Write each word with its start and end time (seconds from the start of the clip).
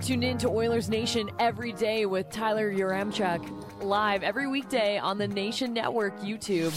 Tuned 0.00 0.24
in 0.24 0.38
to 0.38 0.48
Oilers 0.48 0.88
Nation 0.88 1.30
every 1.38 1.72
day 1.72 2.06
with 2.06 2.30
Tyler 2.30 2.72
Yaremchuk, 2.72 3.82
live 3.82 4.22
every 4.22 4.46
weekday 4.46 4.98
on 4.98 5.18
the 5.18 5.28
Nation 5.28 5.74
Network 5.74 6.18
YouTube. 6.20 6.72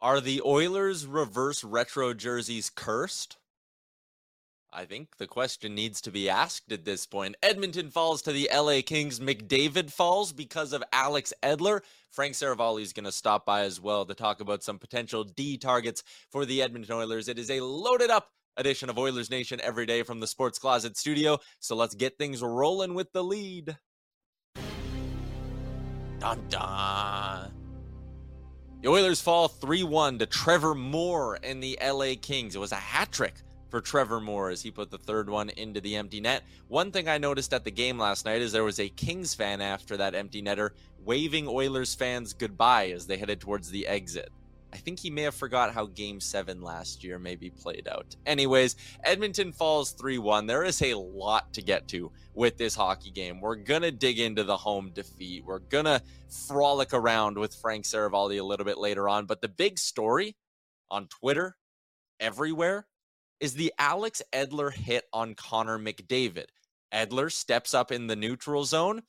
Are 0.00 0.20
the 0.20 0.42
Oilers 0.44 1.06
reverse 1.06 1.64
retro 1.64 2.14
jerseys 2.14 2.70
cursed? 2.70 3.36
I 4.76 4.86
think 4.86 5.18
the 5.18 5.28
question 5.28 5.76
needs 5.76 6.00
to 6.00 6.10
be 6.10 6.28
asked 6.28 6.72
at 6.72 6.84
this 6.84 7.06
point. 7.06 7.36
Edmonton 7.44 7.90
falls 7.90 8.22
to 8.22 8.32
the 8.32 8.50
LA 8.52 8.80
Kings. 8.84 9.20
McDavid 9.20 9.88
falls 9.88 10.32
because 10.32 10.72
of 10.72 10.82
Alex 10.92 11.32
Edler. 11.44 11.80
Frank 12.10 12.34
Seravalli 12.34 12.82
is 12.82 12.92
going 12.92 13.04
to 13.04 13.12
stop 13.12 13.46
by 13.46 13.60
as 13.60 13.80
well 13.80 14.04
to 14.04 14.14
talk 14.14 14.40
about 14.40 14.64
some 14.64 14.80
potential 14.80 15.22
D 15.22 15.58
targets 15.58 16.02
for 16.28 16.44
the 16.44 16.60
Edmonton 16.60 16.96
Oilers. 16.96 17.28
It 17.28 17.38
is 17.38 17.52
a 17.52 17.60
loaded 17.60 18.10
up 18.10 18.30
edition 18.56 18.90
of 18.90 18.98
Oilers 18.98 19.30
Nation 19.30 19.60
every 19.62 19.86
day 19.86 20.02
from 20.02 20.18
the 20.18 20.26
Sports 20.26 20.58
Closet 20.58 20.96
studio. 20.96 21.38
So 21.60 21.76
let's 21.76 21.94
get 21.94 22.18
things 22.18 22.42
rolling 22.42 22.94
with 22.94 23.12
the 23.12 23.22
lead. 23.22 23.78
Dun 26.18 26.40
dun. 26.48 27.52
The 28.82 28.88
Oilers 28.88 29.20
fall 29.20 29.46
3 29.46 29.84
1 29.84 30.18
to 30.18 30.26
Trevor 30.26 30.74
Moore 30.74 31.38
and 31.44 31.62
the 31.62 31.78
LA 31.80 32.14
Kings. 32.20 32.56
It 32.56 32.58
was 32.58 32.72
a 32.72 32.76
hat 32.76 33.12
trick 33.12 33.43
for 33.74 33.80
Trevor 33.80 34.20
Moore 34.20 34.50
as 34.50 34.62
he 34.62 34.70
put 34.70 34.92
the 34.92 34.98
third 34.98 35.28
one 35.28 35.50
into 35.50 35.80
the 35.80 35.96
empty 35.96 36.20
net. 36.20 36.44
One 36.68 36.92
thing 36.92 37.08
I 37.08 37.18
noticed 37.18 37.52
at 37.52 37.64
the 37.64 37.72
game 37.72 37.98
last 37.98 38.24
night 38.24 38.40
is 38.40 38.52
there 38.52 38.62
was 38.62 38.78
a 38.78 38.88
Kings 38.88 39.34
fan 39.34 39.60
after 39.60 39.96
that 39.96 40.14
empty 40.14 40.40
netter 40.40 40.70
waving 41.04 41.48
Oilers 41.48 41.92
fans 41.92 42.34
goodbye 42.34 42.90
as 42.90 43.08
they 43.08 43.16
headed 43.16 43.40
towards 43.40 43.72
the 43.72 43.88
exit. 43.88 44.30
I 44.72 44.76
think 44.76 45.00
he 45.00 45.10
may 45.10 45.22
have 45.22 45.34
forgot 45.34 45.74
how 45.74 45.86
game 45.86 46.20
seven 46.20 46.62
last 46.62 47.02
year 47.02 47.18
maybe 47.18 47.50
played 47.50 47.88
out. 47.90 48.14
Anyways, 48.26 48.76
Edmonton 49.02 49.50
falls 49.50 49.90
3 49.90 50.18
1. 50.18 50.46
There 50.46 50.62
is 50.62 50.80
a 50.80 50.94
lot 50.94 51.52
to 51.54 51.60
get 51.60 51.88
to 51.88 52.12
with 52.32 52.56
this 52.56 52.76
hockey 52.76 53.10
game. 53.10 53.40
We're 53.40 53.56
going 53.56 53.82
to 53.82 53.90
dig 53.90 54.20
into 54.20 54.44
the 54.44 54.56
home 54.56 54.92
defeat. 54.94 55.44
We're 55.44 55.58
going 55.58 55.86
to 55.86 56.00
frolic 56.46 56.94
around 56.94 57.38
with 57.38 57.56
Frank 57.56 57.86
Seravalli 57.86 58.38
a 58.38 58.44
little 58.44 58.66
bit 58.66 58.78
later 58.78 59.08
on. 59.08 59.26
But 59.26 59.40
the 59.40 59.48
big 59.48 59.80
story 59.80 60.36
on 60.92 61.08
Twitter, 61.08 61.56
everywhere, 62.20 62.86
is 63.40 63.54
the 63.54 63.72
Alex 63.78 64.22
Edler 64.32 64.72
hit 64.72 65.04
on 65.12 65.34
Connor 65.34 65.78
McDavid. 65.78 66.46
Edler 66.92 67.30
steps 67.30 67.74
up 67.74 67.90
in 67.90 68.06
the 68.06 68.16
neutral 68.16 68.64
zone. 68.64 69.02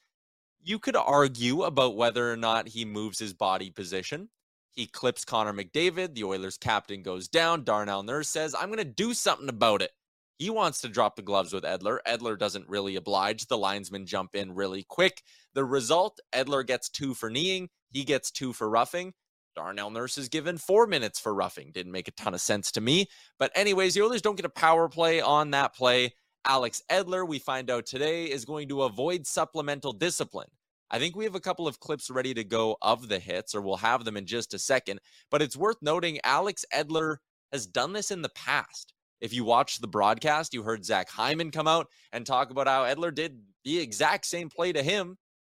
You 0.62 0.80
could 0.80 0.96
argue 0.96 1.64
about 1.64 1.96
whether 1.96 2.32
or 2.32 2.38
not 2.38 2.70
he 2.70 2.86
moves 2.86 3.20
his 3.20 3.34
body 3.34 3.70
position. 3.70 4.30
He 4.72 4.88
clips 4.88 5.24
Connor 5.24 5.54
McDavid. 5.54 6.16
The 6.16 6.24
Oilers 6.24 6.58
captain 6.58 7.04
goes 7.04 7.28
down. 7.28 7.64
Darnell 7.64 8.04
Nurse 8.04 8.30
says, 8.30 8.56
I'm 8.56 8.68
going 8.68 8.80
to 8.80 8.84
do 8.84 9.14
something 9.14 9.48
about 9.48 9.82
it. 9.82 9.92
He 10.38 10.50
wants 10.50 10.82
to 10.82 10.90
drop 10.90 11.16
the 11.16 11.22
gloves 11.22 11.54
with 11.54 11.64
Edler. 11.64 12.00
Edler 12.06 12.38
doesn't 12.38 12.68
really 12.68 12.98
oblige. 12.98 13.48
The 13.48 13.58
linesmen 13.58 14.06
jump 14.06 14.36
in 14.36 14.54
really 14.54 14.84
quick. 14.84 15.22
The 15.54 15.64
result 15.64 16.20
Edler 16.34 16.66
gets 16.68 16.90
two 16.90 17.14
for 17.14 17.30
kneeing, 17.30 17.70
he 17.92 18.04
gets 18.04 18.32
two 18.32 18.52
for 18.52 18.70
roughing. 18.70 19.14
Darnell 19.56 19.90
Nurse 19.90 20.18
is 20.18 20.30
given 20.30 20.58
four 20.58 20.86
minutes 20.86 21.20
for 21.20 21.34
roughing. 21.34 21.72
Didn't 21.72 21.92
make 21.92 22.08
a 22.08 22.12
ton 22.12 22.34
of 22.34 22.42
sense 22.42 22.72
to 22.74 22.82
me. 22.82 23.08
But, 23.40 23.52
anyways, 23.56 23.94
the 23.94 24.02
Oilers 24.02 24.22
don't 24.22 24.36
get 24.36 24.46
a 24.46 24.50
power 24.50 24.90
play 24.90 25.22
on 25.22 25.52
that 25.52 25.74
play. 25.74 26.14
Alex 26.46 26.84
Edler, 26.92 27.28
we 27.28 27.40
find 27.40 27.72
out 27.72 27.86
today, 27.86 28.26
is 28.26 28.46
going 28.46 28.68
to 28.70 28.84
avoid 28.84 29.26
supplemental 29.26 29.94
discipline. 29.94 30.50
I 30.92 31.00
think 31.00 31.16
we 31.16 31.24
have 31.24 31.36
a 31.36 31.40
couple 31.40 31.68
of 31.68 31.80
clips 31.80 32.10
ready 32.10 32.34
to 32.36 32.44
go 32.44 32.78
of 32.82 33.08
the 33.08 33.18
hits, 33.18 33.56
or 33.56 33.62
we'll 33.62 33.78
have 33.78 34.06
them 34.06 34.18
in 34.18 34.26
just 34.26 34.54
a 34.54 34.60
second. 34.60 35.00
But 35.32 35.42
it's 35.42 35.58
worth 35.58 35.78
noting 35.82 36.20
Alex 36.24 36.64
Edler 36.74 37.18
has 37.52 37.66
done 37.66 37.94
this 37.94 38.12
in 38.12 38.22
the 38.22 38.30
past. 38.30 38.94
If 39.22 39.34
you 39.34 39.46
watched 39.46 39.82
the 39.82 39.88
broadcast, 39.88 40.54
you 40.54 40.62
heard 40.62 40.86
Zach 40.86 41.10
Hyman 41.10 41.50
come 41.50 41.68
out 41.68 41.88
and 42.12 42.26
talk 42.26 42.52
about 42.52 42.68
how 42.68 42.84
Edler 42.84 43.16
did 43.16 43.42
the 43.64 43.80
exact 43.80 44.26
same 44.26 44.50
play 44.50 44.74
to 44.74 44.84
him, 44.84 45.18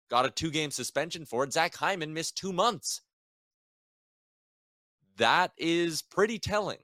got 0.09 0.25
a 0.25 0.29
two 0.29 0.51
game 0.51 0.71
suspension 0.71 1.25
for 1.25 1.43
it. 1.43 1.51
Zach 1.51 1.75
Hyman 1.75 2.13
missed 2.13 2.37
two 2.37 2.53
months 2.53 3.01
that 5.17 5.51
is 5.57 6.01
pretty 6.01 6.39
telling. 6.39 6.79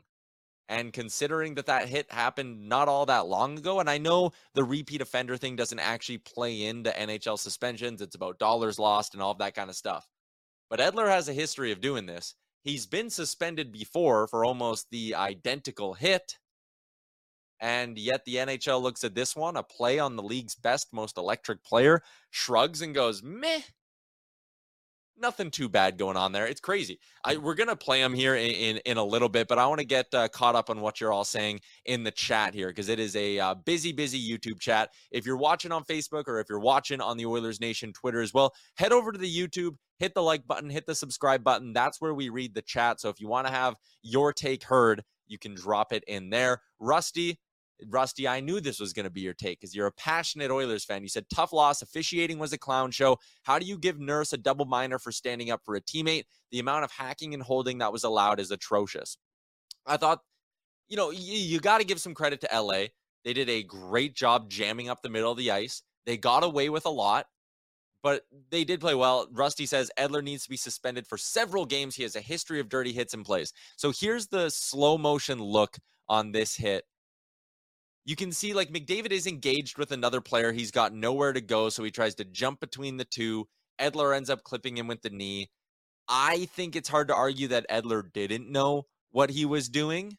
And 0.69 0.93
considering 0.93 1.55
that 1.55 1.65
that 1.65 1.89
hit 1.89 2.11
happened 2.11 2.67
not 2.67 2.87
all 2.87 3.05
that 3.05 3.27
long 3.27 3.57
ago, 3.57 3.79
and 3.79 3.89
I 3.89 3.97
know 3.97 4.31
the 4.53 4.63
repeat 4.63 5.01
offender 5.01 5.37
thing 5.37 5.55
doesn't 5.55 5.79
actually 5.79 6.19
play 6.19 6.65
into 6.65 6.89
NHL 6.89 7.37
suspensions, 7.37 8.01
it's 8.01 8.15
about 8.15 8.39
dollars 8.39 8.79
lost 8.79 9.13
and 9.13 9.21
all 9.21 9.31
of 9.31 9.37
that 9.39 9.55
kind 9.55 9.69
of 9.69 9.75
stuff. 9.75 10.07
But 10.69 10.79
Edler 10.79 11.07
has 11.07 11.27
a 11.27 11.33
history 11.33 11.71
of 11.71 11.81
doing 11.81 12.05
this. 12.05 12.35
He's 12.63 12.85
been 12.85 13.09
suspended 13.09 13.71
before 13.71 14.27
for 14.27 14.45
almost 14.45 14.89
the 14.89 15.15
identical 15.15 15.93
hit. 15.93 16.37
And 17.59 17.97
yet 17.97 18.25
the 18.25 18.37
NHL 18.37 18.81
looks 18.81 19.03
at 19.03 19.15
this 19.15 19.35
one, 19.35 19.57
a 19.57 19.63
play 19.63 19.99
on 19.99 20.15
the 20.15 20.23
league's 20.23 20.55
best, 20.55 20.93
most 20.93 21.17
electric 21.17 21.63
player, 21.63 22.01
shrugs 22.29 22.81
and 22.81 22.95
goes, 22.95 23.21
meh. 23.21 23.61
Nothing 25.17 25.51
too 25.51 25.69
bad 25.69 25.97
going 25.97 26.17
on 26.17 26.31
there. 26.31 26.45
It's 26.45 26.61
crazy. 26.61 26.99
I, 27.23 27.37
we're 27.37 27.55
gonna 27.55 27.75
play 27.75 28.01
them 28.01 28.13
here 28.13 28.35
in, 28.35 28.51
in, 28.51 28.77
in 28.85 28.97
a 28.97 29.03
little 29.03 29.29
bit, 29.29 29.47
but 29.47 29.59
I 29.59 29.65
want 29.67 29.79
to 29.79 29.85
get 29.85 30.13
uh, 30.13 30.27
caught 30.27 30.55
up 30.55 30.69
on 30.69 30.81
what 30.81 30.99
you're 30.99 31.13
all 31.13 31.23
saying 31.23 31.61
in 31.85 32.03
the 32.03 32.11
chat 32.11 32.53
here 32.53 32.67
because 32.67 32.89
it 32.89 32.99
is 32.99 33.15
a 33.15 33.39
uh, 33.39 33.55
busy, 33.55 33.91
busy 33.91 34.19
YouTube 34.19 34.59
chat. 34.59 34.89
If 35.11 35.25
you're 35.25 35.37
watching 35.37 35.71
on 35.71 35.83
Facebook 35.83 36.23
or 36.27 36.39
if 36.39 36.47
you're 36.49 36.59
watching 36.59 37.01
on 37.01 37.17
the 37.17 37.25
Oilers 37.25 37.59
Nation 37.59 37.93
Twitter 37.93 38.21
as 38.21 38.33
well, 38.33 38.53
head 38.75 38.91
over 38.91 39.11
to 39.11 39.17
the 39.17 39.33
YouTube, 39.33 39.75
hit 39.99 40.13
the 40.13 40.21
like 40.21 40.45
button, 40.47 40.69
hit 40.69 40.85
the 40.85 40.95
subscribe 40.95 41.43
button. 41.43 41.73
That's 41.73 42.01
where 42.01 42.13
we 42.13 42.29
read 42.29 42.53
the 42.53 42.61
chat. 42.61 42.99
So 42.99 43.09
if 43.09 43.19
you 43.19 43.27
want 43.27 43.47
to 43.47 43.53
have 43.53 43.75
your 44.01 44.33
take 44.33 44.63
heard, 44.63 45.03
you 45.27 45.37
can 45.37 45.55
drop 45.55 45.93
it 45.93 46.03
in 46.07 46.29
there. 46.29 46.61
Rusty, 46.79 47.39
Rusty, 47.89 48.27
I 48.27 48.39
knew 48.39 48.59
this 48.59 48.79
was 48.79 48.93
going 48.93 49.05
to 49.05 49.09
be 49.09 49.21
your 49.21 49.33
take 49.33 49.59
because 49.59 49.75
you're 49.75 49.87
a 49.87 49.91
passionate 49.91 50.51
Oilers 50.51 50.85
fan. 50.85 51.03
You 51.03 51.09
said 51.09 51.25
tough 51.33 51.53
loss, 51.53 51.81
officiating 51.81 52.39
was 52.39 52.53
a 52.53 52.57
clown 52.57 52.91
show. 52.91 53.17
How 53.43 53.59
do 53.59 53.65
you 53.65 53.77
give 53.77 53.99
Nurse 53.99 54.33
a 54.33 54.37
double 54.37 54.65
minor 54.65 54.99
for 54.99 55.11
standing 55.11 55.51
up 55.51 55.61
for 55.63 55.75
a 55.75 55.81
teammate? 55.81 56.23
The 56.51 56.59
amount 56.59 56.83
of 56.83 56.91
hacking 56.91 57.33
and 57.33 57.43
holding 57.43 57.79
that 57.79 57.91
was 57.91 58.03
allowed 58.03 58.39
is 58.39 58.51
atrocious. 58.51 59.17
I 59.85 59.97
thought, 59.97 60.19
you 60.87 60.97
know, 60.97 61.11
you, 61.11 61.33
you 61.33 61.59
got 61.59 61.79
to 61.79 61.85
give 61.85 61.99
some 61.99 62.13
credit 62.13 62.41
to 62.41 62.49
LA. 62.53 62.85
They 63.23 63.33
did 63.33 63.49
a 63.49 63.63
great 63.63 64.15
job 64.15 64.49
jamming 64.49 64.89
up 64.89 65.01
the 65.01 65.09
middle 65.09 65.31
of 65.31 65.37
the 65.37 65.51
ice. 65.51 65.81
They 66.05 66.17
got 66.17 66.43
away 66.43 66.69
with 66.69 66.85
a 66.85 66.89
lot, 66.89 67.27
but 68.01 68.23
they 68.51 68.63
did 68.63 68.81
play 68.81 68.95
well. 68.95 69.27
Rusty 69.31 69.65
says 69.65 69.89
Edler 69.97 70.23
needs 70.23 70.43
to 70.43 70.49
be 70.49 70.57
suspended 70.57 71.07
for 71.07 71.17
several 71.17 71.65
games. 71.65 71.95
He 71.95 72.03
has 72.03 72.15
a 72.15 72.21
history 72.21 72.59
of 72.59 72.69
dirty 72.69 72.91
hits 72.91 73.13
in 73.13 73.23
place. 73.23 73.53
So 73.77 73.91
here's 73.97 74.27
the 74.27 74.49
slow 74.49 74.97
motion 74.97 75.39
look 75.39 75.77
on 76.09 76.31
this 76.33 76.55
hit 76.55 76.83
you 78.05 78.15
can 78.15 78.31
see 78.31 78.53
like 78.53 78.69
McDavid 78.69 79.11
is 79.11 79.27
engaged 79.27 79.77
with 79.77 79.91
another 79.91 80.21
player. 80.21 80.51
He's 80.51 80.71
got 80.71 80.93
nowhere 80.93 81.33
to 81.33 81.41
go, 81.41 81.69
so 81.69 81.83
he 81.83 81.91
tries 81.91 82.15
to 82.15 82.25
jump 82.25 82.59
between 82.59 82.97
the 82.97 83.05
two. 83.05 83.47
Edler 83.79 84.15
ends 84.15 84.29
up 84.29 84.43
clipping 84.43 84.77
him 84.77 84.87
with 84.87 85.01
the 85.01 85.09
knee. 85.09 85.49
I 86.07 86.45
think 86.53 86.75
it's 86.75 86.89
hard 86.89 87.07
to 87.07 87.15
argue 87.15 87.47
that 87.49 87.69
Edler 87.69 88.11
didn't 88.11 88.51
know 88.51 88.87
what 89.11 89.29
he 89.29 89.45
was 89.45 89.69
doing. 89.69 90.17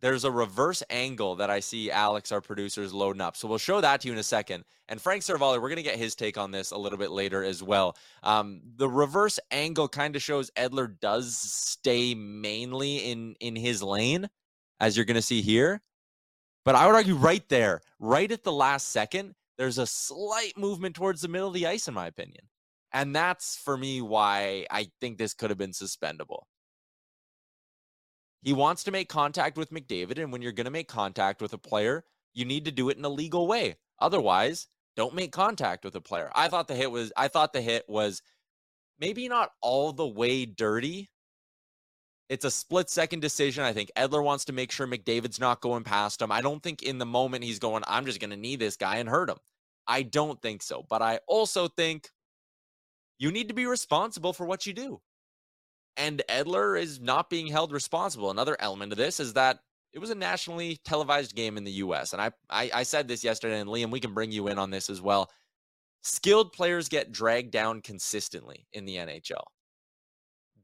There's 0.00 0.24
a 0.24 0.30
reverse 0.30 0.82
angle 0.90 1.36
that 1.36 1.50
I 1.50 1.60
see 1.60 1.90
Alex, 1.90 2.30
our 2.30 2.40
producer, 2.40 2.82
is 2.82 2.92
loading 2.92 3.22
up. 3.22 3.36
So 3.36 3.48
we'll 3.48 3.58
show 3.58 3.80
that 3.80 4.02
to 4.02 4.08
you 4.08 4.12
in 4.12 4.18
a 4.18 4.22
second. 4.22 4.64
And 4.88 5.00
Frank 5.00 5.22
Seravalli, 5.22 5.60
we're 5.60 5.68
going 5.68 5.76
to 5.76 5.82
get 5.82 5.98
his 5.98 6.14
take 6.14 6.36
on 6.36 6.50
this 6.50 6.70
a 6.70 6.76
little 6.76 6.98
bit 6.98 7.10
later 7.10 7.42
as 7.42 7.62
well. 7.62 7.96
Um, 8.22 8.60
the 8.76 8.88
reverse 8.88 9.40
angle 9.50 9.88
kind 9.88 10.14
of 10.14 10.22
shows 10.22 10.50
Edler 10.52 11.00
does 11.00 11.36
stay 11.36 12.14
mainly 12.14 12.98
in 12.98 13.34
in 13.40 13.56
his 13.56 13.82
lane 13.82 14.28
as 14.80 14.96
you're 14.96 15.06
going 15.06 15.16
to 15.16 15.22
see 15.22 15.42
here. 15.42 15.82
But 16.64 16.74
I 16.74 16.86
would 16.86 16.94
argue 16.94 17.14
right 17.14 17.48
there, 17.48 17.80
right 17.98 18.30
at 18.30 18.42
the 18.42 18.52
last 18.52 18.88
second, 18.88 19.34
there's 19.56 19.78
a 19.78 19.86
slight 19.86 20.56
movement 20.56 20.96
towards 20.96 21.20
the 21.20 21.28
middle 21.28 21.48
of 21.48 21.54
the 21.54 21.66
ice, 21.66 21.88
in 21.88 21.94
my 21.94 22.06
opinion. 22.06 22.44
And 22.92 23.14
that's 23.14 23.56
for 23.56 23.76
me 23.76 24.00
why 24.00 24.66
I 24.70 24.88
think 25.00 25.18
this 25.18 25.34
could 25.34 25.50
have 25.50 25.58
been 25.58 25.72
suspendable. 25.72 26.46
He 28.42 28.52
wants 28.52 28.84
to 28.84 28.90
make 28.90 29.08
contact 29.08 29.56
with 29.56 29.70
McDavid. 29.70 30.22
And 30.22 30.32
when 30.32 30.42
you're 30.42 30.52
going 30.52 30.66
to 30.66 30.70
make 30.70 30.88
contact 30.88 31.42
with 31.42 31.52
a 31.52 31.58
player, 31.58 32.04
you 32.34 32.44
need 32.44 32.64
to 32.66 32.70
do 32.70 32.88
it 32.90 32.98
in 32.98 33.04
a 33.04 33.08
legal 33.08 33.46
way. 33.46 33.76
Otherwise, 33.98 34.68
don't 34.96 35.14
make 35.14 35.32
contact 35.32 35.84
with 35.84 35.94
a 35.94 36.00
player. 36.00 36.30
I 36.34 36.48
thought 36.48 36.68
the 36.68 36.74
hit 36.74 36.90
was, 36.90 37.12
I 37.16 37.28
thought 37.28 37.52
the 37.52 37.60
hit 37.60 37.84
was 37.88 38.22
maybe 38.98 39.28
not 39.28 39.52
all 39.62 39.92
the 39.92 40.06
way 40.06 40.46
dirty, 40.46 41.10
it's 42.28 42.44
a 42.44 42.50
split 42.50 42.90
second 42.90 43.20
decision. 43.20 43.64
I 43.64 43.72
think 43.72 43.90
Edler 43.96 44.22
wants 44.22 44.44
to 44.46 44.52
make 44.52 44.72
sure 44.72 44.86
McDavid's 44.86 45.38
not 45.38 45.60
going 45.60 45.84
past 45.84 46.20
him. 46.20 46.32
I 46.32 46.40
don't 46.40 46.62
think 46.62 46.82
in 46.82 46.98
the 46.98 47.06
moment 47.06 47.44
he's 47.44 47.58
going, 47.58 47.84
I'm 47.86 48.04
just 48.04 48.20
going 48.20 48.30
to 48.30 48.36
knee 48.36 48.56
this 48.56 48.76
guy 48.76 48.96
and 48.96 49.08
hurt 49.08 49.30
him. 49.30 49.38
I 49.86 50.02
don't 50.02 50.40
think 50.42 50.62
so. 50.62 50.84
But 50.88 51.02
I 51.02 51.20
also 51.28 51.68
think 51.68 52.10
you 53.18 53.30
need 53.30 53.48
to 53.48 53.54
be 53.54 53.66
responsible 53.66 54.32
for 54.32 54.44
what 54.44 54.66
you 54.66 54.72
do. 54.72 55.00
And 55.96 56.22
Edler 56.28 56.78
is 56.78 57.00
not 57.00 57.30
being 57.30 57.46
held 57.46 57.72
responsible. 57.72 58.30
Another 58.30 58.56
element 58.58 58.92
of 58.92 58.98
this 58.98 59.20
is 59.20 59.32
that 59.34 59.60
it 59.92 59.98
was 59.98 60.10
a 60.10 60.14
nationally 60.14 60.78
televised 60.84 61.34
game 61.34 61.56
in 61.56 61.64
the 61.64 61.72
US. 61.72 62.12
And 62.12 62.20
I, 62.20 62.32
I, 62.50 62.70
I 62.74 62.82
said 62.82 63.08
this 63.08 63.24
yesterday, 63.24 63.60
and 63.60 63.70
Liam, 63.70 63.90
we 63.90 64.00
can 64.00 64.12
bring 64.12 64.32
you 64.32 64.48
in 64.48 64.58
on 64.58 64.70
this 64.70 64.90
as 64.90 65.00
well. 65.00 65.30
Skilled 66.02 66.52
players 66.52 66.88
get 66.88 67.12
dragged 67.12 67.50
down 67.50 67.80
consistently 67.80 68.66
in 68.72 68.84
the 68.84 68.96
NHL 68.96 69.42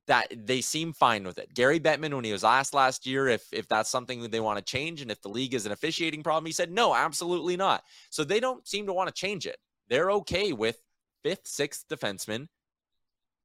that 0.07 0.33
they 0.47 0.61
seem 0.61 0.93
fine 0.93 1.25
with 1.25 1.39
it. 1.39 1.55
Gary 1.55 1.79
Bettman, 1.79 2.15
when 2.15 2.25
he 2.25 2.33
was 2.33 2.45
asked 2.45 2.75
last 2.75 3.07
year 3.07 3.29
if 3.29 3.47
if 3.53 3.69
that's 3.69 3.91
something 3.91 4.23
that 4.23 4.33
they 4.33 4.41
want 4.41 4.59
to 4.59 4.65
change 4.65 5.01
and 5.01 5.11
if 5.11 5.21
the 5.23 5.29
league 5.29 5.55
is 5.55 5.67
an 5.67 5.73
officiating 5.73 6.23
problem, 6.23 6.47
he 6.47 6.53
said 6.53 6.71
no, 6.71 6.95
absolutely 6.95 7.57
not. 7.57 7.85
So 8.11 8.25
they 8.25 8.41
don't 8.41 8.67
seem 8.67 8.87
to 8.87 8.93
want 8.93 9.09
to 9.09 9.15
change 9.15 9.47
it. 9.47 9.59
They're 9.89 10.11
okay 10.13 10.53
with 10.53 10.83
fifth, 11.23 11.47
sixth 11.47 11.87
defenseman 11.89 12.49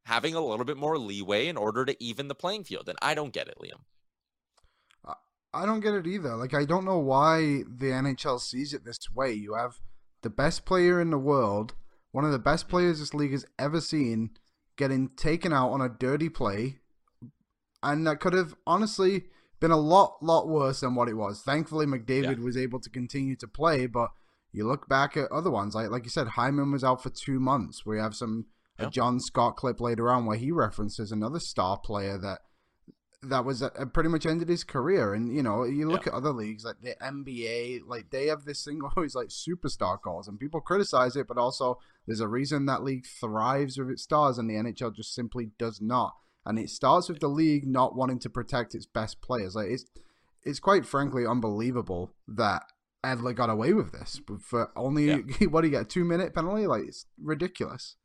having 0.05 0.35
a 0.35 0.41
little 0.41 0.65
bit 0.65 0.77
more 0.77 0.97
leeway 0.97 1.47
in 1.47 1.57
order 1.57 1.85
to 1.85 2.03
even 2.03 2.27
the 2.27 2.35
playing 2.35 2.63
field. 2.63 2.87
And 2.87 2.97
I 3.01 3.13
don't 3.13 3.33
get 3.33 3.49
it, 3.49 3.57
Liam. 3.61 3.81
I 5.53 5.65
don't 5.65 5.79
get 5.79 5.93
it 5.93 6.05
either. 6.05 6.35
Like 6.35 6.53
I 6.53 6.65
don't 6.65 6.85
know 6.85 6.99
why 6.99 7.63
the 7.67 7.87
NHL 7.87 8.39
sees 8.39 8.73
it 8.73 8.85
this 8.85 8.99
way. 9.13 9.33
You 9.33 9.55
have 9.55 9.79
the 10.21 10.29
best 10.29 10.65
player 10.65 10.99
in 11.01 11.09
the 11.09 11.17
world, 11.17 11.73
one 12.11 12.25
of 12.25 12.31
the 12.31 12.39
best 12.39 12.65
mm-hmm. 12.65 12.71
players 12.71 12.99
this 12.99 13.13
league 13.13 13.31
has 13.31 13.45
ever 13.57 13.81
seen 13.81 14.31
getting 14.77 15.09
taken 15.09 15.51
out 15.51 15.71
on 15.71 15.81
a 15.81 15.89
dirty 15.89 16.29
play, 16.29 16.77
and 17.83 18.07
that 18.07 18.19
could 18.19 18.33
have 18.33 18.55
honestly 18.65 19.25
been 19.59 19.71
a 19.71 19.77
lot, 19.77 20.17
lot 20.21 20.47
worse 20.47 20.81
than 20.81 20.95
what 20.95 21.09
it 21.09 21.15
was. 21.15 21.41
Thankfully, 21.41 21.85
McDavid 21.85 22.37
yeah. 22.37 22.43
was 22.43 22.57
able 22.57 22.79
to 22.79 22.89
continue 22.89 23.35
to 23.35 23.47
play, 23.47 23.87
but 23.87 24.11
you 24.51 24.67
look 24.67 24.87
back 24.87 25.17
at 25.17 25.31
other 25.31 25.51
ones, 25.51 25.75
like 25.75 25.89
like 25.89 26.03
you 26.03 26.09
said, 26.09 26.29
Hyman 26.29 26.71
was 26.71 26.83
out 26.83 27.03
for 27.03 27.09
two 27.09 27.39
months. 27.39 27.85
We 27.85 27.97
have 27.97 28.15
some 28.15 28.45
a 28.79 28.89
John 28.89 29.19
Scott 29.19 29.55
clip 29.55 29.81
later 29.81 30.11
on 30.11 30.25
where 30.25 30.37
he 30.37 30.51
references 30.51 31.11
another 31.11 31.39
star 31.39 31.77
player 31.77 32.17
that 32.19 32.39
that 33.23 33.45
was 33.45 33.61
a, 33.61 33.69
pretty 33.69 34.09
much 34.09 34.25
ended 34.25 34.49
his 34.49 34.63
career. 34.63 35.13
And 35.13 35.33
you 35.35 35.41
know, 35.41 35.63
you 35.63 35.89
look 35.89 36.05
yeah. 36.05 36.13
at 36.13 36.17
other 36.17 36.31
leagues 36.31 36.63
like 36.63 36.81
the 36.81 36.95
NBA, 37.01 37.81
like 37.87 38.09
they 38.09 38.27
have 38.27 38.45
this 38.45 38.63
thing 38.63 38.81
always 38.95 39.15
like 39.15 39.29
superstar 39.29 39.99
calls, 39.99 40.27
and 40.27 40.39
people 40.39 40.61
criticize 40.61 41.15
it, 41.15 41.27
but 41.27 41.37
also 41.37 41.79
there's 42.05 42.19
a 42.19 42.27
reason 42.27 42.65
that 42.65 42.83
league 42.83 43.05
thrives 43.05 43.77
with 43.77 43.89
its 43.89 44.03
stars, 44.03 44.37
and 44.37 44.49
the 44.49 44.55
NHL 44.55 44.95
just 44.95 45.13
simply 45.13 45.49
does 45.57 45.81
not. 45.81 46.15
And 46.45 46.57
it 46.57 46.69
starts 46.69 47.09
with 47.09 47.19
the 47.19 47.27
league 47.27 47.67
not 47.67 47.95
wanting 47.95 48.19
to 48.19 48.29
protect 48.29 48.73
its 48.73 48.85
best 48.85 49.21
players. 49.21 49.55
Like 49.55 49.67
it's 49.69 49.85
it's 50.43 50.59
quite 50.59 50.85
frankly 50.85 51.25
unbelievable 51.25 52.13
that 52.27 52.63
Edler 53.03 53.35
got 53.35 53.49
away 53.49 53.73
with 53.73 53.91
this 53.91 54.21
for 54.41 54.71
only 54.75 55.07
yeah. 55.07 55.17
what 55.49 55.61
do 55.61 55.67
you 55.67 55.71
get 55.71 55.81
a 55.81 55.85
two 55.85 56.05
minute 56.05 56.33
penalty? 56.33 56.67
Like 56.67 56.83
it's 56.87 57.05
ridiculous. 57.21 57.95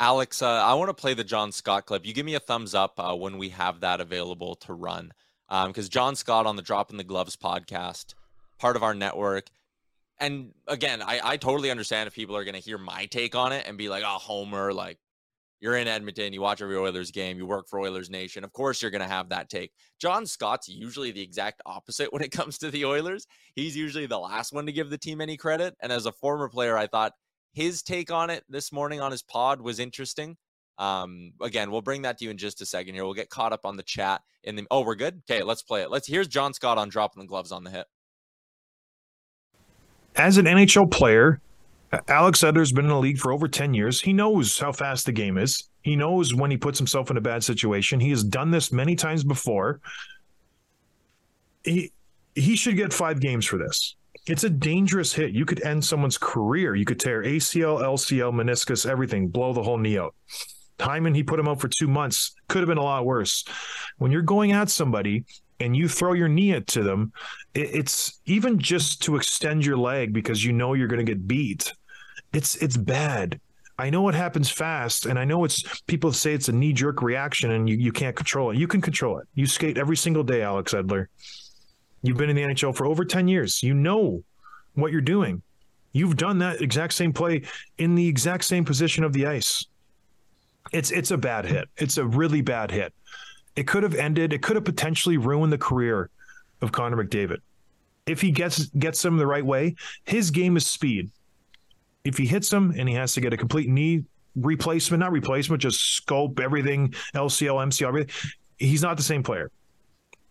Alex, 0.00 0.40
uh, 0.40 0.48
I 0.48 0.72
want 0.72 0.88
to 0.88 0.94
play 0.94 1.12
the 1.12 1.22
John 1.22 1.52
Scott 1.52 1.84
clip. 1.84 2.06
You 2.06 2.14
give 2.14 2.24
me 2.24 2.34
a 2.34 2.40
thumbs 2.40 2.74
up 2.74 2.94
uh, 2.96 3.14
when 3.14 3.36
we 3.36 3.50
have 3.50 3.80
that 3.80 4.00
available 4.00 4.54
to 4.56 4.72
run. 4.72 5.12
Because 5.50 5.86
um, 5.86 5.90
John 5.90 6.16
Scott 6.16 6.46
on 6.46 6.56
the 6.56 6.62
Drop 6.62 6.90
in 6.90 6.96
the 6.96 7.04
Gloves 7.04 7.36
podcast, 7.36 8.14
part 8.58 8.76
of 8.76 8.82
our 8.82 8.94
network. 8.94 9.50
And 10.18 10.54
again, 10.66 11.02
I, 11.02 11.20
I 11.22 11.36
totally 11.36 11.70
understand 11.70 12.06
if 12.06 12.14
people 12.14 12.34
are 12.34 12.44
going 12.44 12.54
to 12.54 12.60
hear 12.60 12.78
my 12.78 13.06
take 13.06 13.34
on 13.34 13.52
it 13.52 13.66
and 13.68 13.76
be 13.76 13.90
like, 13.90 14.02
oh, 14.06 14.16
Homer, 14.18 14.72
like 14.72 14.96
you're 15.60 15.76
in 15.76 15.86
Edmonton, 15.86 16.32
you 16.32 16.40
watch 16.40 16.62
every 16.62 16.76
Oilers 16.76 17.10
game, 17.10 17.36
you 17.36 17.44
work 17.44 17.68
for 17.68 17.78
Oilers 17.78 18.08
Nation. 18.08 18.42
Of 18.42 18.54
course, 18.54 18.80
you're 18.80 18.90
going 18.90 19.02
to 19.02 19.08
have 19.08 19.28
that 19.28 19.50
take. 19.50 19.72
John 20.00 20.24
Scott's 20.24 20.66
usually 20.66 21.10
the 21.10 21.22
exact 21.22 21.60
opposite 21.66 22.10
when 22.12 22.22
it 22.22 22.32
comes 22.32 22.56
to 22.58 22.70
the 22.70 22.86
Oilers. 22.86 23.26
He's 23.54 23.76
usually 23.76 24.06
the 24.06 24.18
last 24.18 24.54
one 24.54 24.64
to 24.64 24.72
give 24.72 24.88
the 24.88 24.96
team 24.96 25.20
any 25.20 25.36
credit. 25.36 25.76
And 25.82 25.92
as 25.92 26.06
a 26.06 26.12
former 26.12 26.48
player, 26.48 26.78
I 26.78 26.86
thought 26.86 27.12
his 27.52 27.82
take 27.82 28.10
on 28.10 28.30
it 28.30 28.44
this 28.48 28.72
morning 28.72 29.00
on 29.00 29.10
his 29.10 29.22
pod 29.22 29.60
was 29.60 29.78
interesting. 29.78 30.36
Um, 30.78 31.32
again, 31.42 31.70
we'll 31.70 31.82
bring 31.82 32.02
that 32.02 32.18
to 32.18 32.24
you 32.24 32.30
in 32.30 32.38
just 32.38 32.62
a 32.62 32.66
second 32.66 32.94
here. 32.94 33.04
We'll 33.04 33.14
get 33.14 33.28
caught 33.28 33.52
up 33.52 33.66
on 33.66 33.76
the 33.76 33.82
chat 33.82 34.22
in 34.44 34.56
the 34.56 34.66
oh, 34.70 34.82
we're 34.82 34.94
good. 34.94 35.22
Okay, 35.30 35.42
let's 35.42 35.62
play 35.62 35.82
it. 35.82 35.90
Let's 35.90 36.08
here's 36.08 36.28
John 36.28 36.54
Scott 36.54 36.78
on 36.78 36.88
dropping 36.88 37.22
the 37.22 37.26
gloves 37.26 37.52
on 37.52 37.64
the 37.64 37.70
hit. 37.70 37.86
As 40.16 40.38
an 40.38 40.46
NHL 40.46 40.90
player, 40.90 41.40
Alex 42.08 42.40
Edler's 42.40 42.72
been 42.72 42.86
in 42.86 42.90
the 42.90 42.98
league 42.98 43.18
for 43.18 43.32
over 43.32 43.46
10 43.46 43.74
years. 43.74 44.00
He 44.00 44.12
knows 44.12 44.58
how 44.58 44.72
fast 44.72 45.06
the 45.06 45.12
game 45.12 45.36
is. 45.36 45.68
He 45.82 45.96
knows 45.96 46.34
when 46.34 46.50
he 46.50 46.56
puts 46.56 46.78
himself 46.78 47.10
in 47.10 47.16
a 47.16 47.20
bad 47.20 47.44
situation. 47.44 48.00
He 48.00 48.10
has 48.10 48.24
done 48.24 48.50
this 48.50 48.72
many 48.72 48.96
times 48.96 49.24
before. 49.24 49.80
He 51.64 51.92
he 52.34 52.56
should 52.56 52.76
get 52.76 52.92
5 52.92 53.20
games 53.20 53.44
for 53.44 53.58
this. 53.58 53.96
It's 54.26 54.44
a 54.44 54.50
dangerous 54.50 55.12
hit. 55.12 55.32
You 55.32 55.44
could 55.44 55.62
end 55.62 55.84
someone's 55.84 56.18
career. 56.18 56.74
You 56.74 56.84
could 56.84 57.00
tear 57.00 57.22
ACL, 57.22 57.80
LCL, 57.80 58.32
meniscus, 58.32 58.88
everything, 58.88 59.28
blow 59.28 59.52
the 59.52 59.62
whole 59.62 59.78
knee 59.78 59.98
out. 59.98 60.14
Hyman, 60.80 61.14
he 61.14 61.22
put 61.22 61.38
him 61.38 61.48
out 61.48 61.60
for 61.60 61.68
two 61.68 61.88
months. 61.88 62.34
Could 62.48 62.60
have 62.60 62.68
been 62.68 62.78
a 62.78 62.82
lot 62.82 63.04
worse. 63.04 63.44
When 63.98 64.10
you're 64.10 64.22
going 64.22 64.52
at 64.52 64.70
somebody 64.70 65.24
and 65.58 65.76
you 65.76 65.88
throw 65.88 66.14
your 66.14 66.28
knee 66.28 66.52
at 66.52 66.66
to 66.68 66.82
them, 66.82 67.12
it's 67.54 68.20
even 68.26 68.58
just 68.58 69.02
to 69.02 69.16
extend 69.16 69.64
your 69.64 69.76
leg 69.76 70.12
because 70.12 70.44
you 70.44 70.52
know 70.52 70.74
you're 70.74 70.88
going 70.88 71.04
to 71.04 71.12
get 71.12 71.26
beat. 71.26 71.72
It's 72.32 72.56
it's 72.56 72.76
bad. 72.76 73.40
I 73.78 73.88
know 73.88 74.08
it 74.08 74.14
happens 74.14 74.50
fast, 74.50 75.06
and 75.06 75.18
I 75.18 75.24
know 75.24 75.44
it's 75.44 75.80
people 75.82 76.12
say 76.12 76.34
it's 76.34 76.48
a 76.48 76.52
knee 76.52 76.74
jerk 76.74 77.02
reaction 77.02 77.52
and 77.52 77.68
you, 77.68 77.76
you 77.76 77.92
can't 77.92 78.14
control 78.14 78.50
it. 78.50 78.58
You 78.58 78.68
can 78.68 78.80
control 78.80 79.18
it. 79.18 79.28
You 79.34 79.46
skate 79.46 79.78
every 79.78 79.96
single 79.96 80.22
day, 80.22 80.42
Alex 80.42 80.74
Edler. 80.74 81.06
You've 82.02 82.16
been 82.16 82.30
in 82.30 82.36
the 82.36 82.42
NHL 82.42 82.74
for 82.74 82.86
over 82.86 83.04
10 83.04 83.28
years. 83.28 83.62
You 83.62 83.74
know 83.74 84.22
what 84.74 84.92
you're 84.92 85.00
doing. 85.00 85.42
You've 85.92 86.16
done 86.16 86.38
that 86.38 86.60
exact 86.60 86.94
same 86.94 87.12
play 87.12 87.42
in 87.78 87.94
the 87.94 88.06
exact 88.06 88.44
same 88.44 88.64
position 88.64 89.04
of 89.04 89.12
the 89.12 89.26
ice. 89.26 89.66
It's 90.72 90.90
it's 90.90 91.10
a 91.10 91.18
bad 91.18 91.46
hit. 91.46 91.68
It's 91.76 91.96
a 91.96 92.06
really 92.06 92.42
bad 92.42 92.70
hit. 92.70 92.94
It 93.56 93.66
could 93.66 93.82
have 93.82 93.94
ended. 93.94 94.32
It 94.32 94.42
could 94.42 94.56
have 94.56 94.64
potentially 94.64 95.16
ruined 95.16 95.52
the 95.52 95.58
career 95.58 96.10
of 96.62 96.70
Connor 96.70 97.02
McDavid. 97.02 97.38
If 98.06 98.20
he 98.20 98.30
gets 98.30 98.66
gets 98.66 99.04
him 99.04 99.16
the 99.16 99.26
right 99.26 99.44
way, 99.44 99.74
his 100.04 100.30
game 100.30 100.56
is 100.56 100.66
speed. 100.66 101.10
If 102.04 102.16
he 102.16 102.26
hits 102.26 102.52
him 102.52 102.72
and 102.76 102.88
he 102.88 102.94
has 102.94 103.14
to 103.14 103.20
get 103.20 103.32
a 103.32 103.36
complete 103.36 103.68
knee 103.68 104.04
replacement, 104.36 105.00
not 105.00 105.12
replacement, 105.12 105.60
just 105.60 105.96
scope 105.96 106.38
everything, 106.40 106.94
LCL, 107.14 107.66
MCL, 107.66 107.88
everything, 107.88 108.14
he's 108.58 108.82
not 108.82 108.96
the 108.96 109.02
same 109.02 109.22
player. 109.22 109.50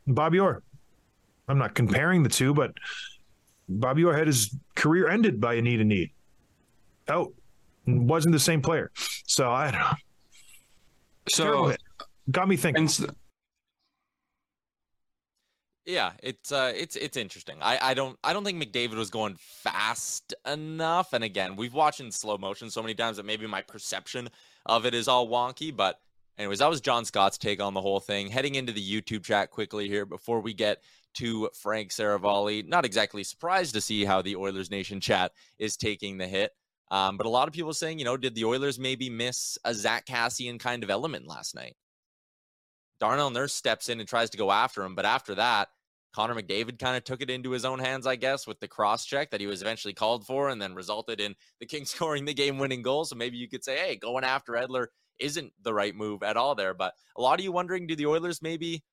Bobby 0.07 0.39
Orr. 0.39 0.63
I'm 1.49 1.57
not 1.57 1.73
comparing 1.73 2.23
the 2.23 2.29
two, 2.29 2.53
but 2.53 2.71
Bobby 3.67 4.03
Orr 4.03 4.15
had 4.15 4.27
his 4.27 4.55
career 4.75 5.09
ended 5.09 5.41
by 5.41 5.55
a 5.55 5.61
knee 5.61 5.77
to 5.77 5.83
knee. 5.83 6.13
Out. 7.07 7.33
Wasn't 7.87 8.31
the 8.31 8.39
same 8.39 8.61
player. 8.61 8.91
So 9.25 9.51
I 9.51 9.71
don't 9.71 9.81
know. 9.81 9.91
So 11.29 11.75
got 12.31 12.47
me 12.47 12.55
thinking. 12.55 12.87
Yeah, 15.85 16.11
it's 16.21 16.51
uh, 16.51 16.71
it's 16.75 16.95
it's 16.95 17.17
interesting. 17.17 17.57
I, 17.61 17.79
I 17.81 17.93
don't 17.95 18.17
I 18.23 18.31
don't 18.31 18.43
think 18.43 18.61
McDavid 18.61 18.95
was 18.95 19.09
going 19.09 19.35
fast 19.39 20.35
enough. 20.45 21.13
And 21.13 21.23
again, 21.23 21.55
we've 21.55 21.73
watched 21.73 21.99
in 21.99 22.11
slow 22.11 22.37
motion 22.37 22.69
so 22.69 22.83
many 22.83 22.93
times 22.93 23.17
that 23.17 23.25
maybe 23.25 23.47
my 23.47 23.63
perception 23.63 24.29
of 24.67 24.85
it 24.85 24.93
is 24.93 25.07
all 25.07 25.27
wonky. 25.27 25.75
But 25.75 25.99
anyways, 26.37 26.59
that 26.59 26.69
was 26.69 26.79
John 26.79 27.05
Scott's 27.05 27.39
take 27.39 27.59
on 27.59 27.73
the 27.73 27.81
whole 27.81 27.99
thing. 27.99 28.27
Heading 28.27 28.53
into 28.53 28.71
the 28.71 28.81
YouTube 28.81 29.23
chat 29.23 29.49
quickly 29.49 29.87
here 29.87 30.05
before 30.05 30.41
we 30.41 30.53
get 30.53 30.83
to 31.15 31.49
Frank 31.53 31.91
Seravalli. 31.91 32.67
Not 32.67 32.85
exactly 32.85 33.23
surprised 33.23 33.73
to 33.73 33.81
see 33.81 34.05
how 34.05 34.21
the 34.21 34.35
Oilers 34.35 34.71
Nation 34.71 34.99
chat 34.99 35.31
is 35.57 35.77
taking 35.77 36.17
the 36.17 36.27
hit. 36.27 36.51
Um, 36.91 37.17
but 37.17 37.25
a 37.25 37.29
lot 37.29 37.47
of 37.47 37.53
people 37.53 37.73
saying, 37.73 37.99
you 37.99 38.05
know, 38.05 38.17
did 38.17 38.35
the 38.35 38.45
Oilers 38.45 38.79
maybe 38.79 39.09
miss 39.09 39.57
a 39.63 39.73
Zack 39.73 40.05
Kassian 40.05 40.59
kind 40.59 40.83
of 40.83 40.89
element 40.89 41.27
last 41.27 41.53
night? 41.53 41.75
Darnell 42.99 43.29
Nurse 43.29 43.53
steps 43.53 43.89
in 43.89 43.99
and 43.99 44.09
tries 44.09 44.31
to 44.31 44.37
go 44.37 44.51
after 44.51 44.83
him, 44.83 44.95
but 44.95 45.05
after 45.05 45.35
that, 45.35 45.69
Connor 46.13 46.35
McDavid 46.35 46.79
kind 46.79 46.97
of 46.97 47.03
took 47.03 47.21
it 47.21 47.29
into 47.29 47.51
his 47.51 47.65
own 47.65 47.79
hands, 47.79 48.07
I 48.07 48.15
guess, 48.15 48.47
with 48.47 48.59
the 48.59 48.67
cross 48.67 49.05
check 49.05 49.29
that 49.31 49.39
he 49.39 49.47
was 49.47 49.61
eventually 49.61 49.93
called 49.93 50.25
for 50.25 50.49
and 50.49 50.61
then 50.61 50.73
resulted 50.73 51.21
in 51.21 51.35
the 51.59 51.65
Kings 51.65 51.91
scoring 51.93 52.25
the 52.25 52.33
game 52.33 52.57
winning 52.57 52.81
goal. 52.81 53.05
So 53.05 53.15
maybe 53.15 53.37
you 53.37 53.47
could 53.47 53.63
say, 53.63 53.77
hey, 53.77 53.95
going 53.95 54.23
after 54.23 54.53
Edler 54.53 54.87
isn't 55.19 55.53
the 55.63 55.73
right 55.73 55.95
move 55.95 56.23
at 56.23 56.37
all 56.37 56.55
there. 56.55 56.73
But 56.73 56.93
a 57.15 57.21
lot 57.21 57.39
of 57.39 57.43
you 57.43 57.51
wondering, 57.51 57.87
do 57.87 57.95
the 57.95 58.07
Oilers 58.07 58.41
maybe, 58.41 58.83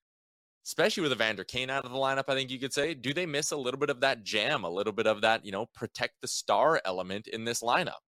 especially 0.66 1.04
with 1.04 1.12
Evander 1.12 1.44
Kane 1.44 1.70
out 1.70 1.84
of 1.84 1.92
the 1.92 1.96
lineup, 1.96 2.24
I 2.28 2.34
think 2.34 2.50
you 2.50 2.58
could 2.58 2.72
say, 2.72 2.92
do 2.92 3.14
they 3.14 3.24
miss 3.24 3.52
a 3.52 3.56
little 3.56 3.78
bit 3.78 3.88
of 3.88 4.00
that 4.00 4.24
jam, 4.24 4.64
a 4.64 4.68
little 4.68 4.92
bit 4.92 5.06
of 5.06 5.20
that, 5.20 5.44
you 5.44 5.52
know, 5.52 5.66
protect 5.74 6.14
the 6.20 6.26
star 6.26 6.80
element 6.84 7.28
in 7.28 7.44
this 7.44 7.62
lineup? 7.62 8.02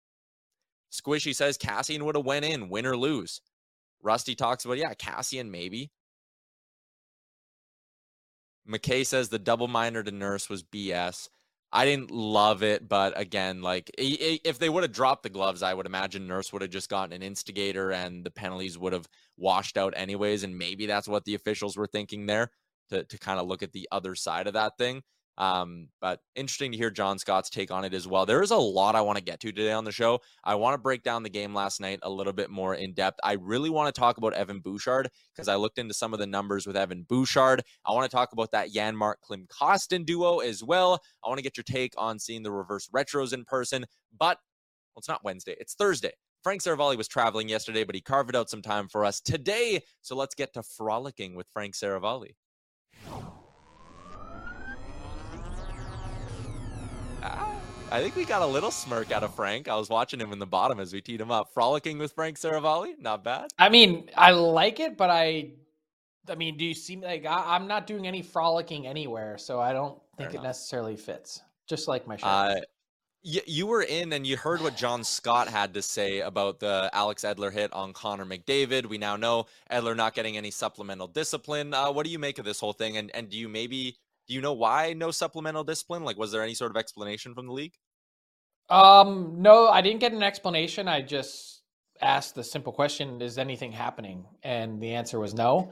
Squishy 0.93 1.35
says 1.35 1.59
Kassian 1.59 2.03
would 2.03 2.15
have 2.15 2.25
went 2.25 2.45
in, 2.45 2.69
win 2.69 2.87
or 2.87 2.97
lose. 2.97 3.41
Rusty 4.03 4.37
talks 4.37 4.65
about, 4.65 4.79
yeah, 4.79 4.95
Kassian 4.95 5.51
maybe. 5.51 5.91
McKay 8.71 9.05
says 9.05 9.29
the 9.29 9.39
double 9.41 9.67
minor 9.67 10.05
to 10.05 10.13
Nurse 10.13 10.49
was 10.49 10.63
BS. 10.63 11.29
I 11.77 11.85
didn't 11.85 12.13
love 12.13 12.63
it, 12.63 12.89
but 12.89 13.19
again, 13.19 13.61
like 13.61 13.91
if 13.99 14.61
they 14.61 14.69
would 14.69 14.85
have 14.85 14.93
dropped 14.93 15.25
the 15.25 15.29
gloves, 15.29 15.61
I 15.61 15.75
would 15.75 15.87
imagine 15.87 16.29
Nurse 16.29 16.53
would 16.53 16.63
have 16.63 16.71
just 16.71 16.89
gotten 16.89 17.13
an 17.13 17.21
instigator 17.23 17.91
and 17.91 18.25
the 18.25 18.31
penalties 18.31 18.79
would 18.79 18.93
have 18.93 19.09
washed 19.37 19.77
out 19.77 19.93
anyways. 19.97 20.45
And 20.45 20.57
maybe 20.57 20.87
that's 20.87 21.09
what 21.09 21.25
the 21.25 21.35
officials 21.35 21.77
were 21.77 21.89
thinking 21.89 22.27
there 22.27 22.53
to, 22.91 23.03
to 23.03 23.19
kind 23.19 23.41
of 23.41 23.49
look 23.49 23.65
at 23.65 23.73
the 23.73 23.89
other 23.91 24.15
side 24.15 24.47
of 24.47 24.53
that 24.53 24.79
thing. 24.79 25.03
Um, 25.37 25.89
but 26.01 26.21
interesting 26.35 26.73
to 26.73 26.79
hear 26.79 26.91
John 26.91 27.19
Scott's 27.19 27.51
take 27.51 27.71
on 27.71 27.85
it 27.85 27.95
as 27.95 28.07
well. 28.07 28.27
There 28.27 28.43
is 28.43 28.51
a 28.51 28.57
lot 28.57 28.95
I 28.95 29.01
want 29.01 29.19
to 29.19 29.25
get 29.25 29.41
to 29.41 29.53
today 29.53 29.73
on 29.73 29.85
the 29.85 29.93
show. 29.93 30.21
I 30.45 30.55
want 30.55 30.75
to 30.75 30.79
break 30.79 31.03
down 31.03 31.23
the 31.23 31.31
game 31.31 31.55
last 31.55 31.81
night 31.81 31.99
a 32.03 32.11
little 32.11 32.33
bit 32.33 32.51
more 32.51 32.75
in 32.75 32.95
depth. 32.95 33.19
I 33.25 33.33
really 33.33 33.71
want 33.71 33.93
to 33.93 33.99
talk 33.99 34.19
about 34.19 34.35
Evan 34.35 34.61
Bouchard 34.61 35.11
because 35.35 35.49
I 35.49 35.57
looked 35.57 35.79
into 35.79 35.95
some 35.95 36.13
of 36.13 36.21
the 36.21 36.27
numbers 36.27 36.67
with 36.67 36.77
Evan 36.77 37.05
Bouchard. 37.09 37.63
I 37.85 37.93
want 37.93 38.11
to 38.11 38.15
talk 38.15 38.33
about 38.33 38.53
that 38.53 38.73
Janmark 38.73 39.15
Klim 39.23 39.47
Kostin 39.49 40.07
duo 40.07 40.39
as 40.39 40.63
well. 40.63 41.01
I 41.25 41.29
want 41.29 41.39
to 41.39 41.45
get 41.45 41.57
your 41.57 41.65
take 41.65 41.95
on 41.99 42.19
seeing 42.19 42.43
the 42.43 42.53
reverse 42.53 42.89
retros 42.95 43.33
in 43.33 43.45
person, 43.45 43.85
but 44.17 44.39
well, 44.95 45.01
it's 45.01 45.09
not 45.09 45.25
Wednesday, 45.25 45.57
it's 45.59 45.75
Thursday. 45.75 46.13
Frank 46.45 46.63
Seravalli 46.63 46.99
was 46.99 47.09
traveling 47.09 47.49
yesterday, 47.49 47.85
but 47.85 47.95
he 47.95 48.03
carved 48.03 48.37
out 48.37 48.51
some 48.51 48.61
time 48.63 48.87
for 48.87 49.05
us 49.05 49.21
today. 49.21 49.83
So 50.03 50.15
let's 50.15 50.35
get 50.35 50.53
to 50.55 50.63
frolicking 50.63 51.35
with 51.35 51.49
Frank 51.55 51.75
I 57.25 58.01
think 58.03 58.17
we 58.17 58.25
got 58.25 58.43
a 58.43 58.47
little 58.47 58.71
smirk 58.71 59.13
out 59.13 59.23
of 59.23 59.35
Frank. 59.35 59.69
I 59.69 59.77
was 59.77 59.89
watching 59.89 60.21
him 60.21 60.33
in 60.33 60.39
the 60.39 60.47
bottom 60.47 60.81
as 60.81 60.93
we 60.93 61.01
teed 61.01 61.21
him 61.21 61.31
up. 61.31 61.55
Frolicking 61.55 61.99
with 61.99 62.13
Frank 62.13 62.37
Seravalli, 62.37 62.99
not 62.99 63.23
bad. 63.23 63.51
I 63.59 63.69
mean, 63.69 64.11
I 64.17 64.33
like 64.33 64.81
it, 64.81 64.97
but 64.97 65.11
I, 65.11 65.53
I 66.29 66.35
mean, 66.35 66.57
do 66.57 66.65
you 66.65 66.75
see 66.75 66.97
like 66.97 67.25
I, 67.25 67.57
am 67.57 67.67
not 67.67 67.87
doing 67.87 68.07
any 68.07 68.21
frolicking 68.21 68.87
anywhere, 68.87 69.39
so 69.39 69.61
I 69.61 69.73
don't 69.73 69.99
think 70.19 70.35
it 70.35 70.43
necessarily 70.43 70.97
fits. 70.97 71.41
Just 71.69 71.89
like 71.89 72.07
my 72.07 72.17
shirt. 72.17 72.27
Uh, 72.27 72.57
you, 73.23 73.41
you 73.47 73.67
were 73.67 73.83
in 73.83 74.13
and 74.13 74.27
you 74.27 74.37
heard 74.37 74.61
what 74.61 74.77
John 74.77 75.03
Scott 75.03 75.49
had 75.49 75.73
to 75.75 75.81
say 75.81 76.21
about 76.21 76.61
the 76.61 76.91
Alex 76.93 77.23
Edler 77.23 77.51
hit 77.51 77.73
on 77.73 77.95
Connor 77.95 78.27
McDavid. 78.27 78.87
We 78.87 78.99
now 78.99 79.17
know 79.17 79.47
Edler 79.71 79.97
not 79.97 80.15
getting 80.15 80.37
any 80.37 80.51
supplemental 80.51 81.07
discipline. 81.07 81.73
Uh, 81.73 81.91
what 81.91 82.05
do 82.05 82.13
you 82.13 82.19
make 82.19 82.39
of 82.39 82.45
this 82.45 82.61
whole 82.61 82.75
thing? 82.75 82.99
And 82.99 83.11
and 83.15 83.31
do 83.31 83.39
you 83.39 83.49
maybe 83.49 83.97
do 84.27 84.35
you 84.35 84.41
know 84.41 84.53
why 84.53 84.93
no 84.95 85.11
supplemental 85.11 85.65
discipline? 85.65 86.05
Like, 86.05 86.19
was 86.19 86.33
there 86.33 86.43
any 86.43 86.55
sort 86.55 86.71
of 86.71 86.77
explanation 86.77 87.35
from 87.35 87.47
the 87.47 87.53
league? 87.53 87.75
Um, 88.71 89.37
no, 89.39 89.69
I 89.69 89.83
didn't 89.83 90.01
get 90.01 90.13
an 90.13 90.23
explanation. 90.23 90.89
I 90.89 91.03
just 91.03 91.63
asked 92.01 92.35
the 92.35 92.45
simple 92.45 92.73
question: 92.73 93.21
Is 93.21 93.39
anything 93.39 93.73
happening? 93.73 94.25
And 94.43 94.81
the 94.83 94.95
answer 94.95 95.19
was 95.21 95.35
no. 95.35 95.71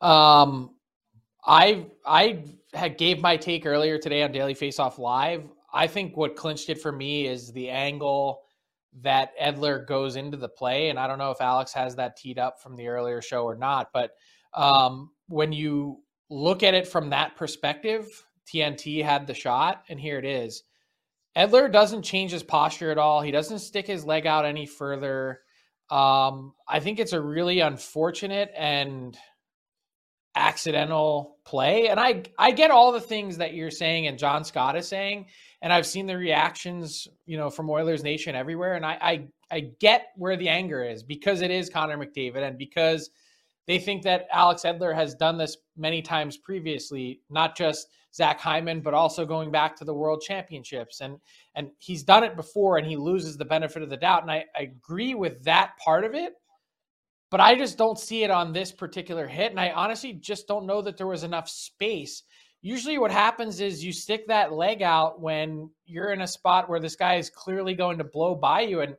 Um, 0.00 0.76
I 1.44 1.86
I 2.06 2.44
had 2.72 2.98
gave 2.98 3.20
my 3.20 3.36
take 3.36 3.66
earlier 3.66 3.98
today 3.98 4.22
on 4.22 4.32
Daily 4.32 4.54
Faceoff 4.54 4.98
Live. 4.98 5.44
I 5.72 5.86
think 5.86 6.16
what 6.16 6.36
clinched 6.36 6.68
it 6.68 6.80
for 6.80 6.92
me 6.92 7.26
is 7.26 7.52
the 7.52 7.70
angle 7.70 8.42
that 9.02 9.38
Edler 9.38 9.86
goes 9.86 10.16
into 10.16 10.36
the 10.36 10.48
play, 10.48 10.90
and 10.90 10.98
I 10.98 11.06
don't 11.06 11.18
know 11.18 11.30
if 11.30 11.40
Alex 11.40 11.72
has 11.74 11.96
that 11.96 12.16
teed 12.16 12.38
up 12.38 12.60
from 12.60 12.76
the 12.76 12.88
earlier 12.88 13.22
show 13.22 13.44
or 13.44 13.56
not, 13.56 13.88
but 13.92 14.10
um, 14.54 15.10
when 15.28 15.52
you 15.52 16.02
look 16.30 16.62
at 16.62 16.74
it 16.74 16.88
from 16.88 17.10
that 17.10 17.36
perspective, 17.36 18.24
TNT 18.46 19.04
had 19.04 19.26
the 19.26 19.34
shot, 19.34 19.82
and 19.88 20.00
here 20.00 20.18
it 20.18 20.24
is. 20.24 20.62
Edler 21.36 21.70
doesn't 21.70 22.02
change 22.02 22.32
his 22.32 22.42
posture 22.42 22.90
at 22.90 22.98
all. 22.98 23.20
He 23.20 23.30
doesn't 23.30 23.58
stick 23.60 23.86
his 23.86 24.04
leg 24.04 24.26
out 24.26 24.44
any 24.44 24.66
further. 24.66 25.40
Um, 25.90 26.54
I 26.68 26.80
think 26.80 26.98
it's 26.98 27.12
a 27.12 27.20
really 27.20 27.60
unfortunate 27.60 28.52
and 28.56 29.16
accidental 30.36 31.38
play. 31.44 31.88
And 31.88 31.98
I 31.98 32.22
I 32.38 32.52
get 32.52 32.70
all 32.70 32.92
the 32.92 33.00
things 33.00 33.38
that 33.38 33.54
you're 33.54 33.70
saying 33.70 34.06
and 34.06 34.18
John 34.18 34.44
Scott 34.44 34.76
is 34.76 34.88
saying, 34.88 35.26
and 35.62 35.72
I've 35.72 35.86
seen 35.86 36.06
the 36.06 36.16
reactions, 36.16 37.08
you 37.26 37.36
know, 37.36 37.50
from 37.50 37.70
Oilers 37.70 38.02
Nation 38.02 38.34
everywhere. 38.34 38.74
And 38.74 38.86
I 38.86 38.98
I, 39.00 39.28
I 39.50 39.60
get 39.80 40.08
where 40.16 40.36
the 40.36 40.48
anger 40.48 40.84
is 40.84 41.02
because 41.02 41.42
it 41.42 41.50
is 41.50 41.70
Connor 41.70 41.98
McDavid 41.98 42.42
and 42.42 42.58
because 42.58 43.10
they 43.70 43.78
think 43.78 44.02
that 44.02 44.26
Alex 44.32 44.62
Edler 44.62 44.92
has 44.92 45.14
done 45.14 45.38
this 45.38 45.56
many 45.76 46.02
times 46.02 46.36
previously, 46.36 47.20
not 47.30 47.56
just 47.56 47.86
Zach 48.12 48.40
Hyman, 48.40 48.80
but 48.80 48.94
also 48.94 49.24
going 49.24 49.52
back 49.52 49.76
to 49.76 49.84
the 49.84 49.94
World 49.94 50.22
Championships. 50.26 51.00
And 51.02 51.18
and 51.54 51.70
he's 51.78 52.02
done 52.02 52.24
it 52.24 52.34
before, 52.34 52.78
and 52.78 52.86
he 52.86 52.96
loses 52.96 53.36
the 53.36 53.44
benefit 53.44 53.84
of 53.84 53.88
the 53.88 53.96
doubt. 53.96 54.22
And 54.22 54.30
I, 54.32 54.44
I 54.56 54.62
agree 54.62 55.14
with 55.14 55.44
that 55.44 55.76
part 55.76 56.04
of 56.04 56.16
it, 56.16 56.32
but 57.30 57.38
I 57.38 57.54
just 57.54 57.78
don't 57.78 57.96
see 57.96 58.24
it 58.24 58.30
on 58.32 58.52
this 58.52 58.72
particular 58.72 59.28
hit. 59.28 59.52
And 59.52 59.60
I 59.60 59.70
honestly 59.70 60.14
just 60.14 60.48
don't 60.48 60.66
know 60.66 60.82
that 60.82 60.96
there 60.96 61.06
was 61.06 61.22
enough 61.22 61.48
space. 61.48 62.24
Usually, 62.62 62.98
what 62.98 63.12
happens 63.12 63.60
is 63.60 63.84
you 63.84 63.92
stick 63.92 64.26
that 64.26 64.52
leg 64.52 64.82
out 64.82 65.20
when 65.20 65.70
you're 65.86 66.12
in 66.12 66.22
a 66.22 66.26
spot 66.26 66.68
where 66.68 66.80
this 66.80 66.96
guy 66.96 67.18
is 67.18 67.30
clearly 67.30 67.74
going 67.74 67.98
to 67.98 68.04
blow 68.04 68.34
by 68.34 68.62
you, 68.62 68.80
and 68.80 68.96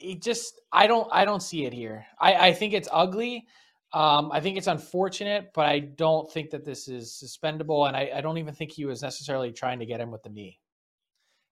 it 0.00 0.22
just 0.22 0.60
I 0.72 0.86
don't 0.86 1.08
I 1.12 1.24
don't 1.24 1.42
see 1.42 1.64
it 1.64 1.72
here. 1.72 2.06
I, 2.18 2.48
I 2.48 2.52
think 2.52 2.74
it's 2.74 2.88
ugly. 2.90 3.46
Um, 3.92 4.30
I 4.32 4.40
think 4.40 4.56
it's 4.56 4.68
unfortunate, 4.68 5.50
but 5.52 5.66
I 5.66 5.80
don't 5.80 6.30
think 6.30 6.50
that 6.50 6.64
this 6.64 6.86
is 6.86 7.12
suspendable, 7.12 7.88
and 7.88 7.96
I, 7.96 8.12
I, 8.14 8.20
don't 8.20 8.38
even 8.38 8.54
think 8.54 8.70
he 8.70 8.84
was 8.84 9.02
necessarily 9.02 9.50
trying 9.50 9.80
to 9.80 9.86
get 9.86 10.00
him 10.00 10.12
with 10.12 10.22
the 10.22 10.28
knee. 10.28 10.60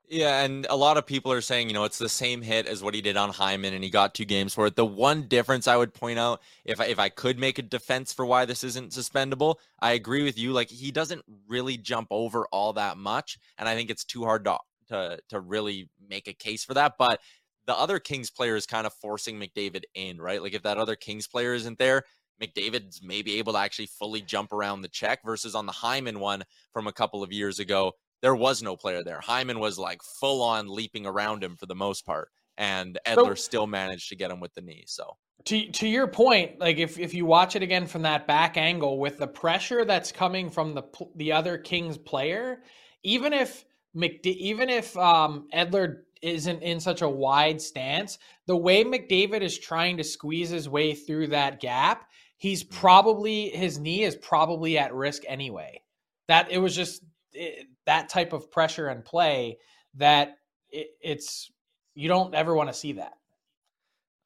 Yeah, 0.08 0.42
and 0.44 0.64
a 0.70 0.76
lot 0.76 0.96
of 0.96 1.04
people 1.04 1.32
are 1.32 1.40
saying, 1.40 1.66
you 1.66 1.74
know, 1.74 1.82
it's 1.82 1.98
the 1.98 2.08
same 2.08 2.40
hit 2.40 2.66
as 2.66 2.80
what 2.80 2.94
he 2.94 3.02
did 3.02 3.16
on 3.16 3.30
Hyman, 3.30 3.74
and 3.74 3.82
he 3.82 3.90
got 3.90 4.14
two 4.14 4.24
games 4.24 4.54
for 4.54 4.66
it. 4.66 4.76
The 4.76 4.86
one 4.86 5.22
difference 5.22 5.66
I 5.66 5.76
would 5.76 5.92
point 5.92 6.20
out, 6.20 6.40
if 6.64 6.80
I, 6.80 6.84
if 6.84 7.00
I 7.00 7.08
could 7.08 7.40
make 7.40 7.58
a 7.58 7.62
defense 7.62 8.12
for 8.12 8.24
why 8.24 8.44
this 8.44 8.62
isn't 8.62 8.92
suspendable, 8.92 9.56
I 9.80 9.92
agree 9.92 10.22
with 10.22 10.38
you. 10.38 10.52
Like 10.52 10.70
he 10.70 10.92
doesn't 10.92 11.22
really 11.48 11.76
jump 11.76 12.06
over 12.10 12.46
all 12.52 12.72
that 12.74 12.96
much, 12.96 13.38
and 13.58 13.68
I 13.68 13.74
think 13.74 13.90
it's 13.90 14.04
too 14.04 14.22
hard 14.22 14.44
to 14.44 14.58
to 14.88 15.18
to 15.28 15.40
really 15.40 15.90
make 16.08 16.28
a 16.28 16.32
case 16.32 16.64
for 16.64 16.74
that. 16.74 16.94
But 16.98 17.20
the 17.68 17.78
other 17.78 17.98
Kings 17.98 18.30
player 18.30 18.56
is 18.56 18.66
kind 18.66 18.86
of 18.86 18.94
forcing 18.94 19.38
McDavid 19.38 19.82
in, 19.94 20.18
right? 20.18 20.42
Like 20.42 20.54
if 20.54 20.62
that 20.62 20.78
other 20.78 20.96
Kings 20.96 21.28
player 21.28 21.52
isn't 21.52 21.78
there, 21.78 22.02
McDavid's 22.42 23.02
maybe 23.02 23.36
able 23.36 23.52
to 23.52 23.58
actually 23.58 23.86
fully 23.86 24.22
jump 24.22 24.54
around 24.54 24.80
the 24.80 24.88
check 24.88 25.20
versus 25.22 25.54
on 25.54 25.66
the 25.66 25.72
Hyman 25.72 26.18
one 26.18 26.44
from 26.72 26.86
a 26.86 26.92
couple 26.92 27.22
of 27.22 27.30
years 27.30 27.58
ago. 27.58 27.92
there 28.22 28.34
was 28.34 28.62
no 28.62 28.74
player 28.74 29.04
there. 29.04 29.20
Hyman 29.20 29.60
was 29.60 29.78
like 29.78 30.02
full 30.02 30.42
on 30.42 30.66
leaping 30.66 31.04
around 31.04 31.44
him 31.44 31.56
for 31.56 31.66
the 31.66 31.74
most 31.74 32.06
part, 32.06 32.30
and 32.56 32.98
Edler 33.06 33.28
so, 33.28 33.34
still 33.34 33.66
managed 33.66 34.08
to 34.08 34.16
get 34.16 34.30
him 34.30 34.40
with 34.40 34.54
the 34.54 34.62
knee. 34.62 34.84
So 34.86 35.18
to 35.44 35.70
to 35.70 35.86
your 35.86 36.08
point, 36.08 36.58
like 36.58 36.78
if 36.78 36.98
if 36.98 37.12
you 37.12 37.26
watch 37.26 37.54
it 37.54 37.62
again 37.62 37.86
from 37.86 38.02
that 38.02 38.26
back 38.26 38.56
angle 38.56 38.98
with 38.98 39.18
the 39.18 39.28
pressure 39.28 39.84
that's 39.84 40.10
coming 40.10 40.48
from 40.48 40.74
the 40.74 40.84
the 41.16 41.32
other 41.32 41.58
Kings 41.58 41.98
player, 41.98 42.62
even 43.02 43.34
if 43.34 43.66
McD- 43.96 44.26
even 44.26 44.68
if 44.68 44.96
um, 44.96 45.48
Edler 45.54 46.02
isn't 46.22 46.62
in 46.62 46.80
such 46.80 47.02
a 47.02 47.08
wide 47.08 47.60
stance, 47.60 48.18
the 48.46 48.56
way 48.56 48.84
McDavid 48.84 49.42
is 49.42 49.58
trying 49.58 49.96
to 49.98 50.04
squeeze 50.04 50.50
his 50.50 50.68
way 50.68 50.94
through 50.94 51.28
that 51.28 51.60
gap, 51.60 52.08
he's 52.36 52.64
mm-hmm. 52.64 52.78
probably 52.78 53.48
his 53.50 53.78
knee 53.78 54.04
is 54.04 54.16
probably 54.16 54.78
at 54.78 54.94
risk 54.94 55.22
anyway. 55.26 55.82
That 56.28 56.50
it 56.50 56.58
was 56.58 56.74
just 56.74 57.02
it, 57.32 57.66
that 57.86 58.08
type 58.08 58.32
of 58.32 58.50
pressure 58.50 58.88
and 58.88 59.04
play 59.04 59.58
that 59.94 60.36
it, 60.70 60.88
it's 61.00 61.50
you 61.94 62.08
don't 62.08 62.34
ever 62.34 62.54
want 62.54 62.68
to 62.68 62.74
see 62.74 62.92
that. 62.92 63.14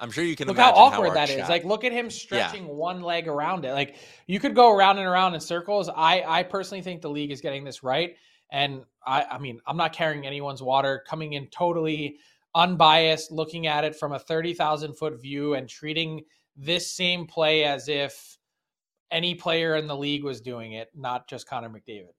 I'm 0.02 0.11
sure 0.11 0.25
you 0.25 0.34
can 0.34 0.49
look 0.49 0.58
how 0.58 0.72
awkward 0.72 1.11
how 1.11 1.14
that 1.14 1.28
chat. 1.28 1.38
is. 1.38 1.49
Like, 1.49 1.64
look 1.64 1.84
at 1.84 1.92
him 1.92 2.11
stretching 2.11 2.66
yeah. 2.66 2.72
one 2.72 3.02
leg 3.02 3.28
around 3.28 3.64
it. 3.64 3.72
Like, 3.72 3.94
you 4.26 4.40
could 4.40 4.56
go 4.56 4.75
around 4.75 4.99
and 4.99 5.06
around 5.06 5.34
in 5.34 5.40
circles. 5.40 5.88
I, 5.88 6.25
I 6.26 6.42
personally 6.42 6.82
think 6.82 7.02
the 7.02 7.08
league 7.08 7.30
is 7.30 7.40
getting 7.40 7.62
this 7.62 7.84
right. 7.84 8.16
And 8.52 8.85
I, 9.04 9.25
I 9.25 9.38
mean, 9.38 9.61
I'm 9.66 9.78
not 9.78 9.92
carrying 9.92 10.26
anyone's 10.26 10.62
water, 10.62 11.02
coming 11.09 11.32
in 11.32 11.49
totally 11.49 12.18
unbiased, 12.54 13.32
looking 13.32 13.66
at 13.66 13.82
it 13.82 13.97
from 13.97 14.12
a 14.12 14.18
30,000 14.18 14.92
foot 14.92 15.21
view 15.21 15.54
and 15.54 15.68
treating 15.68 16.23
this 16.54 16.92
same 16.92 17.26
play 17.26 17.64
as 17.64 17.88
if 17.88 18.37
any 19.11 19.35
player 19.35 19.75
in 19.75 19.87
the 19.87 19.97
league 19.97 20.23
was 20.23 20.42
doing 20.42 20.73
it, 20.73 20.90
not 20.94 21.28
just 21.28 21.49
Connor 21.49 21.71
McDavid. 21.71 22.12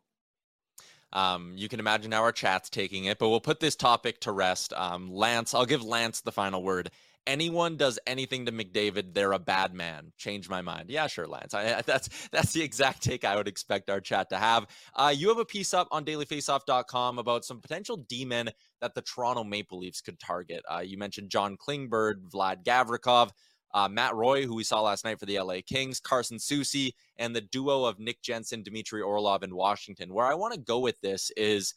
Um, 1.13 1.53
you 1.55 1.69
can 1.69 1.79
imagine 1.79 2.11
how 2.11 2.23
our 2.23 2.31
chat's 2.31 2.71
taking 2.71 3.05
it, 3.05 3.19
but 3.19 3.29
we'll 3.29 3.39
put 3.39 3.59
this 3.59 3.75
topic 3.75 4.19
to 4.21 4.31
rest. 4.31 4.73
Um, 4.73 5.13
Lance, 5.13 5.53
I'll 5.53 5.67
give 5.67 5.83
Lance 5.83 6.21
the 6.21 6.31
final 6.31 6.63
word. 6.63 6.89
Anyone 7.25 7.77
does 7.77 7.99
anything 8.05 8.45
to 8.45 8.51
McDavid, 8.51 9.13
they're 9.13 9.31
a 9.31 9.39
bad 9.39 9.73
man. 9.73 10.11
Change 10.17 10.49
my 10.49 10.61
mind. 10.61 10.89
Yeah, 10.89 11.07
sure, 11.07 11.27
Lance. 11.27 11.53
I, 11.53 11.81
that's 11.81 12.09
that's 12.31 12.53
the 12.53 12.61
exact 12.61 13.01
take 13.01 13.23
I 13.23 13.35
would 13.35 13.47
expect 13.47 13.89
our 13.89 14.01
chat 14.01 14.29
to 14.29 14.37
have. 14.37 14.67
Uh, 14.93 15.13
you 15.15 15.29
have 15.29 15.39
a 15.39 15.45
piece 15.45 15.73
up 15.73 15.87
on 15.91 16.05
dailyfaceoff.com 16.05 17.19
about 17.19 17.45
some 17.45 17.61
potential 17.61 17.97
D-men 17.97 18.51
that 18.81 18.95
the 18.95 19.01
Toronto 19.01 19.43
Maple 19.43 19.79
Leafs 19.79 20.01
could 20.01 20.19
target. 20.19 20.63
Uh, 20.69 20.79
you 20.79 20.97
mentioned 20.97 21.29
John 21.29 21.57
Klingberg, 21.57 22.29
Vlad 22.33 22.63
Gavrikov 22.63 23.31
uh, 23.73 23.89
Matt 23.89 24.13
Roy, 24.15 24.45
who 24.45 24.55
we 24.55 24.63
saw 24.63 24.81
last 24.81 25.03
night 25.03 25.19
for 25.19 25.25
the 25.25 25.39
LA 25.39 25.57
Kings, 25.65 25.99
Carson 25.99 26.37
Soucy, 26.37 26.93
and 27.17 27.35
the 27.35 27.41
duo 27.41 27.85
of 27.85 27.99
Nick 27.99 28.21
Jensen, 28.21 28.63
Dmitry 28.63 29.01
Orlov 29.01 29.43
in 29.43 29.55
Washington. 29.55 30.13
Where 30.13 30.25
I 30.25 30.35
want 30.35 30.53
to 30.53 30.59
go 30.59 30.79
with 30.79 30.99
this 31.01 31.31
is 31.35 31.73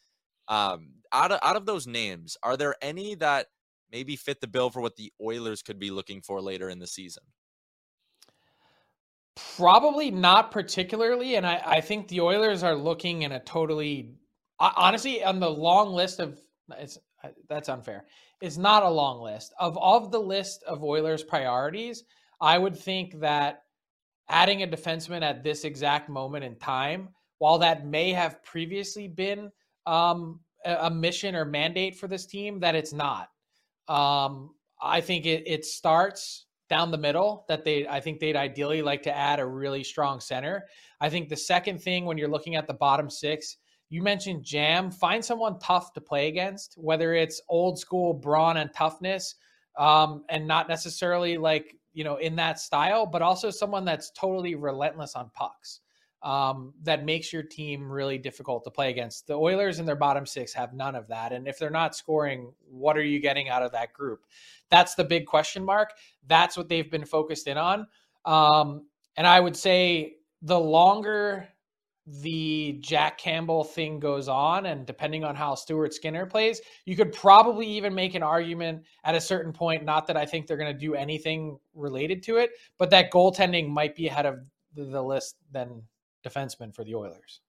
um, 0.48 0.90
out 1.12 1.32
of 1.32 1.40
out 1.42 1.56
of 1.56 1.66
those 1.66 1.86
names, 1.86 2.36
are 2.42 2.56
there 2.56 2.76
any 2.82 3.14
that 3.16 3.46
maybe 3.90 4.16
fit 4.16 4.40
the 4.40 4.46
bill 4.46 4.70
for 4.70 4.80
what 4.80 4.96
the 4.96 5.12
Oilers 5.22 5.62
could 5.62 5.78
be 5.78 5.90
looking 5.90 6.20
for 6.20 6.40
later 6.40 6.68
in 6.68 6.78
the 6.78 6.86
season? 6.86 7.22
Probably 9.56 10.10
not 10.10 10.50
particularly, 10.50 11.36
and 11.36 11.46
I, 11.46 11.62
I 11.64 11.80
think 11.80 12.08
the 12.08 12.22
Oilers 12.22 12.62
are 12.62 12.74
looking 12.74 13.22
in 13.22 13.32
a 13.32 13.40
totally 13.40 14.14
honestly 14.58 15.22
on 15.22 15.40
the 15.40 15.50
long 15.50 15.92
list 15.92 16.20
of 16.20 16.38
it's 16.78 16.98
that's 17.48 17.68
unfair 17.68 18.06
It's 18.40 18.56
not 18.56 18.82
a 18.82 18.90
long 18.90 19.20
list. 19.20 19.52
Of 19.58 19.76
of 19.78 20.10
the 20.10 20.20
list 20.20 20.62
of 20.64 20.82
Oilers 20.82 21.22
priorities, 21.22 22.04
I 22.40 22.58
would 22.58 22.76
think 22.76 23.20
that 23.20 23.62
adding 24.28 24.62
a 24.62 24.66
defenseman 24.66 25.22
at 25.22 25.42
this 25.42 25.64
exact 25.64 26.08
moment 26.08 26.44
in 26.44 26.56
time, 26.56 27.10
while 27.38 27.58
that 27.58 27.86
may 27.86 28.12
have 28.12 28.42
previously 28.42 29.08
been 29.08 29.50
um, 29.86 30.40
a 30.64 30.90
mission 30.90 31.36
or 31.36 31.44
mandate 31.44 31.96
for 31.96 32.08
this 32.08 32.26
team, 32.26 32.60
that 32.60 32.74
it's 32.74 32.92
not. 32.92 33.28
Um, 33.88 34.50
I 34.80 35.00
think 35.00 35.26
it, 35.26 35.44
it 35.46 35.64
starts 35.64 36.46
down 36.68 36.90
the 36.90 36.98
middle 36.98 37.44
that 37.48 37.64
they 37.64 37.86
I 37.86 38.00
think 38.00 38.18
they'd 38.18 38.36
ideally 38.36 38.82
like 38.82 39.02
to 39.04 39.16
add 39.16 39.38
a 39.38 39.46
really 39.46 39.84
strong 39.84 40.20
center. 40.20 40.66
I 41.00 41.08
think 41.10 41.28
the 41.28 41.36
second 41.36 41.80
thing 41.80 42.04
when 42.04 42.18
you're 42.18 42.28
looking 42.28 42.56
at 42.56 42.66
the 42.66 42.74
bottom 42.74 43.08
six 43.08 43.56
you 43.88 44.02
mentioned 44.02 44.44
Jam. 44.44 44.90
Find 44.90 45.24
someone 45.24 45.58
tough 45.58 45.92
to 45.92 46.00
play 46.00 46.28
against, 46.28 46.74
whether 46.76 47.14
it's 47.14 47.40
old 47.48 47.78
school 47.78 48.12
brawn 48.12 48.56
and 48.56 48.70
toughness, 48.74 49.36
um, 49.78 50.24
and 50.28 50.46
not 50.46 50.68
necessarily 50.68 51.38
like 51.38 51.76
you 51.92 52.04
know 52.04 52.16
in 52.16 52.36
that 52.36 52.58
style, 52.58 53.06
but 53.06 53.22
also 53.22 53.50
someone 53.50 53.84
that's 53.84 54.10
totally 54.10 54.54
relentless 54.54 55.14
on 55.14 55.30
pucks. 55.34 55.80
Um, 56.26 56.74
that 56.82 57.04
makes 57.04 57.32
your 57.32 57.44
team 57.44 57.88
really 57.88 58.18
difficult 58.18 58.64
to 58.64 58.70
play 58.72 58.90
against. 58.90 59.28
The 59.28 59.34
Oilers 59.34 59.78
in 59.78 59.86
their 59.86 59.94
bottom 59.94 60.26
six 60.26 60.52
have 60.54 60.74
none 60.74 60.96
of 60.96 61.06
that, 61.06 61.32
and 61.32 61.46
if 61.46 61.56
they're 61.56 61.70
not 61.70 61.94
scoring, 61.94 62.52
what 62.68 62.96
are 62.96 63.04
you 63.04 63.20
getting 63.20 63.48
out 63.48 63.62
of 63.62 63.70
that 63.72 63.92
group? 63.92 64.26
That's 64.68 64.96
the 64.96 65.04
big 65.04 65.26
question 65.26 65.64
mark. 65.64 65.92
That's 66.26 66.56
what 66.56 66.68
they've 66.68 66.90
been 66.90 67.04
focused 67.04 67.46
in 67.46 67.56
on. 67.56 67.86
Um, 68.24 68.86
and 69.16 69.24
I 69.24 69.38
would 69.38 69.56
say 69.56 70.16
the 70.42 70.58
longer 70.58 71.46
the 72.08 72.78
Jack 72.80 73.18
Campbell 73.18 73.62
thing 73.62 74.00
goes 74.00 74.26
on, 74.26 74.66
and 74.66 74.84
depending 74.84 75.22
on 75.22 75.36
how 75.36 75.54
Stuart 75.54 75.94
Skinner 75.94 76.26
plays, 76.26 76.60
you 76.86 76.96
could 76.96 77.12
probably 77.12 77.68
even 77.68 77.94
make 77.94 78.16
an 78.16 78.24
argument 78.24 78.82
at 79.04 79.14
a 79.14 79.20
certain 79.20 79.52
point. 79.52 79.84
Not 79.84 80.08
that 80.08 80.16
I 80.16 80.26
think 80.26 80.48
they're 80.48 80.56
going 80.56 80.72
to 80.72 80.78
do 80.78 80.96
anything 80.96 81.56
related 81.74 82.20
to 82.24 82.38
it, 82.38 82.50
but 82.78 82.90
that 82.90 83.12
goaltending 83.12 83.68
might 83.68 83.94
be 83.94 84.08
ahead 84.08 84.26
of 84.26 84.40
the 84.74 85.02
list 85.02 85.36
than 85.52 85.82
defensemen 86.28 86.74
for 86.74 86.84
the 86.84 86.94
Oilers. 86.94 87.40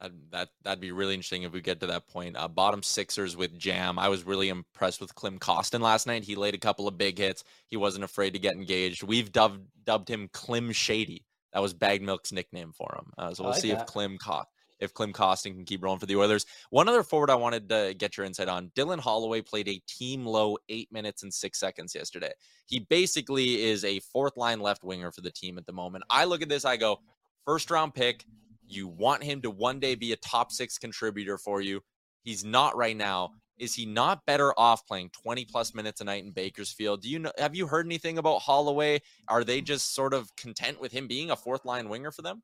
That, 0.00 0.12
that 0.30 0.48
that'd 0.62 0.80
be 0.80 0.92
really 0.92 1.14
interesting 1.14 1.44
if 1.44 1.52
we 1.52 1.62
get 1.62 1.80
to 1.80 1.86
that 1.86 2.06
point. 2.06 2.36
Uh, 2.36 2.48
bottom 2.48 2.82
Sixers 2.82 3.34
with 3.34 3.58
Jam. 3.58 3.98
I 3.98 4.08
was 4.08 4.24
really 4.24 4.50
impressed 4.50 5.00
with 5.00 5.14
Klim 5.14 5.38
Kostin 5.38 5.80
last 5.80 6.06
night. 6.06 6.22
He 6.22 6.34
laid 6.34 6.54
a 6.54 6.58
couple 6.58 6.86
of 6.86 6.98
big 6.98 7.18
hits. 7.18 7.44
He 7.68 7.78
wasn't 7.78 8.04
afraid 8.04 8.34
to 8.34 8.38
get 8.38 8.56
engaged. 8.56 9.02
We've 9.02 9.32
dubbed 9.32 9.66
dubbed 9.84 10.10
him 10.10 10.28
Klim 10.32 10.72
Shady 10.72 11.24
that 11.56 11.62
was 11.62 11.72
Baggedmilk's 11.72 12.32
nickname 12.32 12.72
for 12.72 12.94
him. 12.98 13.12
Uh, 13.16 13.32
so 13.32 13.44
we'll 13.44 13.52
like 13.52 13.62
see 13.62 13.70
that. 13.70 13.80
if 13.80 13.86
Klim 13.86 14.18
caught 14.18 14.46
if 14.78 14.92
Klim 14.92 15.12
Kostin 15.12 15.54
can 15.54 15.64
keep 15.64 15.82
rolling 15.82 15.98
for 15.98 16.04
the 16.04 16.16
Oilers. 16.16 16.44
One 16.68 16.86
other 16.86 17.02
forward 17.02 17.30
I 17.30 17.34
wanted 17.34 17.68
to 17.70 17.94
get 17.96 18.18
your 18.18 18.26
insight 18.26 18.48
on 18.48 18.70
Dylan 18.76 18.98
Holloway 18.98 19.40
played 19.40 19.68
a 19.68 19.80
team 19.86 20.26
low 20.26 20.58
eight 20.68 20.92
minutes 20.92 21.22
and 21.22 21.32
six 21.32 21.58
seconds 21.58 21.94
yesterday. 21.94 22.32
He 22.66 22.80
basically 22.80 23.64
is 23.64 23.84
a 23.84 24.00
fourth 24.00 24.36
line 24.36 24.60
left 24.60 24.84
winger 24.84 25.10
for 25.10 25.22
the 25.22 25.30
team 25.30 25.56
at 25.56 25.64
the 25.64 25.72
moment. 25.72 26.04
I 26.10 26.24
look 26.26 26.42
at 26.42 26.50
this, 26.50 26.66
I 26.66 26.76
go, 26.76 27.00
first 27.46 27.70
round 27.70 27.94
pick. 27.94 28.24
You 28.68 28.88
want 28.88 29.22
him 29.22 29.40
to 29.42 29.50
one 29.50 29.80
day 29.80 29.94
be 29.94 30.12
a 30.12 30.16
top 30.16 30.52
six 30.52 30.76
contributor 30.76 31.38
for 31.38 31.60
you. 31.60 31.82
He's 32.22 32.44
not 32.44 32.76
right 32.76 32.96
now 32.96 33.30
is 33.58 33.74
he 33.74 33.86
not 33.86 34.24
better 34.26 34.52
off 34.58 34.86
playing 34.86 35.10
20 35.10 35.44
plus 35.46 35.74
minutes 35.74 36.00
a 36.00 36.04
night 36.04 36.24
in 36.24 36.30
Bakersfield? 36.30 37.02
Do 37.02 37.08
you 37.08 37.18
know 37.18 37.32
have 37.38 37.54
you 37.54 37.66
heard 37.66 37.86
anything 37.86 38.18
about 38.18 38.40
Holloway? 38.42 39.00
Are 39.28 39.44
they 39.44 39.60
just 39.60 39.94
sort 39.94 40.14
of 40.14 40.34
content 40.36 40.80
with 40.80 40.92
him 40.92 41.06
being 41.06 41.30
a 41.30 41.36
fourth 41.36 41.64
line 41.64 41.88
winger 41.88 42.10
for 42.10 42.22
them? 42.22 42.42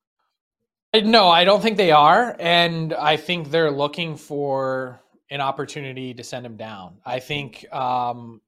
No, 0.94 1.28
I 1.28 1.44
don't 1.44 1.62
think 1.62 1.78
they 1.78 1.90
are. 1.90 2.36
And 2.38 2.92
I 2.92 3.16
think 3.16 3.50
they're 3.50 3.70
looking 3.70 4.16
for 4.16 5.00
an 5.30 5.40
opportunity 5.40 6.12
to 6.12 6.22
send 6.22 6.44
him 6.44 6.56
down. 6.56 6.98
I 7.04 7.18
think 7.18 7.64
um, 7.72 8.42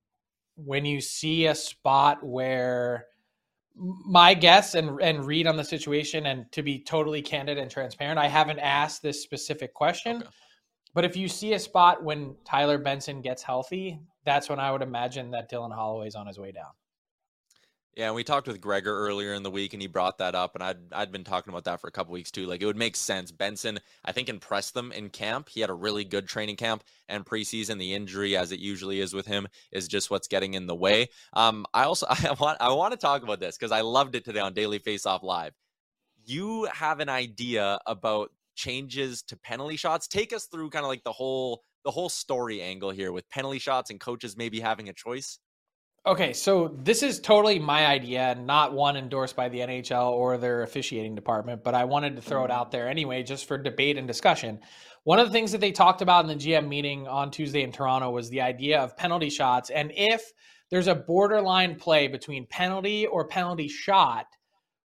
when 0.57 0.85
you 0.85 1.01
see 1.01 1.47
a 1.47 1.55
spot 1.55 2.23
where 2.23 3.07
my 3.77 4.35
guess 4.35 4.75
and 4.75 5.01
and 5.01 5.25
read 5.25 5.47
on 5.47 5.57
the 5.57 5.65
situation 5.65 6.27
and 6.27 6.51
to 6.53 6.63
be 6.63 6.79
totally 6.79 7.23
candid 7.23 7.59
and 7.59 7.71
transparent, 7.71 8.19
I 8.19 8.29
haven't 8.29 8.61
asked 8.61 9.03
this 9.03 9.23
specific 9.23 9.75
question. 9.75 10.19
Okay 10.19 10.29
but 10.95 11.05
if 11.05 11.17
you 11.17 11.29
see 11.29 11.53
a 11.55 11.59
spot 11.59 12.03
when 12.03 12.37
Tyler 12.45 12.79
Benson 12.79 13.21
gets 13.21 13.43
healthy, 13.43 14.01
that's 14.25 14.49
when 14.49 14.61
I 14.61 14.71
would 14.71 14.81
imagine 14.81 15.33
that 15.33 15.51
Dylan 15.51 15.75
Holloway's 15.75 16.15
on 16.15 16.29
his 16.29 16.39
way 16.39 16.53
down. 16.53 16.71
Yeah, 17.97 18.07
and 18.07 18.15
we 18.17 18.25
talked 18.25 18.49
with 18.49 18.61
Gregor 18.61 18.93
earlier 18.93 19.35
in 19.35 19.45
the 19.45 19.51
week, 19.51 19.73
and 19.73 19.81
he 19.81 19.87
brought 19.87 20.19
that 20.19 20.35
up, 20.35 20.57
and 20.57 20.65
I'd 20.65 20.93
I'd 20.93 21.13
been 21.13 21.23
talking 21.23 21.53
about 21.53 21.65
that 21.65 21.81
for 21.81 21.87
a 21.87 21.93
couple 21.93 22.13
weeks 22.13 22.33
too. 22.33 22.47
Like 22.47 22.61
it 22.61 22.67
would 22.67 22.77
make 22.77 22.97
sense. 22.97 23.31
Benson, 23.31 23.79
I 24.05 24.11
think, 24.11 24.29
impressed 24.29 24.75
them 24.75 24.91
in 24.91 25.11
camp. 25.11 25.49
He 25.49 25.61
had 25.61 25.71
a 25.71 25.75
really 25.75 26.05
good 26.05 26.27
training 26.27 26.57
camp 26.57 26.83
and 27.09 27.25
preseason. 27.25 27.79
The 27.79 27.95
injury, 27.95 28.37
as 28.37 28.51
it 28.51 28.59
usually 28.59 29.01
is 29.01 29.15
with 29.15 29.27
him, 29.27 29.47
is 29.71 29.87
just 29.87 30.11
what's 30.11 30.27
getting 30.27 30.55
in 30.55 30.67
the 30.67 30.75
way. 30.75 31.09
Um, 31.35 31.67
I 31.73 31.85
also 31.85 32.07
I 32.11 32.35
want 32.39 32.59
I 32.61 32.73
want 32.73 32.93
to 32.93 32.99
talk 32.99 33.23
about 33.23 33.39
this 33.39 33.57
because 33.57 33.73
I 33.73 33.83
loved 33.83 34.17
it 34.17 34.25
today 34.25 34.41
on 34.41 34.55
Daily 34.55 34.81
Faceoff 34.81 35.23
Live. 35.23 35.55
You 36.25 36.65
have 36.73 36.99
an 36.99 37.09
idea 37.09 37.79
about 37.87 38.31
changes 38.57 39.23
to 39.25 39.37
penalty 39.37 39.77
shots. 39.77 40.09
Take 40.09 40.33
us 40.33 40.47
through 40.47 40.71
kind 40.71 40.85
of 40.85 40.89
like 40.89 41.05
the 41.05 41.13
whole 41.13 41.63
the 41.85 41.91
whole 41.91 42.09
story 42.09 42.61
angle 42.61 42.91
here 42.91 43.13
with 43.13 43.29
penalty 43.29 43.59
shots 43.59 43.91
and 43.91 44.01
coaches 44.01 44.37
maybe 44.37 44.59
having 44.59 44.89
a 44.89 44.93
choice. 44.93 45.39
Okay, 46.07 46.35
so 46.35 46.77
this 46.83 47.03
is 47.03 47.19
totally 47.19 47.59
my 47.59 47.87
idea, 47.87 48.35
not 48.39 48.75
one 48.75 48.95
endorsed 48.95 49.35
by 49.37 49.49
the 49.49 49.61
NHL 49.61 50.11
or 50.11 50.37
their 50.37 50.63
officiating 50.63 51.15
department, 51.15 51.65
but 51.65 51.75
I 51.75 51.85
wanted 51.85 52.17
to 52.17 52.23
throw 52.23 52.43
it 52.45 52.49
mm-hmm. 52.49 52.61
out 52.61 52.71
there 52.71 52.89
anyway, 52.89 53.23
just 53.23 53.49
for 53.49 53.57
debate 53.57 53.97
and 53.97 54.07
discussion. 54.07 54.61
One 55.05 55.19
of 55.19 55.27
the 55.27 55.33
things 55.33 55.53
that 55.53 55.63
they 55.63 55.73
talked 55.73 56.03
about 56.03 56.25
in 56.25 56.29
the 56.29 56.45
GM 56.45 56.69
meeting 56.69 57.09
on 57.09 57.31
Tuesday 57.31 57.63
in 57.63 57.73
Toronto 57.73 58.11
was 58.11 58.29
the 58.29 58.43
idea 58.43 58.81
of 58.81 58.99
penalty 58.99 59.31
shots. 59.31 59.71
And 59.71 59.93
if 59.97 60.31
there's 60.71 60.89
a 60.89 60.95
borderline 60.95 61.77
play 61.77 62.07
between 62.07 62.47
penalty 62.49 63.07
or 63.07 63.27
penalty 63.27 63.69
shot, 63.69 64.27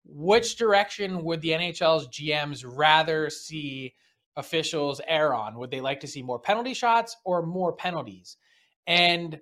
which 0.04 0.58
direction 0.58 1.24
would 1.24 1.40
the 1.40 1.52
NHL's 1.52 2.10
GMs 2.10 2.66
rather 2.68 3.30
see 3.30 3.94
officials 4.36 5.00
err 5.08 5.34
on? 5.34 5.58
Would 5.58 5.72
they 5.72 5.82
like 5.82 6.02
to 6.02 6.08
see 6.08 6.22
more 6.22 6.40
penalty 6.40 6.74
shots 6.74 7.16
or 7.24 7.46
more 7.46 7.72
penalties? 7.72 8.36
And 8.88 9.40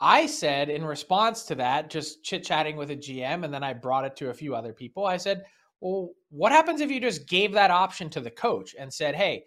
I 0.00 0.26
said 0.26 0.68
in 0.68 0.84
response 0.84 1.44
to 1.44 1.54
that, 1.56 1.90
just 1.90 2.22
chit 2.22 2.44
chatting 2.44 2.76
with 2.76 2.90
a 2.90 2.96
GM, 2.96 3.44
and 3.44 3.52
then 3.52 3.64
I 3.64 3.72
brought 3.72 4.04
it 4.04 4.16
to 4.16 4.30
a 4.30 4.34
few 4.34 4.54
other 4.54 4.72
people. 4.72 5.04
I 5.04 5.16
said, 5.16 5.44
well, 5.80 6.10
what 6.30 6.52
happens 6.52 6.80
if 6.80 6.90
you 6.90 7.00
just 7.00 7.28
gave 7.28 7.52
that 7.52 7.70
option 7.70 8.08
to 8.10 8.20
the 8.20 8.30
coach 8.30 8.74
and 8.78 8.92
said, 8.92 9.14
hey, 9.14 9.44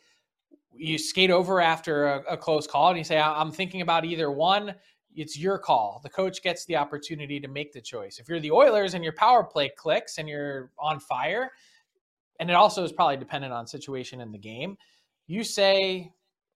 you 0.74 0.98
skate 0.98 1.32
over 1.32 1.62
after 1.62 2.06
a, 2.06 2.34
a 2.34 2.38
close 2.38 2.68
call 2.68 2.90
and 2.90 2.98
you 2.98 3.04
say, 3.04 3.20
I'm 3.20 3.52
thinking 3.52 3.82
about 3.82 4.06
either 4.06 4.32
one. 4.32 4.76
It's 5.14 5.38
your 5.38 5.58
call. 5.58 6.00
The 6.04 6.10
coach 6.10 6.42
gets 6.42 6.66
the 6.66 6.78
opportunity 6.78 7.40
to 7.42 7.48
make 7.50 7.74
the 7.74 7.82
choice. 7.82 8.20
If 8.20 8.30
you're 8.30 8.40
the 8.40 8.52
Oilers 8.52 8.94
and 8.94 9.04
your 9.04 9.14
power 9.14 9.44
play 9.44 9.70
clicks 9.76 10.18
and 10.18 10.30
you're 10.30 10.72
on 10.80 11.00
fire, 11.02 11.52
and 12.40 12.50
it 12.50 12.54
also 12.54 12.84
is 12.84 12.94
probably 12.94 13.18
dependent 13.18 13.54
on 13.54 13.68
situation 13.68 14.22
in 14.22 14.32
the 14.32 14.38
game, 14.38 14.78
you 15.28 15.44
say, 15.44 16.14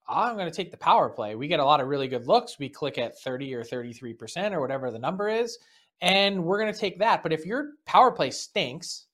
I'm 0.08 0.36
going 0.36 0.50
to 0.50 0.54
take 0.54 0.70
the 0.70 0.76
power 0.76 1.08
play. 1.08 1.34
We 1.34 1.48
get 1.48 1.60
a 1.60 1.64
lot 1.64 1.80
of 1.80 1.88
really 1.88 2.08
good 2.08 2.26
looks. 2.26 2.58
We 2.58 2.68
click 2.68 2.98
at 2.98 3.18
30 3.18 3.54
or 3.54 3.64
33% 3.64 4.52
or 4.52 4.60
whatever 4.60 4.90
the 4.90 4.98
number 4.98 5.28
is, 5.28 5.58
and 6.00 6.44
we're 6.44 6.60
going 6.60 6.72
to 6.72 6.78
take 6.78 6.98
that. 7.00 7.22
But 7.22 7.32
if 7.32 7.44
your 7.44 7.70
power 7.84 8.12
play 8.12 8.30
stinks, 8.30 9.06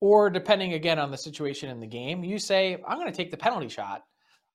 or 0.00 0.30
depending 0.30 0.74
again 0.74 0.98
on 0.98 1.10
the 1.10 1.18
situation 1.18 1.70
in 1.70 1.80
the 1.80 1.86
game, 1.86 2.22
you 2.22 2.38
say, 2.38 2.76
I'm 2.86 2.98
going 2.98 3.10
to 3.10 3.16
take 3.16 3.30
the 3.30 3.36
penalty 3.36 3.68
shot. 3.68 4.04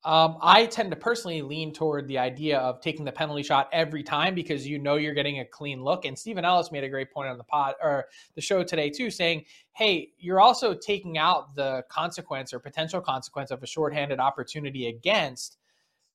Um, 0.05 0.37
I 0.41 0.65
tend 0.65 0.91
to 0.91 0.97
personally 0.97 1.41
lean 1.41 1.71
toward 1.71 2.09
the 2.09 2.17
idea 2.17 2.59
of 2.59 2.81
taking 2.81 3.05
the 3.05 3.11
penalty 3.11 3.41
shot 3.41 3.69
every 3.71 4.03
time 4.03 4.35
because 4.35 4.67
you 4.67 4.77
know 4.77 4.95
you're 4.95 5.13
getting 5.13 5.39
a 5.39 5.45
clean 5.45 5.81
look. 5.81 6.03
And 6.03 6.17
Stephen 6.19 6.43
Ellis 6.43 6.73
made 6.73 6.83
a 6.83 6.89
great 6.89 7.09
point 7.09 7.29
on 7.29 7.37
the 7.37 7.43
pod 7.45 7.75
or 7.81 8.07
the 8.35 8.41
show 8.41 8.63
today 8.63 8.89
too, 8.89 9.09
saying, 9.09 9.45
"Hey, 9.71 10.11
you're 10.17 10.41
also 10.41 10.73
taking 10.73 11.17
out 11.17 11.55
the 11.55 11.83
consequence 11.87 12.53
or 12.53 12.59
potential 12.59 12.99
consequence 12.99 13.49
of 13.49 13.63
a 13.63 13.67
shorthanded 13.67 14.19
opportunity 14.19 14.87
against. 14.87 15.57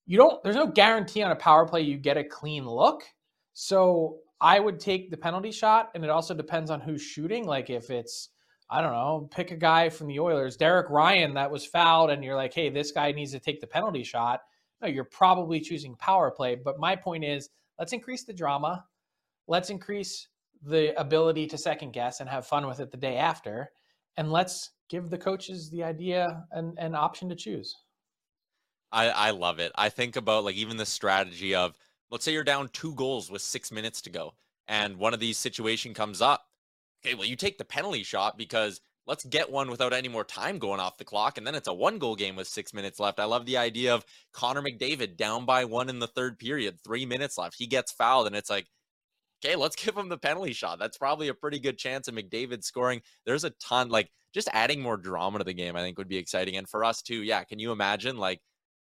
You 0.04 0.18
don't. 0.18 0.42
There's 0.42 0.56
no 0.56 0.66
guarantee 0.66 1.22
on 1.22 1.30
a 1.30 1.36
power 1.36 1.66
play 1.66 1.80
you 1.80 1.96
get 1.96 2.18
a 2.18 2.24
clean 2.24 2.66
look. 2.66 3.04
So 3.54 4.18
I 4.40 4.60
would 4.60 4.80
take 4.80 5.10
the 5.10 5.16
penalty 5.16 5.50
shot, 5.50 5.90
and 5.94 6.04
it 6.04 6.10
also 6.10 6.34
depends 6.34 6.70
on 6.70 6.80
who's 6.80 7.02
shooting. 7.02 7.46
Like 7.46 7.70
if 7.70 7.90
it's 7.90 8.28
I 8.70 8.82
don't 8.82 8.92
know, 8.92 9.28
pick 9.30 9.50
a 9.50 9.56
guy 9.56 9.88
from 9.88 10.08
the 10.08 10.20
Oilers, 10.20 10.56
Derek 10.56 10.90
Ryan, 10.90 11.34
that 11.34 11.50
was 11.50 11.64
fouled, 11.64 12.10
and 12.10 12.22
you're 12.22 12.36
like, 12.36 12.52
hey, 12.52 12.68
this 12.68 12.92
guy 12.92 13.12
needs 13.12 13.32
to 13.32 13.40
take 13.40 13.60
the 13.60 13.66
penalty 13.66 14.04
shot. 14.04 14.40
No, 14.82 14.88
you're 14.88 15.04
probably 15.04 15.60
choosing 15.60 15.96
power 15.96 16.30
play. 16.30 16.54
But 16.54 16.78
my 16.78 16.94
point 16.94 17.24
is, 17.24 17.48
let's 17.78 17.94
increase 17.94 18.24
the 18.24 18.34
drama. 18.34 18.84
Let's 19.46 19.70
increase 19.70 20.28
the 20.62 20.98
ability 21.00 21.46
to 21.46 21.58
second 21.58 21.92
guess 21.92 22.20
and 22.20 22.28
have 22.28 22.46
fun 22.46 22.66
with 22.66 22.80
it 22.80 22.90
the 22.90 22.98
day 22.98 23.16
after. 23.16 23.70
And 24.16 24.30
let's 24.30 24.70
give 24.90 25.08
the 25.08 25.18
coaches 25.18 25.70
the 25.70 25.84
idea 25.84 26.44
and 26.52 26.78
an 26.78 26.94
option 26.94 27.28
to 27.30 27.36
choose. 27.36 27.74
I, 28.92 29.08
I 29.08 29.30
love 29.30 29.58
it. 29.58 29.72
I 29.76 29.88
think 29.88 30.16
about 30.16 30.44
like 30.44 30.56
even 30.56 30.76
the 30.76 30.86
strategy 30.86 31.54
of 31.54 31.76
let's 32.10 32.24
say 32.24 32.32
you're 32.32 32.44
down 32.44 32.68
two 32.68 32.94
goals 32.94 33.30
with 33.30 33.42
six 33.42 33.70
minutes 33.70 34.02
to 34.02 34.10
go, 34.10 34.34
and 34.66 34.96
one 34.96 35.14
of 35.14 35.20
these 35.20 35.38
situation 35.38 35.94
comes 35.94 36.22
up 36.22 36.47
okay, 37.04 37.14
well, 37.14 37.26
you 37.26 37.36
take 37.36 37.58
the 37.58 37.64
penalty 37.64 38.02
shot 38.02 38.38
because 38.38 38.80
let's 39.06 39.24
get 39.24 39.50
one 39.50 39.70
without 39.70 39.92
any 39.92 40.08
more 40.08 40.24
time 40.24 40.58
going 40.58 40.80
off 40.80 40.98
the 40.98 41.04
clock. 41.04 41.38
And 41.38 41.46
then 41.46 41.54
it's 41.54 41.68
a 41.68 41.72
one 41.72 41.98
goal 41.98 42.14
game 42.14 42.36
with 42.36 42.46
six 42.46 42.74
minutes 42.74 43.00
left. 43.00 43.18
I 43.18 43.24
love 43.24 43.46
the 43.46 43.56
idea 43.56 43.94
of 43.94 44.04
Connor 44.32 44.62
McDavid 44.62 45.16
down 45.16 45.46
by 45.46 45.64
one 45.64 45.88
in 45.88 45.98
the 45.98 46.06
third 46.06 46.38
period, 46.38 46.78
three 46.84 47.06
minutes 47.06 47.38
left. 47.38 47.56
He 47.58 47.66
gets 47.66 47.90
fouled, 47.90 48.26
and 48.26 48.36
it's 48.36 48.50
like, 48.50 48.66
okay, 49.42 49.56
let's 49.56 49.76
give 49.76 49.96
him 49.96 50.08
the 50.08 50.18
penalty 50.18 50.52
shot. 50.52 50.78
That's 50.78 50.98
probably 50.98 51.28
a 51.28 51.34
pretty 51.34 51.58
good 51.58 51.78
chance 51.78 52.08
of 52.08 52.14
McDavid 52.14 52.62
scoring. 52.64 53.00
There's 53.24 53.44
a 53.44 53.50
ton, 53.62 53.88
like, 53.88 54.10
just 54.34 54.48
adding 54.52 54.82
more 54.82 54.96
drama 54.96 55.38
to 55.38 55.44
the 55.44 55.54
game, 55.54 55.74
I 55.74 55.80
think 55.80 55.96
would 55.96 56.08
be 56.08 56.18
exciting. 56.18 56.56
And 56.56 56.68
for 56.68 56.84
us 56.84 57.00
too, 57.00 57.22
yeah, 57.22 57.44
can 57.44 57.58
you 57.58 57.72
imagine, 57.72 58.18
like, 58.18 58.40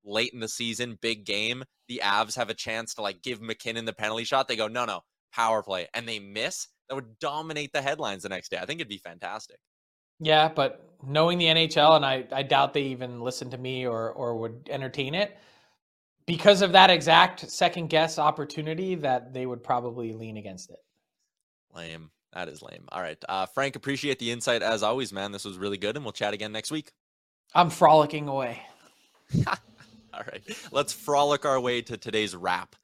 late 0.04 0.34
in 0.34 0.40
the 0.40 0.50
season, 0.50 0.98
big 1.02 1.26
game, 1.26 1.64
the 1.88 2.02
Avs 2.04 2.36
have 2.36 2.50
a 2.50 2.54
chance 2.54 2.94
to, 2.96 3.02
like, 3.02 3.22
give 3.22 3.42
MacKinnon 3.42 3.86
the 3.86 3.94
penalty 3.94 4.26
shot? 4.26 4.48
They 4.48 4.58
go, 4.58 4.68
no, 4.68 4.84
no, 4.86 5.02
power 5.32 5.64
play, 5.64 5.88
and 5.94 6.08
they 6.08 6.20
miss 6.20 6.68
that 6.90 6.96
would 6.96 7.20
dominate 7.20 7.72
the 7.72 7.82
headlines 7.82 8.24
the 8.24 8.30
next 8.30 8.50
day. 8.50 8.58
I 8.58 8.66
think 8.66 8.80
it'd 8.80 8.90
be 8.90 8.98
fantastic. 8.98 9.58
Yeah, 10.20 10.50
but 10.50 10.90
knowing 11.06 11.38
the 11.38 11.46
NHL, 11.46 11.96
and 11.96 12.06
I, 12.06 12.26
I 12.32 12.44
doubt 12.44 12.74
they 12.74 12.82
even 12.82 13.22
listen 13.22 13.50
to 13.52 13.58
me 13.58 13.86
or 13.86 14.12
or 14.12 14.36
would 14.36 14.68
entertain 14.70 15.16
it 15.16 15.38
because 16.26 16.62
of 16.62 16.74
that 16.74 16.90
exact 16.90 17.50
second 17.50 17.88
guess 17.88 18.20
opportunity 18.20 18.96
that 18.96 19.34
they 19.34 19.46
would 19.46 19.64
probably 19.64 20.14
lean 20.14 20.38
against 20.38 20.70
it. 20.72 20.80
Lame. 21.74 22.12
That 22.34 22.48
is 22.48 22.62
lame. 22.62 22.86
All 22.92 23.02
right. 23.02 23.18
Uh, 23.28 23.46
Frank, 23.48 23.76
appreciate 23.76 24.20
the 24.20 24.30
insight 24.30 24.62
as 24.62 24.84
always, 24.84 25.12
man. 25.12 25.32
This 25.32 25.46
was 25.46 25.58
really 25.58 25.78
good, 25.78 25.96
and 25.96 26.06
we'll 26.06 26.12
chat 26.12 26.34
again 26.34 26.52
next 26.52 26.70
week. 26.70 26.92
I'm 27.56 27.72
frolicking 27.72 28.28
away. 28.28 28.62
All 29.48 30.24
right. 30.32 30.44
Let's 30.72 30.94
frolic 30.94 31.46
our 31.46 31.60
way 31.60 31.82
to 31.82 31.98
today's 31.98 32.36
wrap. 32.36 32.76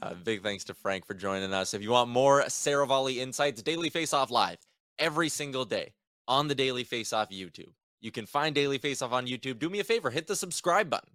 Uh, 0.00 0.14
big 0.14 0.42
thanks 0.42 0.64
to 0.64 0.74
Frank 0.74 1.06
for 1.06 1.14
joining 1.14 1.52
us. 1.52 1.74
If 1.74 1.82
you 1.82 1.90
want 1.90 2.10
more 2.10 2.42
Seravalli 2.44 3.16
insights, 3.16 3.62
Daily 3.62 3.90
Faceoff 3.90 4.30
live 4.30 4.58
every 4.98 5.28
single 5.28 5.64
day 5.64 5.92
on 6.28 6.46
the 6.46 6.54
Daily 6.54 6.84
Faceoff 6.84 7.30
YouTube. 7.30 7.72
You 8.00 8.12
can 8.12 8.26
find 8.26 8.54
Daily 8.54 8.78
Faceoff 8.78 9.10
on 9.10 9.26
YouTube. 9.26 9.58
Do 9.58 9.68
me 9.68 9.80
a 9.80 9.84
favor, 9.84 10.10
hit 10.10 10.28
the 10.28 10.36
subscribe 10.36 10.88
button. 10.88 11.10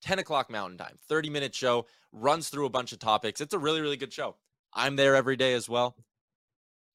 10 0.00 0.18
o'clock 0.18 0.50
Mountain 0.50 0.78
Time, 0.78 0.96
30 1.08 1.30
minute 1.30 1.54
show, 1.54 1.86
runs 2.10 2.48
through 2.48 2.66
a 2.66 2.70
bunch 2.70 2.92
of 2.92 2.98
topics. 2.98 3.40
It's 3.40 3.54
a 3.54 3.58
really, 3.58 3.80
really 3.80 3.96
good 3.96 4.12
show. 4.12 4.36
I'm 4.72 4.96
there 4.96 5.14
every 5.14 5.36
day 5.36 5.52
as 5.52 5.68
well. 5.68 5.94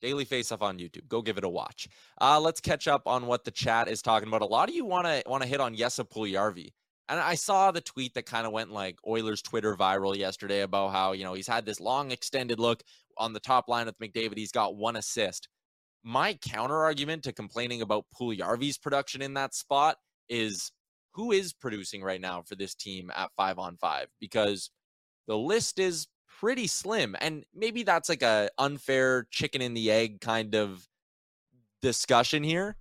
Daily 0.01 0.25
Faceoff 0.25 0.61
on 0.61 0.77
YouTube. 0.77 1.07
Go 1.07 1.21
give 1.21 1.37
it 1.37 1.43
a 1.43 1.49
watch. 1.49 1.87
Uh, 2.19 2.39
let's 2.39 2.59
catch 2.59 2.87
up 2.87 3.07
on 3.07 3.27
what 3.27 3.45
the 3.45 3.51
chat 3.51 3.87
is 3.87 4.01
talking 4.01 4.27
about. 4.27 4.41
A 4.41 4.45
lot 4.45 4.69
of 4.69 4.75
you 4.75 4.85
want 4.85 5.05
to 5.05 5.23
want 5.27 5.43
to 5.43 5.49
hit 5.49 5.61
on 5.61 5.75
Jesse 5.75 6.03
Puljujarvi. 6.03 6.71
And 7.09 7.19
I 7.19 7.35
saw 7.35 7.71
the 7.71 7.81
tweet 7.81 8.13
that 8.15 8.25
kind 8.25 8.45
of 8.45 8.51
went 8.51 8.71
like 8.71 8.97
Oilers 9.07 9.41
Twitter 9.41 9.75
viral 9.75 10.15
yesterday 10.15 10.61
about 10.61 10.91
how, 10.91 11.13
you 11.13 11.23
know, 11.23 11.33
he's 11.33 11.47
had 11.47 11.65
this 11.65 11.79
long 11.79 12.11
extended 12.11 12.59
look 12.59 12.83
on 13.17 13.33
the 13.33 13.39
top 13.39 13.69
line 13.69 13.85
with 13.85 13.97
McDavid. 13.99 14.37
He's 14.37 14.51
got 14.51 14.75
one 14.75 14.97
assist. 14.97 15.47
My 16.03 16.33
counter 16.33 16.83
argument 16.83 17.23
to 17.23 17.33
complaining 17.33 17.81
about 17.81 18.05
Puljujarvi's 18.19 18.77
production 18.77 19.21
in 19.21 19.33
that 19.35 19.53
spot 19.53 19.97
is 20.29 20.71
who 21.13 21.31
is 21.31 21.53
producing 21.53 22.03
right 22.03 22.21
now 22.21 22.43
for 22.43 22.55
this 22.55 22.75
team 22.75 23.11
at 23.15 23.31
five 23.37 23.57
on 23.57 23.77
five? 23.77 24.07
Because 24.19 24.69
the 25.27 25.37
list 25.37 25.79
is 25.79 26.07
pretty 26.39 26.67
slim. 26.67 27.15
And 27.19 27.43
maybe 27.55 27.83
that's 27.83 28.09
like 28.09 28.21
a 28.21 28.49
unfair 28.57 29.27
chicken 29.31 29.61
in 29.61 29.73
the 29.73 29.91
egg 29.91 30.21
kind 30.21 30.55
of 30.55 30.87
discussion 31.81 32.43
here. 32.43 32.75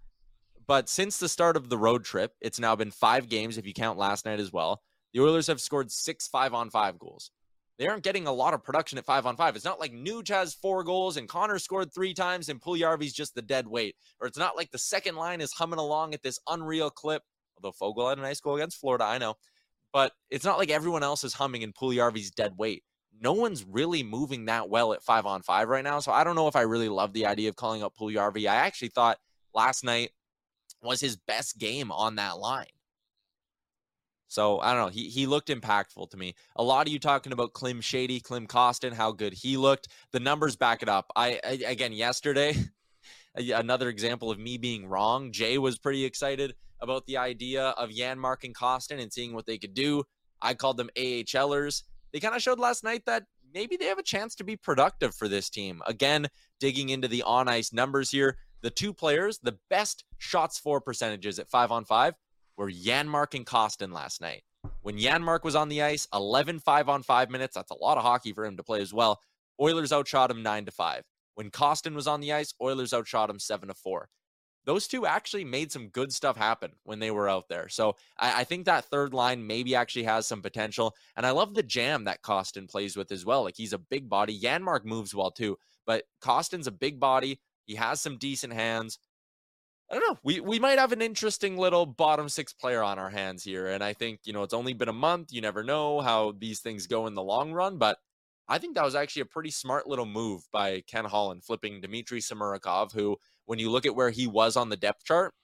But 0.68 0.88
since 0.88 1.18
the 1.18 1.28
start 1.28 1.56
of 1.56 1.68
the 1.68 1.78
road 1.78 2.04
trip, 2.04 2.32
it's 2.40 2.58
now 2.58 2.74
been 2.74 2.90
five 2.90 3.28
games, 3.28 3.56
if 3.56 3.66
you 3.66 3.72
count 3.72 3.98
last 3.98 4.24
night 4.24 4.40
as 4.40 4.52
well. 4.52 4.82
The 5.12 5.20
Oilers 5.20 5.46
have 5.46 5.60
scored 5.60 5.90
six 5.90 6.26
five 6.26 6.52
on 6.54 6.70
five 6.70 6.98
goals. 6.98 7.30
They 7.78 7.86
aren't 7.86 8.02
getting 8.02 8.26
a 8.26 8.32
lot 8.32 8.54
of 8.54 8.64
production 8.64 8.98
at 8.98 9.04
five 9.04 9.26
on 9.26 9.36
five. 9.36 9.54
It's 9.54 9.64
not 9.64 9.78
like 9.78 9.92
Nuge 9.92 10.28
has 10.28 10.54
four 10.54 10.82
goals 10.82 11.16
and 11.16 11.28
Connor 11.28 11.58
scored 11.58 11.92
three 11.92 12.14
times 12.14 12.48
and 12.48 12.60
Puljujarvi's 12.60 13.12
just 13.12 13.34
the 13.34 13.42
dead 13.42 13.66
weight. 13.66 13.96
Or 14.18 14.26
it's 14.26 14.38
not 14.38 14.56
like 14.56 14.70
the 14.70 14.78
second 14.78 15.16
line 15.16 15.40
is 15.40 15.52
humming 15.52 15.78
along 15.78 16.14
at 16.14 16.22
this 16.22 16.38
unreal 16.48 16.90
clip. 16.90 17.22
Although 17.56 17.76
Foegele 17.76 18.10
had 18.10 18.18
a 18.18 18.22
nice 18.22 18.40
goal 18.40 18.56
against 18.56 18.80
Florida, 18.80 19.04
I 19.04 19.18
know. 19.18 19.34
But 19.92 20.12
it's 20.30 20.44
not 20.44 20.58
like 20.58 20.70
everyone 20.70 21.02
else 21.02 21.22
is 21.22 21.34
humming 21.34 21.62
and 21.62 21.74
Puljujarvi's 21.74 22.30
dead 22.30 22.52
weight. 22.56 22.82
No 23.20 23.34
one's 23.34 23.64
really 23.64 24.02
moving 24.02 24.46
that 24.46 24.68
well 24.68 24.92
at 24.94 25.02
five 25.02 25.26
on 25.26 25.42
five 25.42 25.68
right 25.68 25.84
now. 25.84 26.00
So 26.00 26.12
I 26.12 26.24
don't 26.24 26.36
know 26.36 26.48
if 26.48 26.56
I 26.56 26.62
really 26.62 26.88
love 26.88 27.12
the 27.12 27.26
idea 27.26 27.50
of 27.50 27.56
calling 27.56 27.82
up 27.82 27.94
Puljujarvi. 27.98 28.48
I 28.48 28.56
actually 28.56 28.88
thought 28.88 29.18
last 29.54 29.84
night 29.84 30.10
was 30.82 31.00
his 31.00 31.16
best 31.16 31.58
game 31.58 31.90
on 31.90 32.16
that 32.16 32.38
line. 32.38 32.66
So 34.28 34.60
I 34.60 34.74
don't 34.74 34.82
know. 34.82 34.90
He 34.90 35.08
he 35.08 35.26
looked 35.26 35.48
impactful 35.48 36.10
to 36.10 36.16
me. 36.16 36.34
A 36.56 36.62
lot 36.62 36.86
of 36.86 36.92
you 36.92 36.98
talking 36.98 37.32
about 37.32 37.52
Klim 37.52 37.80
Shady, 37.80 38.20
Klim 38.20 38.46
Kostin, 38.46 38.92
how 38.92 39.12
good 39.12 39.32
he 39.32 39.56
looked. 39.56 39.88
The 40.12 40.20
numbers 40.20 40.56
back 40.56 40.82
it 40.82 40.88
up. 40.88 41.12
I, 41.14 41.40
I 41.44 41.62
again 41.66 41.92
yesterday, 41.92 42.56
another 43.36 43.88
example 43.88 44.30
of 44.30 44.38
me 44.38 44.58
being 44.58 44.86
wrong. 44.86 45.30
Jay 45.32 45.58
was 45.58 45.78
pretty 45.78 46.04
excited 46.04 46.54
about 46.80 47.06
the 47.06 47.16
idea 47.16 47.68
of 47.68 47.90
Janmark 47.90 48.44
and 48.44 48.54
Kostin 48.54 49.00
and 49.00 49.12
seeing 49.12 49.32
what 49.32 49.46
they 49.46 49.58
could 49.58 49.74
do. 49.74 50.02
I 50.42 50.54
called 50.54 50.76
them 50.76 50.90
AHLers. 50.96 51.84
They 52.12 52.20
kind 52.20 52.34
of 52.34 52.42
showed 52.42 52.58
last 52.58 52.84
night 52.84 53.04
that 53.06 53.24
maybe 53.54 53.76
they 53.76 53.86
have 53.86 53.98
a 53.98 54.02
chance 54.02 54.34
to 54.36 54.44
be 54.44 54.56
productive 54.56 55.14
for 55.14 55.28
this 55.28 55.48
team. 55.48 55.80
Again, 55.86 56.26
digging 56.60 56.90
into 56.90 57.08
the 57.08 57.22
on 57.22 57.48
ice 57.48 57.72
numbers 57.72 58.10
here 58.10 58.36
the 58.62 58.70
two 58.70 58.92
players, 58.92 59.38
the 59.38 59.58
best 59.70 60.04
shots 60.18 60.58
for 60.58 60.80
percentages 60.80 61.38
at 61.38 61.48
five 61.48 61.70
on 61.70 61.84
five 61.84 62.14
were 62.56 62.70
Janmark 62.70 63.34
and 63.34 63.46
Kostin 63.46 63.92
last 63.92 64.20
night. 64.20 64.42
When 64.82 64.98
Janmark 64.98 65.44
was 65.44 65.54
on 65.54 65.68
the 65.68 65.82
ice, 65.82 66.08
11 66.12 66.60
5 66.60 66.88
on 66.88 67.02
five 67.02 67.30
minutes, 67.30 67.54
that's 67.54 67.70
a 67.70 67.82
lot 67.82 67.98
of 67.98 68.04
hockey 68.04 68.32
for 68.32 68.44
him 68.44 68.56
to 68.56 68.62
play 68.62 68.80
as 68.80 68.92
well. 68.92 69.20
Oilers 69.60 69.92
outshot 69.92 70.30
him 70.30 70.42
9 70.42 70.64
to 70.66 70.70
5. 70.70 71.02
When 71.34 71.50
Kostin 71.50 71.94
was 71.94 72.06
on 72.06 72.20
the 72.20 72.32
ice, 72.32 72.54
Oilers 72.60 72.94
outshot 72.94 73.30
him 73.30 73.38
7 73.38 73.68
to 73.68 73.74
4. 73.74 74.08
Those 74.64 74.88
two 74.88 75.06
actually 75.06 75.44
made 75.44 75.70
some 75.70 75.88
good 75.88 76.12
stuff 76.12 76.36
happen 76.36 76.72
when 76.82 76.98
they 76.98 77.12
were 77.12 77.28
out 77.28 77.48
there. 77.48 77.68
So 77.68 77.94
I, 78.18 78.40
I 78.40 78.44
think 78.44 78.64
that 78.66 78.86
third 78.86 79.14
line 79.14 79.46
maybe 79.46 79.76
actually 79.76 80.04
has 80.04 80.26
some 80.26 80.42
potential. 80.42 80.94
And 81.16 81.24
I 81.24 81.30
love 81.30 81.54
the 81.54 81.62
jam 81.62 82.04
that 82.04 82.22
Kostin 82.22 82.68
plays 82.68 82.96
with 82.96 83.12
as 83.12 83.24
well. 83.24 83.44
Like 83.44 83.56
he's 83.56 83.72
a 83.72 83.78
big 83.78 84.08
body. 84.08 84.38
Janmark 84.40 84.84
moves 84.84 85.14
well 85.14 85.30
too. 85.30 85.56
but 85.86 86.02
Kostin's 86.20 86.66
a 86.66 86.72
big 86.72 86.98
body. 86.98 87.40
He 87.66 87.74
has 87.74 88.00
some 88.00 88.16
decent 88.16 88.52
hands. 88.52 88.98
I 89.90 89.94
don't 89.94 90.08
know. 90.08 90.18
We 90.24 90.40
we 90.40 90.58
might 90.58 90.78
have 90.78 90.92
an 90.92 91.02
interesting 91.02 91.56
little 91.56 91.86
bottom 91.86 92.28
six 92.28 92.52
player 92.52 92.82
on 92.82 92.98
our 92.98 93.10
hands 93.10 93.44
here. 93.44 93.68
And 93.68 93.84
I 93.84 93.92
think, 93.92 94.20
you 94.24 94.32
know, 94.32 94.42
it's 94.42 94.54
only 94.54 94.72
been 94.72 94.88
a 94.88 94.92
month. 94.92 95.32
You 95.32 95.40
never 95.40 95.62
know 95.62 96.00
how 96.00 96.32
these 96.38 96.60
things 96.60 96.86
go 96.86 97.06
in 97.06 97.14
the 97.14 97.22
long 97.22 97.52
run. 97.52 97.78
But 97.78 97.98
I 98.48 98.58
think 98.58 98.74
that 98.74 98.84
was 98.84 98.94
actually 98.94 99.22
a 99.22 99.26
pretty 99.26 99.50
smart 99.50 99.86
little 99.86 100.06
move 100.06 100.42
by 100.52 100.82
Ken 100.86 101.04
Holland 101.04 101.44
flipping 101.44 101.80
Dmitry 101.80 102.20
Samorukov, 102.20 102.92
who, 102.92 103.16
when 103.44 103.58
you 103.58 103.70
look 103.70 103.86
at 103.86 103.94
where 103.94 104.10
he 104.10 104.26
was 104.26 104.56
on 104.56 104.68
the 104.68 104.76
depth 104.76 105.04
chart, 105.04 105.34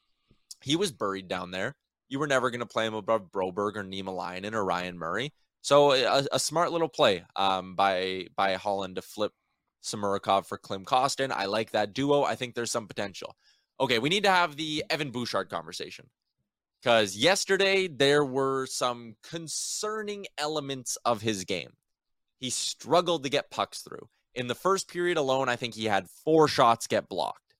he 0.60 0.76
was 0.76 0.92
buried 0.92 1.28
down 1.28 1.50
there. 1.50 1.76
You 2.08 2.18
were 2.18 2.26
never 2.26 2.50
going 2.50 2.60
to 2.60 2.66
play 2.66 2.86
him 2.86 2.94
above 2.94 3.32
Broberg 3.32 3.76
or 3.76 3.84
Niemelainen 3.84 4.54
or 4.54 4.64
Ryan 4.64 4.98
Murray. 4.98 5.32
So 5.62 5.92
a, 5.92 6.26
a 6.32 6.38
smart 6.38 6.72
little 6.72 6.88
play 6.88 7.24
um, 7.36 7.74
by 7.76 8.26
by 8.36 8.54
Holland 8.54 8.96
to 8.96 9.02
flip 9.02 9.32
Samorukov 9.82 10.46
for 10.46 10.58
Klim 10.58 10.84
Kostin. 10.84 11.32
I 11.32 11.46
like 11.46 11.70
that 11.72 11.92
duo. 11.92 12.22
I 12.22 12.34
think 12.34 12.54
there's 12.54 12.70
some 12.70 12.86
potential. 12.86 13.36
Okay, 13.80 13.98
we 13.98 14.08
need 14.08 14.24
to 14.24 14.30
have 14.30 14.56
the 14.56 14.84
Evan 14.90 15.10
Bouchard 15.10 15.48
conversation 15.48 16.08
because 16.80 17.16
yesterday 17.16 17.88
there 17.88 18.24
were 18.24 18.66
some 18.66 19.16
concerning 19.22 20.26
elements 20.38 20.96
of 21.04 21.22
his 21.22 21.44
game. 21.44 21.72
He 22.38 22.50
struggled 22.50 23.22
to 23.22 23.30
get 23.30 23.50
pucks 23.50 23.82
through. 23.82 24.08
In 24.34 24.46
the 24.46 24.54
first 24.54 24.88
period 24.88 25.16
alone, 25.16 25.48
I 25.48 25.56
think 25.56 25.74
he 25.74 25.84
had 25.84 26.08
four 26.24 26.48
shots 26.48 26.86
get 26.86 27.08
blocked. 27.08 27.54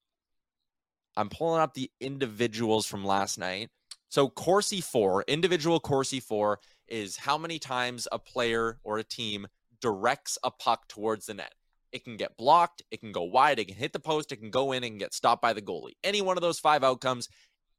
I'm 1.15 1.29
pulling 1.29 1.61
up 1.61 1.73
the 1.73 1.91
individuals 2.01 2.85
from 2.85 3.05
last 3.05 3.37
night. 3.37 3.69
So 4.09 4.29
Corsi 4.29 4.81
for, 4.81 5.23
individual 5.27 5.79
Corsi 5.79 6.19
for 6.19 6.59
is 6.87 7.17
how 7.17 7.37
many 7.37 7.59
times 7.59 8.07
a 8.11 8.19
player 8.19 8.79
or 8.83 8.97
a 8.97 9.03
team 9.03 9.47
directs 9.79 10.37
a 10.43 10.51
puck 10.51 10.87
towards 10.87 11.27
the 11.27 11.33
net. 11.33 11.53
It 11.93 12.03
can 12.03 12.17
get 12.17 12.37
blocked, 12.37 12.81
it 12.91 12.99
can 12.99 13.11
go 13.11 13.23
wide, 13.23 13.59
it 13.59 13.67
can 13.67 13.77
hit 13.77 13.93
the 13.93 13.99
post, 13.99 14.31
it 14.31 14.37
can 14.37 14.49
go 14.49 14.71
in 14.71 14.83
and 14.83 14.99
get 14.99 15.13
stopped 15.13 15.41
by 15.41 15.53
the 15.53 15.61
goalie. 15.61 15.93
Any 16.03 16.21
one 16.21 16.37
of 16.37 16.41
those 16.41 16.59
five 16.59 16.83
outcomes, 16.83 17.29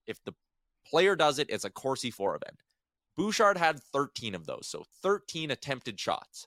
if 0.07 0.23
the 0.25 0.33
player 0.87 1.17
does 1.17 1.39
it, 1.39 1.51
it's 1.51 1.65
a 1.65 1.71
Corsi 1.71 2.11
for 2.11 2.37
event. 2.37 2.63
Bouchard 3.17 3.59
had 3.59 3.83
13 3.93 4.35
of 4.35 4.47
those, 4.47 4.69
so 4.69 4.85
13 5.03 5.51
attempted 5.51 5.99
shots. 5.99 6.47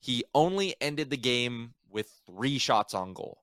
He 0.00 0.24
only 0.34 0.74
ended 0.80 1.10
the 1.10 1.16
game 1.16 1.74
with 1.90 2.10
three 2.26 2.58
shots 2.58 2.94
on 2.94 3.14
goal. 3.14 3.38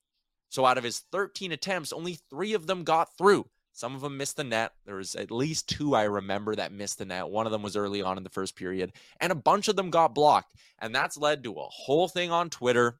So 0.49 0.65
out 0.65 0.77
of 0.77 0.83
his 0.83 0.99
13 1.11 1.51
attempts, 1.51 1.91
only 1.91 2.17
three 2.29 2.53
of 2.53 2.67
them 2.67 2.83
got 2.83 3.17
through. 3.17 3.47
Some 3.73 3.93
of 3.93 4.01
them 4.01 4.17
missed 4.17 4.37
the 4.37 4.43
net. 4.43 4.71
There 4.85 4.95
was 4.95 5.15
at 5.15 5.29
least 5.29 5.69
two 5.69 5.93
I 5.93 6.03
remember 6.03 6.55
that 6.55 6.71
missed 6.71 6.97
the 6.97 7.05
net. 7.05 7.29
One 7.29 7.45
of 7.45 7.51
them 7.51 7.61
was 7.61 7.77
early 7.77 8.01
on 8.01 8.17
in 8.17 8.23
the 8.23 8.29
first 8.29 8.55
period, 8.55 8.93
and 9.19 9.31
a 9.31 9.35
bunch 9.35 9.67
of 9.67 9.75
them 9.75 9.91
got 9.91 10.15
blocked. 10.15 10.55
And 10.79 10.95
that's 10.95 11.17
led 11.17 11.43
to 11.43 11.53
a 11.53 11.67
whole 11.69 12.07
thing 12.07 12.31
on 12.31 12.49
Twitter 12.49 12.97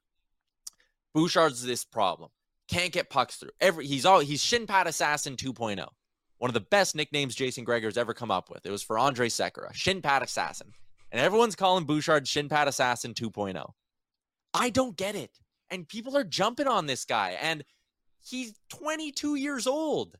Bouchard's 1.14 1.62
this 1.62 1.84
problem. 1.84 2.30
Can't 2.68 2.92
get 2.92 3.10
pucks 3.10 3.36
through. 3.36 3.50
Every 3.60 3.86
he's 3.86 4.04
all 4.04 4.20
he's 4.20 4.42
shin 4.42 4.66
pad 4.66 4.86
assassin 4.86 5.36
2.0. 5.36 5.86
One 6.38 6.50
of 6.50 6.54
the 6.54 6.60
best 6.60 6.94
nicknames 6.94 7.34
Jason 7.34 7.64
Gregor's 7.64 7.98
ever 7.98 8.14
come 8.14 8.30
up 8.30 8.50
with. 8.50 8.64
It 8.64 8.70
was 8.70 8.82
for 8.82 8.96
Andrej 8.96 9.32
Sekera, 9.32 9.74
shin 9.74 10.02
pad 10.02 10.22
assassin. 10.22 10.72
And 11.10 11.20
everyone's 11.20 11.56
calling 11.56 11.84
Bouchard 11.84 12.28
shin 12.28 12.48
pad 12.48 12.68
assassin 12.68 13.14
2.0. 13.14 13.72
I 14.54 14.70
don't 14.70 14.96
get 14.96 15.14
it. 15.14 15.38
And 15.70 15.88
people 15.88 16.16
are 16.16 16.24
jumping 16.24 16.66
on 16.66 16.86
this 16.86 17.04
guy. 17.04 17.36
And 17.40 17.64
he's 18.20 18.54
22 18.70 19.34
years 19.36 19.66
old. 19.66 20.16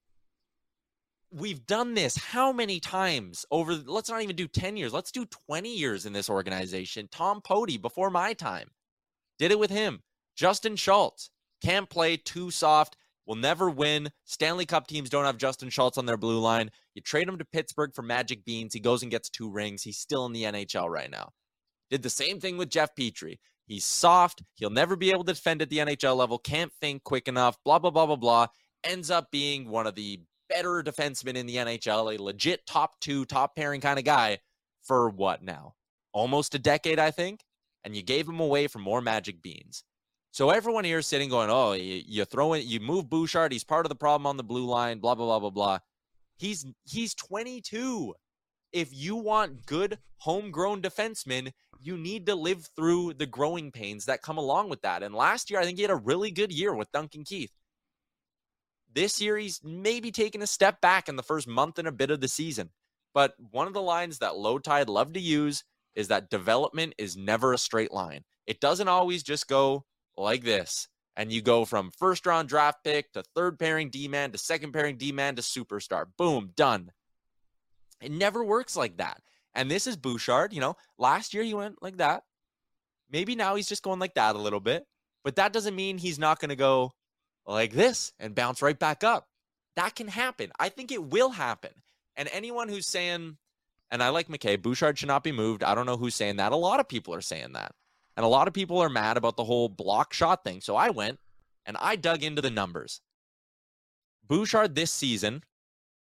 We've 1.30 1.66
done 1.66 1.92
this 1.94 2.16
how 2.16 2.52
many 2.52 2.80
times 2.80 3.44
over, 3.50 3.74
let's 3.74 4.08
not 4.08 4.22
even 4.22 4.34
do 4.34 4.48
10 4.48 4.78
years. 4.78 4.94
Let's 4.94 5.12
do 5.12 5.26
20 5.26 5.74
years 5.74 6.06
in 6.06 6.14
this 6.14 6.30
organization. 6.30 7.08
Tom 7.12 7.42
Poti, 7.42 7.76
before 7.76 8.08
my 8.08 8.32
time, 8.32 8.70
did 9.38 9.52
it 9.52 9.58
with 9.58 9.70
him. 9.70 10.02
Justin 10.38 10.76
Schultz 10.76 11.30
can't 11.60 11.90
play 11.90 12.16
too 12.16 12.52
soft, 12.52 12.96
will 13.26 13.34
never 13.34 13.68
win. 13.68 14.08
Stanley 14.24 14.66
Cup 14.66 14.86
teams 14.86 15.10
don't 15.10 15.24
have 15.24 15.36
Justin 15.36 15.68
Schultz 15.68 15.98
on 15.98 16.06
their 16.06 16.16
blue 16.16 16.38
line. 16.38 16.70
You 16.94 17.02
trade 17.02 17.28
him 17.28 17.38
to 17.38 17.44
Pittsburgh 17.44 17.92
for 17.92 18.02
Magic 18.02 18.44
Beans. 18.44 18.72
He 18.72 18.78
goes 18.78 19.02
and 19.02 19.10
gets 19.10 19.28
two 19.28 19.50
rings. 19.50 19.82
He's 19.82 19.98
still 19.98 20.26
in 20.26 20.32
the 20.32 20.44
NHL 20.44 20.88
right 20.88 21.10
now. 21.10 21.30
Did 21.90 22.04
the 22.04 22.10
same 22.10 22.38
thing 22.38 22.56
with 22.56 22.70
Jeff 22.70 22.94
Petry. 22.94 23.38
He's 23.66 23.84
soft. 23.84 24.44
He'll 24.54 24.70
never 24.70 24.94
be 24.94 25.10
able 25.10 25.24
to 25.24 25.34
defend 25.34 25.60
at 25.60 25.70
the 25.70 25.78
NHL 25.78 26.16
level. 26.16 26.38
Can't 26.38 26.72
think 26.80 27.02
quick 27.02 27.26
enough. 27.26 27.56
Blah, 27.64 27.80
blah, 27.80 27.90
blah, 27.90 28.06
blah, 28.06 28.16
blah. 28.16 28.46
Ends 28.84 29.10
up 29.10 29.32
being 29.32 29.68
one 29.68 29.88
of 29.88 29.96
the 29.96 30.20
better 30.48 30.84
defensemen 30.84 31.34
in 31.34 31.46
the 31.46 31.56
NHL, 31.56 32.16
a 32.16 32.22
legit 32.22 32.64
top 32.64 33.00
two, 33.00 33.24
top 33.24 33.56
pairing 33.56 33.80
kind 33.80 33.98
of 33.98 34.04
guy 34.04 34.38
for 34.84 35.10
what 35.10 35.42
now? 35.42 35.74
Almost 36.12 36.54
a 36.54 36.60
decade, 36.60 37.00
I 37.00 37.10
think. 37.10 37.40
And 37.82 37.96
you 37.96 38.02
gave 38.02 38.28
him 38.28 38.38
away 38.38 38.68
for 38.68 38.78
more 38.78 39.00
Magic 39.00 39.42
Beans. 39.42 39.82
So 40.30 40.50
everyone 40.50 40.84
here 40.84 40.98
is 40.98 41.06
sitting 41.06 41.30
going, 41.30 41.50
oh, 41.50 41.72
you, 41.72 42.02
you 42.06 42.24
throw 42.24 42.52
in, 42.52 42.66
you 42.66 42.80
move 42.80 43.08
Bouchard. 43.08 43.52
He's 43.52 43.64
part 43.64 43.86
of 43.86 43.90
the 43.90 43.96
problem 43.96 44.26
on 44.26 44.36
the 44.36 44.44
blue 44.44 44.66
line. 44.66 44.98
Blah 44.98 45.14
blah 45.14 45.26
blah 45.26 45.40
blah 45.40 45.50
blah. 45.50 45.78
He's 46.36 46.66
he's 46.84 47.14
22. 47.14 48.14
If 48.72 48.90
you 48.92 49.16
want 49.16 49.66
good 49.66 49.98
homegrown 50.18 50.82
defensemen, 50.82 51.52
you 51.80 51.96
need 51.96 52.26
to 52.26 52.34
live 52.34 52.68
through 52.76 53.14
the 53.14 53.26
growing 53.26 53.70
pains 53.70 54.04
that 54.04 54.22
come 54.22 54.36
along 54.36 54.68
with 54.68 54.82
that. 54.82 55.02
And 55.02 55.14
last 55.14 55.50
year, 55.50 55.60
I 55.60 55.64
think 55.64 55.78
he 55.78 55.82
had 55.82 55.90
a 55.90 55.96
really 55.96 56.30
good 56.30 56.52
year 56.52 56.74
with 56.74 56.92
Duncan 56.92 57.24
Keith. 57.24 57.52
This 58.92 59.20
year, 59.20 59.38
he's 59.38 59.60
maybe 59.64 60.10
taken 60.10 60.42
a 60.42 60.46
step 60.46 60.80
back 60.80 61.08
in 61.08 61.16
the 61.16 61.22
first 61.22 61.46
month 61.46 61.78
and 61.78 61.88
a 61.88 61.92
bit 61.92 62.10
of 62.10 62.20
the 62.20 62.28
season. 62.28 62.70
But 63.14 63.34
one 63.50 63.66
of 63.66 63.74
the 63.74 63.82
lines 63.82 64.18
that 64.18 64.32
Lowetide 64.32 64.88
love 64.88 65.12
to 65.14 65.20
use 65.20 65.64
is 65.94 66.08
that 66.08 66.30
development 66.30 66.94
is 66.98 67.16
never 67.16 67.52
a 67.52 67.58
straight 67.58 67.92
line. 67.92 68.24
It 68.46 68.60
doesn't 68.60 68.88
always 68.88 69.22
just 69.22 69.48
go 69.48 69.84
like 70.18 70.42
this. 70.42 70.88
And 71.16 71.32
you 71.32 71.42
go 71.42 71.64
from 71.64 71.90
first 71.98 72.26
round 72.26 72.48
draft 72.48 72.84
pick 72.84 73.12
to 73.12 73.22
third 73.34 73.58
pairing 73.58 73.90
D 73.90 74.06
man 74.06 74.30
to 74.32 74.38
second 74.38 74.72
pairing 74.72 74.96
D 74.96 75.10
man 75.10 75.36
to 75.36 75.42
superstar. 75.42 76.06
Boom, 76.16 76.52
done. 76.54 76.92
It 78.00 78.12
never 78.12 78.44
works 78.44 78.76
like 78.76 78.98
that. 78.98 79.20
And 79.54 79.70
this 79.70 79.86
is 79.86 79.96
Bouchard. 79.96 80.52
You 80.52 80.60
know, 80.60 80.76
last 80.98 81.34
year 81.34 81.42
he 81.42 81.54
went 81.54 81.82
like 81.82 81.96
that. 81.96 82.22
Maybe 83.10 83.34
now 83.34 83.56
he's 83.56 83.68
just 83.68 83.82
going 83.82 83.98
like 83.98 84.14
that 84.14 84.36
a 84.36 84.40
little 84.40 84.60
bit. 84.60 84.86
But 85.24 85.36
that 85.36 85.52
doesn't 85.52 85.74
mean 85.74 85.98
he's 85.98 86.18
not 86.18 86.38
going 86.38 86.50
to 86.50 86.56
go 86.56 86.92
like 87.46 87.72
this 87.72 88.12
and 88.20 88.34
bounce 88.34 88.62
right 88.62 88.78
back 88.78 89.02
up. 89.02 89.26
That 89.76 89.96
can 89.96 90.08
happen. 90.08 90.52
I 90.58 90.68
think 90.68 90.92
it 90.92 91.02
will 91.02 91.30
happen. 91.30 91.72
And 92.16 92.28
anyone 92.32 92.68
who's 92.68 92.86
saying, 92.86 93.36
and 93.90 94.02
I 94.02 94.10
like 94.10 94.28
McKay, 94.28 94.60
Bouchard 94.60 94.98
should 94.98 95.08
not 95.08 95.24
be 95.24 95.32
moved. 95.32 95.64
I 95.64 95.74
don't 95.74 95.86
know 95.86 95.96
who's 95.96 96.14
saying 96.14 96.36
that. 96.36 96.52
A 96.52 96.56
lot 96.56 96.80
of 96.80 96.88
people 96.88 97.14
are 97.14 97.20
saying 97.20 97.52
that. 97.54 97.72
And 98.18 98.24
a 98.24 98.28
lot 98.28 98.48
of 98.48 98.52
people 98.52 98.80
are 98.80 98.88
mad 98.88 99.16
about 99.16 99.36
the 99.36 99.44
whole 99.44 99.68
block 99.68 100.12
shot 100.12 100.42
thing. 100.42 100.60
So 100.60 100.74
I 100.74 100.90
went 100.90 101.20
and 101.64 101.76
I 101.80 101.94
dug 101.94 102.24
into 102.24 102.42
the 102.42 102.50
numbers. 102.50 103.00
Bouchard 104.26 104.74
this 104.74 104.92
season, 104.92 105.44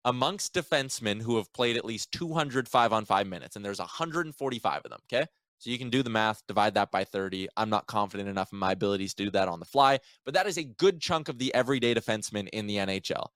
amongst 0.04 0.52
defensemen 0.52 1.22
who 1.22 1.38
have 1.38 1.50
played 1.54 1.78
at 1.78 1.86
least 1.86 2.12
205 2.12 2.92
on 2.92 3.06
five 3.06 3.26
minutes, 3.26 3.56
and 3.56 3.64
there's 3.64 3.78
145 3.78 4.82
of 4.84 4.90
them. 4.90 5.00
Okay. 5.10 5.24
So 5.56 5.70
you 5.70 5.78
can 5.78 5.88
do 5.88 6.02
the 6.02 6.10
math, 6.10 6.46
divide 6.46 6.74
that 6.74 6.90
by 6.90 7.04
30. 7.04 7.48
I'm 7.56 7.70
not 7.70 7.86
confident 7.86 8.28
enough 8.28 8.52
in 8.52 8.58
my 8.58 8.72
abilities 8.72 9.14
to 9.14 9.24
do 9.24 9.30
that 9.30 9.48
on 9.48 9.58
the 9.58 9.64
fly, 9.64 9.98
but 10.26 10.34
that 10.34 10.46
is 10.46 10.58
a 10.58 10.64
good 10.64 11.00
chunk 11.00 11.30
of 11.30 11.38
the 11.38 11.54
everyday 11.54 11.94
defenseman 11.94 12.46
in 12.52 12.66
the 12.66 12.76
NHL. 12.76 13.28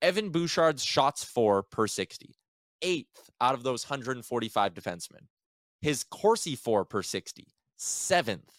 Evan 0.00 0.30
Bouchard's 0.30 0.82
shots 0.82 1.24
for 1.24 1.62
per 1.62 1.86
60, 1.86 2.34
eighth 2.80 3.28
out 3.38 3.52
of 3.52 3.64
those 3.64 3.84
145 3.84 4.72
defensemen. 4.72 5.26
His 5.82 6.04
Corsi 6.04 6.56
for 6.56 6.86
per 6.86 7.02
60, 7.02 7.48
seventh. 7.78 8.52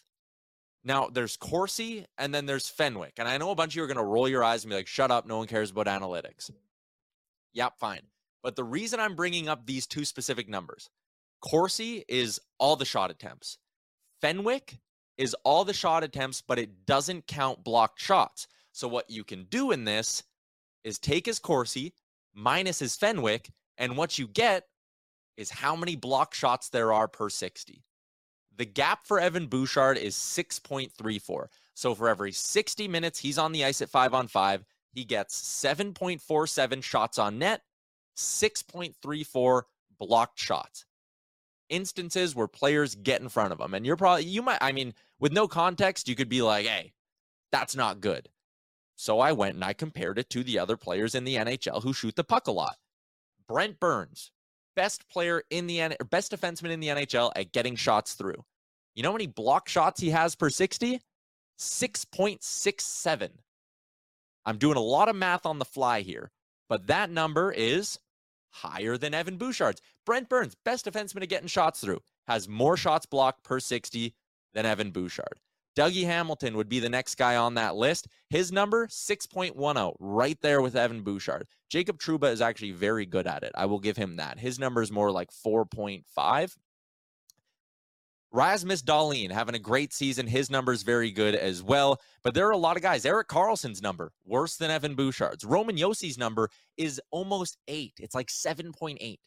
Now 0.84 1.10
there's 1.12 1.38
Corsi 1.38 2.05
and 2.17 2.34
then 2.34 2.45
there's 2.45 2.67
Fenwick. 2.67 3.13
And 3.17 3.27
I 3.27 3.38
know 3.38 3.51
a 3.51 3.55
bunch 3.55 3.73
of 3.73 3.75
you 3.75 3.84
are 3.84 3.88
going 3.88 3.97
to 3.97 4.03
roll 4.03 4.27
your 4.27 4.43
eyes 4.43 4.63
and 4.63 4.69
be 4.71 4.75
like, 4.75 4.88
shut 4.88 5.12
up. 5.12 5.27
No 5.27 5.38
one 5.38 5.47
cares 5.47 5.71
about 5.71 5.88
analytics. 5.88 6.49
Yep, 7.53 7.73
fine. 7.79 8.01
But 8.41 8.55
the 8.55 8.63
reason 8.63 8.99
I'm 8.99 9.15
bringing 9.15 9.49
up 9.49 9.65
these 9.65 9.86
two 9.86 10.05
specific 10.05 10.49
numbers 10.49 10.89
Corsi 11.41 12.03
is 12.08 12.39
all 12.58 12.75
the 12.75 12.86
shot 12.86 13.12
attempts, 13.12 13.58
Fenwick 14.21 14.79
is 15.17 15.36
all 15.43 15.65
the 15.65 15.73
shot 15.73 16.03
attempts, 16.03 16.41
but 16.41 16.60
it 16.60 16.86
doesn't 16.86 17.27
count 17.27 17.63
blocked 17.63 17.99
shots. 17.99 18.47
So 18.71 18.88
what 18.88 19.10
you 19.10 19.23
can 19.23 19.45
do 19.45 19.71
in 19.71 19.84
this 19.84 20.23
is 20.84 20.97
take 20.97 21.25
his 21.25 21.39
Corsi 21.39 21.93
minus 22.34 22.79
his 22.79 22.95
Fenwick, 22.95 23.51
and 23.77 23.97
what 23.97 24.17
you 24.17 24.27
get 24.27 24.63
is 25.36 25.49
how 25.49 25.75
many 25.75 25.95
block 25.95 26.34
shots 26.34 26.69
there 26.69 26.93
are 26.93 27.08
per 27.08 27.29
60. 27.29 27.84
The 28.60 28.65
gap 28.65 29.08
for 29.08 29.22
Evan 29.22 29.48
Bouchard 29.48 29.98
is 29.98 30.15
6.34. 30.15 31.48
So 31.76 31.95
for 31.95 32.10
every 32.10 32.34
60 32.34 32.89
minutes 32.89 33.17
he's 33.17 33.38
on 33.38 33.54
the 33.54 33.63
ice 33.63 33.82
at 33.82 33.89
five 33.89 34.13
on 34.13 34.28
five, 34.28 34.65
he 34.91 35.06
gets 35.06 35.41
7.47 35.63 36.84
shots 36.84 37.17
on 37.17 37.39
net, 37.39 37.62
6.34 38.17 39.62
blocked 39.98 40.38
shots. 40.38 40.86
Instances 41.69 42.36
where 42.36 42.50
players 42.50 42.95
get 42.95 43.22
in 43.22 43.30
front 43.30 43.54
of 43.54 43.62
him. 43.62 43.74
And 43.74 43.86
you're 43.86 43.95
probably, 43.95 44.26
you 44.26 44.41
might, 44.41 44.58
I 44.60 44.74
mean, 44.74 44.93
with 45.22 45.32
no 45.32 45.48
context, 45.48 46.10
you 46.10 46.15
could 46.15 46.28
be 46.28 46.41
like, 46.41 46.65
hey, 46.65 46.91
that's 47.54 47.78
not 47.78 48.02
good. 48.02 48.28
So 48.98 49.22
I 49.22 49.32
went 49.32 49.56
and 49.56 49.63
I 49.63 49.72
compared 49.72 50.19
it 50.19 50.30
to 50.32 50.43
the 50.43 50.60
other 50.60 50.76
players 50.76 51.15
in 51.15 51.24
the 51.24 51.36
NHL 51.36 51.82
who 51.82 51.93
shoot 51.93 52.17
the 52.17 52.26
puck 52.26 52.48
a 52.48 52.52
lot. 52.52 52.76
Brent 53.48 53.80
Burns, 53.80 54.32
best 54.76 55.08
player 55.08 55.43
in 55.50 55.67
the 55.67 55.95
best 56.10 56.34
defenseman 56.34 56.72
in 56.72 56.82
the 56.82 56.89
NHL 56.89 57.32
at 57.38 57.54
getting 57.54 57.78
shots 57.78 58.15
through. 58.15 58.43
You 59.00 59.04
know 59.04 59.12
how 59.12 59.16
many 59.16 59.28
block 59.28 59.70
shots 59.70 60.02
he 60.02 60.10
has 60.10 60.36
per 60.36 60.50
60? 60.50 61.00
6.67. 61.58 63.30
I'm 64.46 64.58
doing 64.58 64.76
a 64.76 64.82
lot 64.82 65.08
of 65.08 65.16
math 65.16 65.46
on 65.46 65.58
the 65.58 65.64
fly 65.64 66.02
here, 66.02 66.32
but 66.68 66.88
that 66.88 67.10
number 67.10 67.54
is 67.54 67.98
higher 68.50 68.98
than 68.98 69.14
Evan 69.14 69.38
Bouchard's. 69.38 69.82
Brent 70.06 70.28
Burns, 70.28 70.54
best 70.66 70.86
defenseman 70.86 71.24
at 71.24 71.30
getting 71.30 71.48
shots 71.48 71.80
through, 71.80 72.02
has 72.28 72.50
more 72.50 72.76
shots 72.76 73.06
blocked 73.06 73.42
per 73.46 73.62
60 73.62 74.14
than 74.54 74.66
Evan 74.66 74.92
Bouchard. 74.92 75.40
Dougie 75.78 76.04
Hamilton 76.04 76.58
would 76.58 76.68
be 76.68 76.82
the 76.82 76.90
next 76.90 77.16
guy 77.16 77.38
on 77.38 77.54
that 77.54 77.78
list. 77.78 78.10
His 78.30 78.52
number, 78.52 78.88
6.10, 78.88 79.96
right 80.02 80.38
there 80.42 80.62
with 80.62 80.76
Evan 80.76 81.04
Bouchard. 81.04 81.48
Jacob 81.70 82.00
Trouba 82.00 82.34
is 82.34 82.42
actually 82.42 82.72
very 82.72 83.06
good 83.06 83.28
at 83.28 83.44
it. 83.44 83.54
I 83.56 83.66
will 83.66 83.80
give 83.80 83.96
him 83.96 84.18
that. 84.18 84.40
His 84.40 84.60
number 84.60 84.82
is 84.82 84.92
more 84.92 85.10
like 85.10 85.32
4.5. 85.32 86.58
Rasmus 88.32 88.84
Dahlin 88.84 89.32
having 89.32 89.56
a 89.56 89.60
great 89.60 89.92
season. 89.92 90.28
His 90.28 90.52
number 90.52 90.72
is 90.72 90.84
very 90.84 91.12
good 91.12 91.34
as 91.34 91.63
well. 91.63 92.00
But 92.24 92.34
there 92.34 92.48
are 92.48 92.52
a 92.52 92.58
lot 92.58 92.78
of 92.78 92.84
guys. 92.84 93.06
Erik 93.06 93.28
Karlsson's 93.28 93.82
number, 93.82 94.12
worse 94.26 94.58
than 94.58 94.70
Evan 94.70 94.96
Bouchard's. 94.96 95.44
Roman 95.44 95.76
Josi's 95.76 96.18
number 96.18 96.50
is 96.78 97.02
almost 97.12 97.58
eight. 97.68 97.94
It's 98.00 98.13
like 98.13 98.28
7.8. 98.28 99.18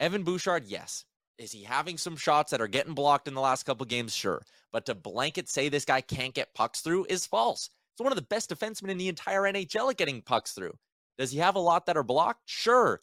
Evan 0.00 0.22
Bouchard, 0.22 0.64
yes. 0.64 1.04
Is 1.38 1.52
he 1.52 1.62
having 1.62 1.98
some 1.98 2.16
shots 2.16 2.50
that 2.50 2.60
are 2.60 2.68
getting 2.68 2.94
blocked 2.94 3.28
in 3.28 3.34
the 3.34 3.40
last 3.40 3.64
couple 3.64 3.84
games? 3.84 4.14
Sure. 4.14 4.42
But 4.72 4.86
to 4.86 4.94
blanket 4.94 5.48
say 5.48 5.68
this 5.68 5.84
guy 5.84 6.00
can't 6.00 6.34
get 6.34 6.54
pucks 6.54 6.80
through 6.80 7.06
is 7.08 7.26
false. 7.26 7.68
He's 7.94 8.04
one 8.04 8.12
of 8.12 8.16
the 8.16 8.22
best 8.22 8.50
defensemen 8.50 8.88
in 8.88 8.98
the 8.98 9.08
entire 9.08 9.42
NHL 9.42 9.90
at 9.90 9.96
getting 9.96 10.22
pucks 10.22 10.52
through. 10.52 10.72
Does 11.18 11.30
he 11.30 11.38
have 11.38 11.56
a 11.56 11.60
lot 11.60 11.86
that 11.86 11.96
are 11.96 12.02
blocked? 12.02 12.42
Sure. 12.46 13.00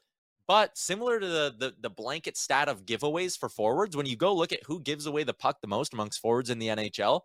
But 0.50 0.80
similar 0.80 1.20
to 1.20 1.28
the, 1.28 1.54
the, 1.56 1.76
the 1.80 1.92
blanket 1.92 2.36
stat 2.36 2.70
of 2.70 2.84
giveaways 2.84 3.38
for 3.38 3.50
forwards, 3.50 3.96
when 3.96 4.08
you 4.08 4.16
go 4.16 4.34
look 4.34 4.52
at 4.52 4.64
who 4.64 4.80
gives 4.80 5.06
away 5.06 5.24
the 5.24 5.32
puck 5.32 5.62
the 5.62 5.68
most 5.68 5.94
amongst 5.94 6.20
forwards 6.20 6.50
in 6.50 6.58
the 6.58 6.70
NHL, 6.70 7.22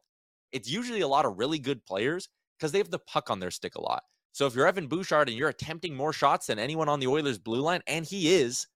it's 0.53 0.71
usually 0.71 1.01
a 1.01 1.09
lot 1.09 1.25
of 1.25 1.39
really 1.39 1.59
good 1.59 1.87
players 1.87 2.29
because 2.59 2.71
they 2.71 2.77
have 2.77 2.91
the 2.91 2.99
puck 2.99 3.31
on 3.31 3.41
their 3.41 3.51
stick 3.51 3.77
a 3.77 3.81
lot. 3.81 4.03
So 4.33 4.47
if 4.47 4.55
you're 4.55 4.67
Evan 4.67 4.89
Bouchard 4.89 5.31
and 5.31 5.39
you're 5.39 5.49
attempting 5.49 5.97
more 5.97 6.13
shots 6.13 6.49
than 6.49 6.59
anyone 6.59 6.91
on 6.91 7.01
the 7.01 7.07
Oilers 7.07 7.39
blue 7.39 7.63
line, 7.63 7.81
and 7.87 8.05
he 8.05 8.35
is, 8.35 8.67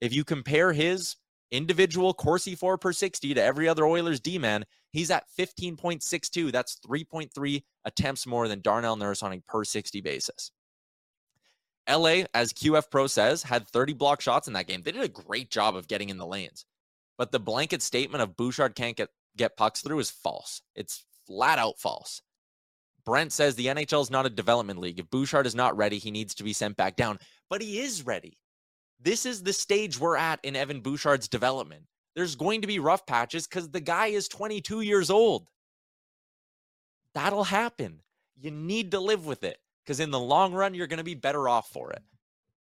if 0.00 0.14
you 0.14 0.22
compare 0.22 0.72
his 0.72 1.16
individual 1.50 2.14
Corsi 2.14 2.54
for 2.54 2.78
per 2.78 2.92
60 2.92 3.34
to 3.34 3.42
every 3.42 3.68
other 3.68 3.86
Oilers 3.86 4.20
D 4.20 4.38
man, 4.38 4.64
he's 4.92 5.10
at 5.10 5.24
15.62. 5.36 6.52
That's 6.52 6.78
3.3 6.86 7.64
attempts 7.84 8.24
more 8.24 8.46
than 8.46 8.60
Darnell 8.60 8.94
Nurse 8.94 9.24
on 9.24 9.32
a 9.32 9.40
per 9.48 9.64
60 9.64 10.00
basis. 10.00 10.52
LA, 11.88 12.24
as 12.34 12.52
QF 12.52 12.90
Pro 12.90 13.06
says, 13.06 13.42
had 13.42 13.68
30 13.68 13.94
block 13.94 14.20
shots 14.20 14.46
in 14.46 14.52
that 14.54 14.66
game. 14.66 14.82
They 14.82 14.92
did 14.92 15.02
a 15.02 15.08
great 15.08 15.50
job 15.50 15.76
of 15.76 15.88
getting 15.88 16.10
in 16.10 16.18
the 16.18 16.26
lanes. 16.26 16.64
But 17.16 17.32
the 17.32 17.40
blanket 17.40 17.82
statement 17.82 18.22
of 18.22 18.36
Bouchard 18.36 18.74
can't 18.74 18.96
get, 18.96 19.08
get 19.36 19.56
pucks 19.56 19.80
through 19.80 19.98
is 19.98 20.10
false. 20.10 20.62
It's 20.74 21.04
flat 21.26 21.58
out 21.58 21.78
false. 21.78 22.22
Brent 23.04 23.32
says 23.32 23.54
the 23.54 23.66
NHL 23.66 24.02
is 24.02 24.10
not 24.10 24.26
a 24.26 24.30
development 24.30 24.80
league. 24.80 24.98
If 24.98 25.10
Bouchard 25.10 25.46
is 25.46 25.54
not 25.54 25.76
ready, 25.76 25.98
he 25.98 26.10
needs 26.10 26.34
to 26.36 26.44
be 26.44 26.52
sent 26.52 26.76
back 26.76 26.94
down. 26.94 27.18
But 27.48 27.62
he 27.62 27.80
is 27.80 28.04
ready. 28.04 28.38
This 29.00 29.24
is 29.24 29.42
the 29.42 29.52
stage 29.52 29.98
we're 29.98 30.16
at 30.16 30.40
in 30.44 30.56
Evan 30.56 30.80
Bouchard's 30.80 31.28
development. 31.28 31.84
There's 32.14 32.34
going 32.36 32.60
to 32.62 32.66
be 32.66 32.80
rough 32.80 33.06
patches 33.06 33.46
because 33.46 33.70
the 33.70 33.80
guy 33.80 34.08
is 34.08 34.28
22 34.28 34.82
years 34.82 35.08
old. 35.08 35.48
That'll 37.14 37.44
happen. 37.44 38.02
You 38.36 38.50
need 38.50 38.90
to 38.90 39.00
live 39.00 39.24
with 39.24 39.44
it 39.44 39.58
because 39.88 40.00
in 40.00 40.10
the 40.10 40.20
long 40.20 40.52
run, 40.52 40.74
you're 40.74 40.86
going 40.86 40.98
to 40.98 41.04
be 41.04 41.14
better 41.14 41.48
off 41.48 41.70
for 41.70 41.90
it. 41.92 42.02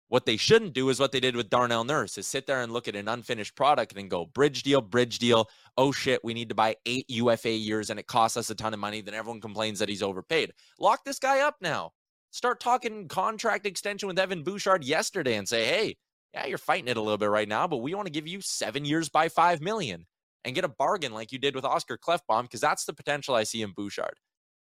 What 0.06 0.24
they 0.24 0.36
shouldn't 0.36 0.72
do 0.72 0.88
is 0.88 1.00
what 1.00 1.10
they 1.10 1.18
did 1.18 1.34
with 1.34 1.50
Darnell 1.50 1.82
Nurse 1.82 2.16
is 2.16 2.28
sit 2.28 2.46
there 2.46 2.62
and 2.62 2.70
look 2.72 2.86
at 2.86 2.94
an 2.94 3.08
unfinished 3.08 3.56
product 3.56 3.96
and 3.96 4.08
go 4.08 4.26
bridge 4.26 4.62
deal, 4.62 4.80
bridge 4.80 5.18
deal. 5.18 5.48
Oh 5.76 5.90
shit, 5.90 6.22
we 6.22 6.32
need 6.32 6.48
to 6.50 6.54
buy 6.54 6.76
eight 6.86 7.06
UFA 7.08 7.50
years 7.50 7.90
and 7.90 7.98
it 7.98 8.06
costs 8.06 8.36
us 8.36 8.50
a 8.50 8.54
ton 8.54 8.72
of 8.72 8.78
money. 8.78 9.00
Then 9.00 9.14
everyone 9.14 9.40
complains 9.40 9.80
that 9.80 9.88
he's 9.88 10.00
overpaid. 10.00 10.52
Lock 10.78 11.04
this 11.04 11.18
guy 11.18 11.40
up 11.40 11.56
now. 11.60 11.90
Start 12.30 12.60
talking 12.60 13.08
contract 13.08 13.66
extension 13.66 14.06
with 14.06 14.18
Evan 14.18 14.44
Bouchard 14.44 14.84
yesterday 14.84 15.34
and 15.34 15.48
say, 15.48 15.64
hey, 15.64 15.96
yeah, 16.32 16.46
you're 16.46 16.56
fighting 16.56 16.86
it 16.86 16.96
a 16.96 17.02
little 17.02 17.18
bit 17.18 17.30
right 17.30 17.48
now, 17.48 17.66
but 17.66 17.78
we 17.78 17.96
want 17.96 18.06
to 18.06 18.12
give 18.12 18.28
you 18.28 18.40
seven 18.40 18.84
years 18.84 19.08
by 19.08 19.28
five 19.28 19.60
million 19.60 20.06
and 20.44 20.54
get 20.54 20.64
a 20.64 20.68
bargain 20.68 21.12
like 21.12 21.32
you 21.32 21.40
did 21.40 21.56
with 21.56 21.64
Oscar 21.64 21.98
Klefbom 21.98 22.42
because 22.42 22.60
that's 22.60 22.84
the 22.84 22.94
potential 22.94 23.34
I 23.34 23.42
see 23.42 23.62
in 23.62 23.72
Bouchard. 23.72 24.14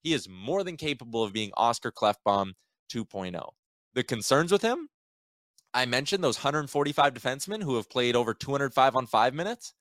He 0.07 0.13
is 0.13 0.29
more 0.29 0.63
than 0.63 0.77
capable 0.77 1.25
of 1.25 1.33
being 1.33 1.51
Oscar 1.57 1.91
Klefbom 1.91 2.53
2.0. 2.95 3.51
The 3.95 4.05
concerns 4.05 4.53
with 4.53 4.63
him, 4.63 4.89
I 5.75 5.85
mentioned 5.85 6.23
those 6.23 6.39
145 6.39 7.13
defensemen 7.13 7.61
who 7.61 7.75
have 7.75 7.91
played 7.91 8.15
over 8.15 8.33
205 8.33 8.95
on 8.95 9.09
five 9.09 9.35
minutes. 9.35 9.75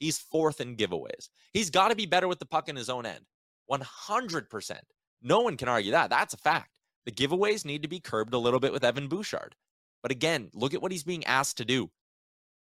He's 0.00 0.16
fourth 0.16 0.62
in 0.62 0.76
giveaways. 0.76 1.28
He's 1.52 1.68
got 1.68 1.88
to 1.88 1.94
be 1.94 2.06
better 2.06 2.26
with 2.26 2.38
the 2.38 2.46
puck 2.46 2.70
in 2.70 2.76
his 2.76 2.88
own 2.88 3.04
end. 3.04 3.26
100%. 3.70 4.78
No 5.20 5.40
one 5.40 5.58
can 5.58 5.68
argue 5.68 5.92
that. 5.92 6.08
That's 6.08 6.32
a 6.32 6.38
fact. 6.38 6.78
The 7.04 7.12
giveaways 7.12 7.66
need 7.66 7.82
to 7.82 7.88
be 7.88 8.00
curbed 8.00 8.32
a 8.32 8.38
little 8.38 8.60
bit 8.60 8.72
with 8.72 8.84
Evan 8.84 9.06
Bouchard. 9.06 9.54
But 10.02 10.12
again, 10.12 10.48
look 10.54 10.72
at 10.72 10.80
what 10.80 10.92
he's 10.92 11.04
being 11.04 11.26
asked 11.26 11.58
to 11.58 11.66
do 11.66 11.90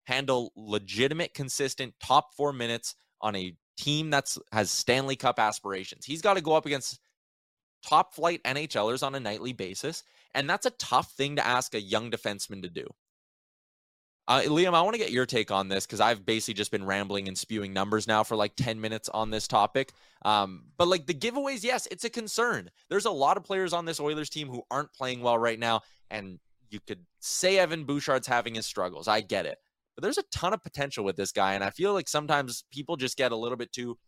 handle 0.05 0.53
legitimate, 0.55 1.33
consistent 1.33 1.95
top 1.99 2.35
four 2.37 2.53
minutes 2.53 2.95
on 3.23 3.35
a 3.37 3.55
team 3.81 4.11
that's 4.11 4.39
has 4.53 4.71
Stanley 4.71 5.17
Cup 5.17 5.39
aspirations. 5.39 6.05
He's 6.05 6.23
got 6.23 6.35
to 6.35 6.41
go 6.41 6.53
up 6.53 6.67
against 6.67 7.01
top 7.87 8.15
flight 8.15 8.43
NHLers 8.45 9.03
on 9.03 9.15
a 9.15 9.21
nightly 9.21 9.53
basis, 9.53 10.03
and 10.35 10.49
that's 10.49 10.67
a 10.67 10.71
tough 10.71 11.13
thing 11.13 11.37
to 11.37 11.47
ask 11.47 11.75
a 11.75 11.81
young 11.81 12.11
defenseman 12.11 12.63
to 12.63 12.69
do. 12.69 12.87
Uh, 14.29 14.43
Liam, 14.43 14.75
I 14.75 14.83
want 14.83 14.95
to 14.95 15.01
get 15.01 15.11
your 15.11 15.27
take 15.27 15.51
on 15.51 15.67
this 15.67 15.87
because 15.87 16.01
I've 16.01 16.25
basically 16.25 16.55
just 16.55 16.71
been 16.71 16.85
rambling 16.85 17.27
and 17.27 17.37
spewing 17.37 17.73
numbers 17.73 18.07
now 18.07 18.23
for 18.23 18.37
like 18.37 18.55
10 18.55 18.81
minutes 18.81 19.09
on 19.09 19.31
this 19.31 19.49
topic. 19.49 19.93
Um, 20.25 20.67
but 20.77 20.87
like 20.87 21.07
the 21.07 21.15
giveaways, 21.15 21.65
yes, 21.65 21.89
it's 21.91 22.05
a 22.05 22.11
concern. 22.11 22.71
There's 22.89 23.07
a 23.07 23.11
lot 23.11 23.37
of 23.37 23.43
players 23.43 23.73
on 23.73 23.87
this 23.87 23.99
Oilers 23.99 24.31
team 24.31 24.47
who 24.47 24.63
aren't 24.71 24.93
playing 24.93 25.23
well 25.23 25.37
right 25.37 25.59
now. 25.59 25.81
And 26.13 26.39
you 26.71 26.79
could 26.87 27.05
say 27.19 27.59
Evan 27.59 27.85
Bouchard's 27.85 28.29
having 28.29 28.55
his 28.55 28.67
struggles. 28.67 29.09
I 29.09 29.21
get 29.21 29.47
it. 29.47 29.59
But 30.01 30.07
there's 30.07 30.19
a 30.19 30.25
ton 30.33 30.55
of 30.55 30.63
potential 30.63 31.05
with 31.05 31.17
this 31.17 31.31
guy. 31.31 31.53
And 31.53 31.63
I 31.63 31.69
feel 31.69 31.93
like 31.93 32.09
sometimes 32.09 32.65
people 32.73 32.97
just 32.97 33.19
get 33.19 33.33
a 33.33 33.37
little 33.37 33.59
bit 33.59 33.71
too 33.71 33.99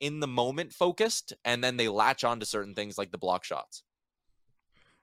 in 0.00 0.18
the 0.18 0.26
moment 0.26 0.72
focused 0.72 1.32
and 1.44 1.62
then 1.62 1.76
they 1.76 1.86
latch 1.86 2.24
on 2.24 2.40
to 2.40 2.46
certain 2.46 2.74
things 2.74 2.98
like 2.98 3.12
the 3.12 3.18
block 3.18 3.44
shots. 3.44 3.84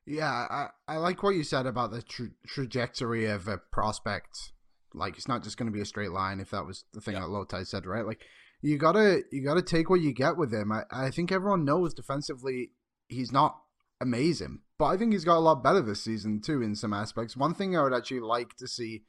Yeah, 0.06 0.30
I, 0.30 0.68
I 0.86 0.98
like 0.98 1.24
what 1.24 1.36
you 1.36 1.44
said 1.44 1.66
about 1.66 1.92
the 1.92 2.02
tra- 2.02 2.28
trajectory 2.46 3.26
of 3.26 3.48
a 3.48 3.58
prospect. 3.58 4.52
Like 4.94 5.16
it's 5.16 5.30
not 5.30 5.44
just 5.44 5.56
going 5.56 5.68
to 5.68 5.74
be 5.74 5.80
a 5.80 5.86
straight 5.86 6.12
line. 6.12 6.42
If 6.42 6.52
that 6.52 6.66
was 6.66 6.84
the 6.92 7.00
thing 7.00 7.14
that 7.14 7.24
Lowetide 7.24 7.68
said, 7.68 7.86
right? 7.86 8.06
Like 8.06 8.20
you 8.62 8.78
gotta 8.78 9.22
you 9.32 9.46
gotta 9.46 9.62
take 9.62 9.90
what 9.90 10.02
you 10.02 10.12
get 10.12 10.36
with 10.36 10.54
him. 10.54 10.74
I, 10.74 10.84
I 10.92 11.10
think 11.10 11.32
everyone 11.32 11.64
knows 11.64 11.94
defensively 11.94 12.72
he's 13.08 13.32
not 13.32 13.58
amazing, 14.02 14.60
but 14.78 14.86
I 14.86 14.98
think 14.98 15.14
he's 15.14 15.24
got 15.24 15.38
a 15.38 15.40
lot 15.40 15.64
better 15.64 15.82
this 15.82 16.04
season 16.04 16.42
too 16.42 16.62
in 16.62 16.76
some 16.76 16.94
aspects. 16.94 17.38
One 17.38 17.54
thing 17.54 17.78
I 17.78 17.84
would 17.84 17.94
actually 17.94 18.20
like 18.20 18.58
to 18.58 18.68
see 18.68 19.04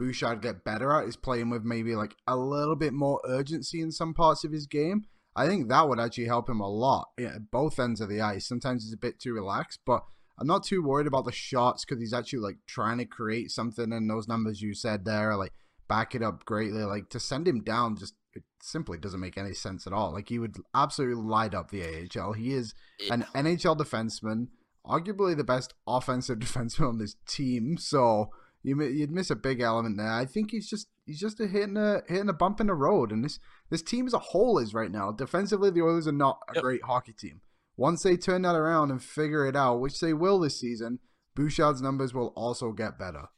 Bouchard 0.00 0.40
get 0.40 0.64
better 0.64 0.92
at 0.92 1.06
is 1.06 1.16
playing 1.16 1.50
with 1.50 1.62
maybe 1.62 1.94
like 1.94 2.16
a 2.26 2.34
little 2.34 2.74
bit 2.74 2.94
more 2.94 3.20
urgency 3.26 3.82
in 3.82 3.92
some 3.92 4.14
parts 4.14 4.44
of 4.44 4.50
his 4.50 4.66
game. 4.66 5.04
I 5.36 5.46
think 5.46 5.68
that 5.68 5.88
would 5.88 6.00
actually 6.00 6.24
help 6.24 6.48
him 6.48 6.58
a 6.58 6.68
lot 6.68 7.08
yeah, 7.18 7.34
at 7.34 7.50
both 7.50 7.78
ends 7.78 8.00
of 8.00 8.08
the 8.08 8.22
ice. 8.22 8.48
Sometimes 8.48 8.82
he's 8.82 8.94
a 8.94 8.98
bit 8.98 9.20
too 9.20 9.34
relaxed, 9.34 9.80
but 9.84 10.02
I'm 10.38 10.46
not 10.46 10.64
too 10.64 10.82
worried 10.82 11.06
about 11.06 11.26
the 11.26 11.32
shots 11.32 11.84
because 11.84 12.00
he's 12.00 12.14
actually 12.14 12.38
like 12.38 12.56
trying 12.66 12.96
to 12.96 13.04
create 13.04 13.50
something. 13.50 13.92
And 13.92 14.08
those 14.08 14.26
numbers 14.26 14.62
you 14.62 14.74
said 14.74 15.04
there, 15.04 15.36
like 15.36 15.52
back 15.86 16.14
it 16.14 16.22
up 16.22 16.46
greatly. 16.46 16.82
Like 16.82 17.10
to 17.10 17.20
send 17.20 17.46
him 17.46 17.62
down, 17.62 17.98
just 17.98 18.14
it 18.32 18.42
simply 18.62 18.96
doesn't 18.96 19.20
make 19.20 19.36
any 19.36 19.52
sense 19.52 19.86
at 19.86 19.92
all. 19.92 20.14
Like 20.14 20.30
he 20.30 20.38
would 20.38 20.56
absolutely 20.74 21.22
light 21.22 21.54
up 21.54 21.70
the 21.70 21.82
AHL. 21.84 22.32
He 22.32 22.54
is 22.54 22.72
an 23.10 23.26
NHL 23.34 23.76
defenseman, 23.76 24.48
arguably 24.86 25.36
the 25.36 25.44
best 25.44 25.74
offensive 25.86 26.38
defenseman 26.40 26.88
on 26.88 26.98
this 26.98 27.16
team. 27.28 27.76
So 27.76 28.30
you 28.62 28.82
you'd 28.82 29.10
miss 29.10 29.30
a 29.30 29.36
big 29.36 29.60
element 29.60 29.96
there. 29.96 30.12
I 30.12 30.26
think 30.26 30.50
he's 30.50 30.68
just 30.68 30.88
he's 31.06 31.20
just 31.20 31.40
a 31.40 31.46
hitting 31.46 31.76
a 31.76 32.02
hitting 32.08 32.28
a 32.28 32.34
bump 32.34 32.60
in 32.60 32.66
the 32.66 32.74
road, 32.74 33.10
and 33.10 33.24
this 33.24 33.38
this 33.70 33.82
team 33.82 34.06
as 34.06 34.14
a 34.14 34.18
whole 34.18 34.58
is 34.58 34.74
right 34.74 34.90
now 34.90 35.12
defensively. 35.12 35.70
The 35.70 35.82
Oilers 35.82 36.06
are 36.06 36.12
not 36.12 36.40
a 36.48 36.54
yep. 36.54 36.62
great 36.62 36.82
hockey 36.84 37.12
team. 37.12 37.40
Once 37.76 38.02
they 38.02 38.16
turn 38.16 38.42
that 38.42 38.54
around 38.54 38.90
and 38.90 39.02
figure 39.02 39.46
it 39.46 39.56
out, 39.56 39.80
which 39.80 40.00
they 40.00 40.12
will 40.12 40.38
this 40.38 40.60
season, 40.60 40.98
Bouchard's 41.34 41.80
numbers 41.80 42.12
will 42.12 42.32
also 42.36 42.72
get 42.72 42.98
better. 42.98 43.28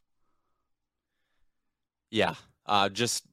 Yeah, 2.11 2.35
uh, 2.67 2.89
just 2.89 3.25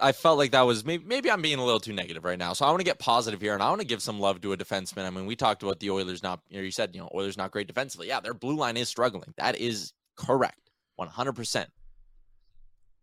I 0.00 0.12
felt 0.12 0.38
like 0.38 0.52
that 0.52 0.62
was 0.62 0.84
maybe, 0.84 1.04
maybe 1.04 1.30
I'm 1.30 1.42
being 1.42 1.58
a 1.58 1.64
little 1.64 1.80
too 1.80 1.92
negative 1.92 2.24
right 2.24 2.38
now. 2.38 2.52
So 2.52 2.64
I 2.64 2.70
want 2.70 2.80
to 2.80 2.84
get 2.84 2.98
positive 2.98 3.40
here, 3.40 3.54
and 3.54 3.62
I 3.62 3.68
want 3.68 3.80
to 3.80 3.86
give 3.86 4.02
some 4.02 4.20
love 4.20 4.40
to 4.40 4.52
a 4.52 4.56
defenseman. 4.56 5.06
I 5.06 5.10
mean, 5.10 5.26
we 5.26 5.36
talked 5.36 5.62
about 5.62 5.80
the 5.80 5.90
Oilers 5.90 6.22
not. 6.22 6.40
You, 6.48 6.58
know, 6.58 6.64
you 6.64 6.70
said 6.70 6.94
you 6.94 7.00
know 7.00 7.10
Oilers 7.14 7.36
not 7.36 7.50
great 7.50 7.66
defensively. 7.66 8.08
Yeah, 8.08 8.20
their 8.20 8.34
blue 8.34 8.56
line 8.56 8.76
is 8.76 8.88
struggling. 8.88 9.34
That 9.36 9.56
is 9.56 9.92
correct. 10.16 10.65
100%. 10.98 11.66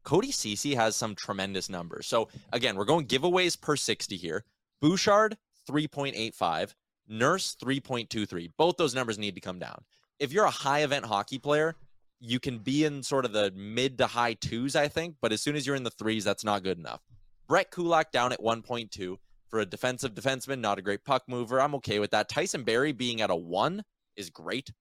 Cody 0.03 0.31
Ceci 0.31 0.75
has 0.75 0.95
some 0.95 1.15
tremendous 1.15 1.69
numbers. 1.69 2.07
So 2.07 2.27
again, 2.51 2.75
we're 2.75 2.85
going 2.85 3.07
giveaways 3.07 3.59
per 3.59 3.75
60 3.75 4.17
here. 4.17 4.43
Bouchard 4.81 5.37
3.85, 5.69 6.73
Nurse 7.07 7.55
3.23. 7.63 8.51
Both 8.57 8.77
those 8.77 8.93
numbers 8.93 9.17
need 9.17 9.35
to 9.35 9.41
come 9.41 9.59
down. 9.59 9.83
If 10.19 10.33
you're 10.33 10.45
a 10.45 10.51
high 10.51 10.83
event 10.83 11.05
hockey 11.05 11.39
player, 11.39 11.75
you 12.19 12.39
can 12.39 12.59
be 12.59 12.85
in 12.85 13.03
sort 13.03 13.25
of 13.25 13.33
the 13.33 13.51
mid 13.55 13.97
to 13.97 14.07
high 14.07 14.33
twos, 14.33 14.75
I 14.75 14.87
think, 14.87 15.15
but 15.21 15.31
as 15.31 15.41
soon 15.41 15.55
as 15.55 15.65
you're 15.65 15.75
in 15.75 15.83
the 15.83 15.91
threes, 15.91 16.23
that's 16.23 16.43
not 16.43 16.63
good 16.63 16.77
enough. 16.77 17.01
Brett 17.47 17.71
Kulak 17.71 18.11
down 18.11 18.31
at 18.31 18.39
1.2. 18.39 19.17
for 19.49 19.59
a 19.59 19.65
defensive 19.65 20.13
defenseman, 20.13 20.59
not 20.59 20.79
a 20.79 20.81
great 20.81 21.03
puck 21.03 21.23
mover. 21.27 21.61
I'm 21.61 21.75
okay 21.75 21.99
with 21.99 22.11
that. 22.11 22.29
Tyson 22.29 22.63
Barrie 22.63 22.93
being 22.93 23.21
at 23.21 23.29
a 23.29 23.35
one 23.35 23.83
is 24.15 24.29
great. 24.29 24.71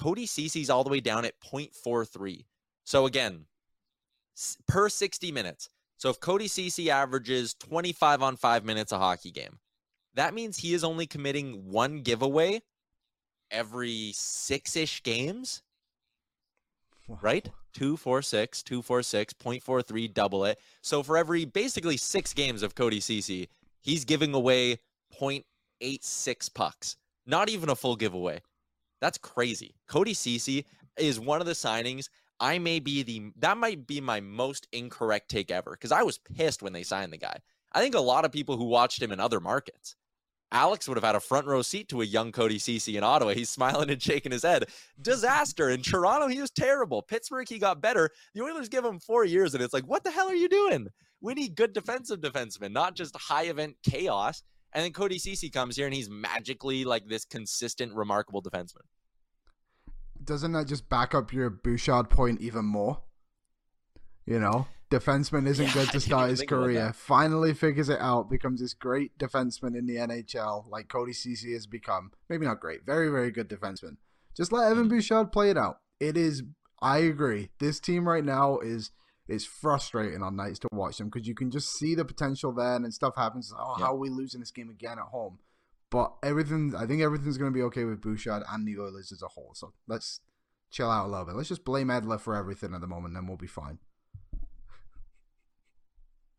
Cody 0.00 0.24
Ceci's 0.24 0.70
all 0.70 0.82
the 0.82 0.88
way 0.88 1.00
down 1.00 1.26
at 1.26 1.38
0.43. 1.40 2.46
So 2.84 3.04
again, 3.04 3.44
per 4.66 4.88
60 4.88 5.30
minutes. 5.30 5.68
So 5.98 6.08
if 6.08 6.18
Cody 6.18 6.48
Ceci 6.48 6.90
averages 6.90 7.52
25 7.52 8.22
on 8.22 8.36
five 8.36 8.64
minutes 8.64 8.92
a 8.92 8.98
hockey 8.98 9.30
game, 9.30 9.58
that 10.14 10.32
means 10.32 10.56
he 10.56 10.72
is 10.72 10.84
only 10.84 11.06
committing 11.06 11.70
one 11.70 12.00
giveaway 12.00 12.62
every 13.50 14.12
six 14.14 14.74
ish 14.74 15.02
games. 15.02 15.60
Right? 17.20 17.50
Two, 17.74 17.98
four, 17.98 18.22
six, 18.22 18.62
two, 18.62 18.80
four, 18.80 19.02
six, 19.02 19.34
0.43, 19.34 20.14
double 20.14 20.46
it. 20.46 20.58
So 20.80 21.02
for 21.02 21.18
every 21.18 21.44
basically 21.44 21.98
six 21.98 22.32
games 22.32 22.62
of 22.62 22.74
Cody 22.74 23.00
Ceci, 23.00 23.50
he's 23.82 24.06
giving 24.06 24.32
away 24.32 24.78
0.86 25.20 26.54
pucks. 26.54 26.96
Not 27.26 27.50
even 27.50 27.68
a 27.68 27.76
full 27.76 27.96
giveaway. 27.96 28.40
That's 29.00 29.18
crazy. 29.18 29.74
Cody 29.88 30.14
Ceci 30.14 30.66
is 30.98 31.20
one 31.20 31.40
of 31.40 31.46
the 31.46 31.52
signings. 31.52 32.08
I 32.38 32.58
may 32.58 32.80
be 32.80 33.02
the 33.02 33.32
that 33.38 33.58
might 33.58 33.86
be 33.86 34.00
my 34.00 34.20
most 34.20 34.66
incorrect 34.72 35.28
take 35.28 35.50
ever 35.50 35.72
because 35.72 35.92
I 35.92 36.02
was 36.02 36.18
pissed 36.18 36.62
when 36.62 36.72
they 36.72 36.82
signed 36.82 37.12
the 37.12 37.18
guy. 37.18 37.36
I 37.72 37.80
think 37.80 37.94
a 37.94 38.00
lot 38.00 38.24
of 38.24 38.32
people 38.32 38.56
who 38.56 38.64
watched 38.64 39.00
him 39.02 39.12
in 39.12 39.20
other 39.20 39.40
markets 39.40 39.94
Alex 40.52 40.88
would 40.88 40.96
have 40.96 41.04
had 41.04 41.14
a 41.14 41.20
front 41.20 41.46
row 41.46 41.62
seat 41.62 41.88
to 41.88 42.02
a 42.02 42.04
young 42.04 42.32
Cody 42.32 42.58
Ceci 42.58 42.96
in 42.96 43.04
Ottawa. 43.04 43.32
He's 43.32 43.50
smiling 43.50 43.90
and 43.90 44.02
shaking 44.02 44.32
his 44.32 44.42
head. 44.42 44.66
Disaster. 45.00 45.70
In 45.70 45.82
Toronto, 45.82 46.26
he 46.26 46.40
was 46.40 46.50
terrible. 46.50 47.02
Pittsburgh, 47.02 47.48
he 47.48 47.58
got 47.58 47.80
better. 47.80 48.10
The 48.34 48.42
Oilers 48.42 48.68
give 48.68 48.84
him 48.84 48.98
four 48.98 49.24
years, 49.24 49.54
and 49.54 49.62
it's 49.62 49.74
like, 49.74 49.84
what 49.84 50.04
the 50.04 50.10
hell 50.10 50.28
are 50.28 50.34
you 50.34 50.48
doing? 50.48 50.88
We 51.20 51.34
need 51.34 51.54
good 51.54 51.72
defensive 51.72 52.20
defensemen, 52.20 52.72
not 52.72 52.96
just 52.96 53.16
high 53.16 53.44
event 53.44 53.76
chaos. 53.82 54.42
And 54.72 54.84
then 54.84 54.92
Cody 54.92 55.18
Ceci 55.18 55.50
comes 55.50 55.76
here, 55.76 55.86
and 55.86 55.94
he's 55.94 56.08
magically 56.08 56.84
like 56.84 57.08
this 57.08 57.24
consistent, 57.24 57.94
remarkable 57.94 58.42
defenseman. 58.42 58.82
Doesn't 60.22 60.52
that 60.52 60.66
just 60.66 60.88
back 60.88 61.14
up 61.14 61.32
your 61.32 61.50
Bouchard 61.50 62.10
point 62.10 62.40
even 62.40 62.64
more? 62.64 63.00
You 64.26 64.38
know? 64.38 64.66
defenseman 64.90 65.46
isn't 65.46 65.66
yeah, 65.66 65.72
good 65.72 65.88
to 65.92 66.00
start 66.00 66.30
his 66.30 66.42
career. 66.42 66.92
Finally 66.92 67.54
figures 67.54 67.88
it 67.88 68.00
out, 68.00 68.28
becomes 68.28 68.60
this 68.60 68.74
great 68.74 69.16
defenseman 69.18 69.78
in 69.78 69.86
the 69.86 69.96
NHL, 69.96 70.68
like 70.68 70.88
Cody 70.88 71.12
Ceci 71.12 71.52
has 71.52 71.66
become. 71.66 72.10
Maybe 72.28 72.44
not 72.44 72.60
great, 72.60 72.84
very, 72.84 73.08
very 73.08 73.30
good 73.30 73.48
defenseman. 73.48 73.96
Just 74.36 74.52
let 74.52 74.70
Evan 74.70 74.84
mm-hmm. 74.84 74.96
Bouchard 74.96 75.32
play 75.32 75.50
it 75.50 75.56
out. 75.56 75.78
It 75.98 76.16
is 76.16 76.42
I 76.82 76.98
agree. 76.98 77.50
This 77.58 77.78
team 77.78 78.08
right 78.08 78.24
now 78.24 78.58
is 78.58 78.90
is 79.30 79.46
frustrating 79.46 80.22
on 80.22 80.36
nights 80.36 80.58
to 80.58 80.68
watch 80.72 80.98
them 80.98 81.08
because 81.08 81.26
you 81.26 81.34
can 81.34 81.50
just 81.50 81.72
see 81.72 81.94
the 81.94 82.04
potential 82.04 82.52
there 82.52 82.74
and 82.74 82.84
then 82.84 82.92
stuff 82.92 83.14
happens. 83.16 83.52
Oh, 83.56 83.74
how 83.74 83.92
are 83.92 83.96
we 83.96 84.10
losing 84.10 84.40
this 84.40 84.50
game 84.50 84.68
again 84.68 84.98
at 84.98 85.04
home? 85.04 85.38
But 85.90 86.14
everything 86.22 86.74
I 86.76 86.86
think 86.86 87.00
everything's 87.02 87.38
gonna 87.38 87.50
be 87.50 87.62
okay 87.62 87.84
with 87.84 88.00
Bouchard 88.00 88.42
and 88.50 88.66
the 88.66 88.78
Oilers 88.78 89.12
as 89.12 89.22
a 89.22 89.28
whole. 89.28 89.52
So 89.54 89.72
let's 89.86 90.20
chill 90.70 90.90
out 90.90 91.06
a 91.06 91.08
little 91.08 91.26
bit. 91.26 91.36
Let's 91.36 91.48
just 91.48 91.64
blame 91.64 91.88
Edler 91.88 92.20
for 92.20 92.34
everything 92.34 92.74
at 92.74 92.80
the 92.80 92.86
moment, 92.86 93.14
then 93.14 93.26
we'll 93.26 93.36
be 93.36 93.46
fine. 93.46 93.78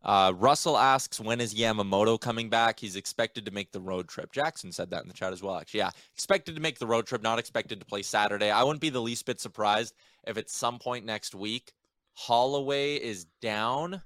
Uh, 0.04 0.34
Russell 0.36 0.78
asks, 0.78 1.20
when 1.20 1.40
is 1.40 1.54
Yamamoto 1.54 2.20
coming 2.20 2.50
back? 2.50 2.80
He's 2.80 2.96
expected 2.96 3.46
to 3.46 3.52
make 3.52 3.72
the 3.72 3.80
road 3.80 4.08
trip. 4.08 4.32
Jackson 4.32 4.72
said 4.72 4.90
that 4.90 5.04
in 5.04 5.08
the 5.08 5.14
chat 5.14 5.32
as 5.32 5.44
well, 5.44 5.58
actually. 5.58 5.80
Yeah, 5.80 5.92
expected 6.16 6.56
to 6.56 6.62
make 6.62 6.80
the 6.80 6.88
road 6.88 7.06
trip, 7.06 7.22
not 7.22 7.38
expected 7.38 7.80
to 7.80 7.86
play 7.86 8.02
Saturday. 8.02 8.50
I 8.50 8.64
wouldn't 8.64 8.82
be 8.82 8.90
the 8.90 9.02
least 9.02 9.26
bit 9.26 9.40
surprised 9.40 9.94
if 10.26 10.38
at 10.38 10.50
some 10.50 10.80
point 10.80 11.06
next 11.06 11.36
week, 11.36 11.72
Holloway 12.28 12.96
is 12.96 13.26
down. 13.42 14.02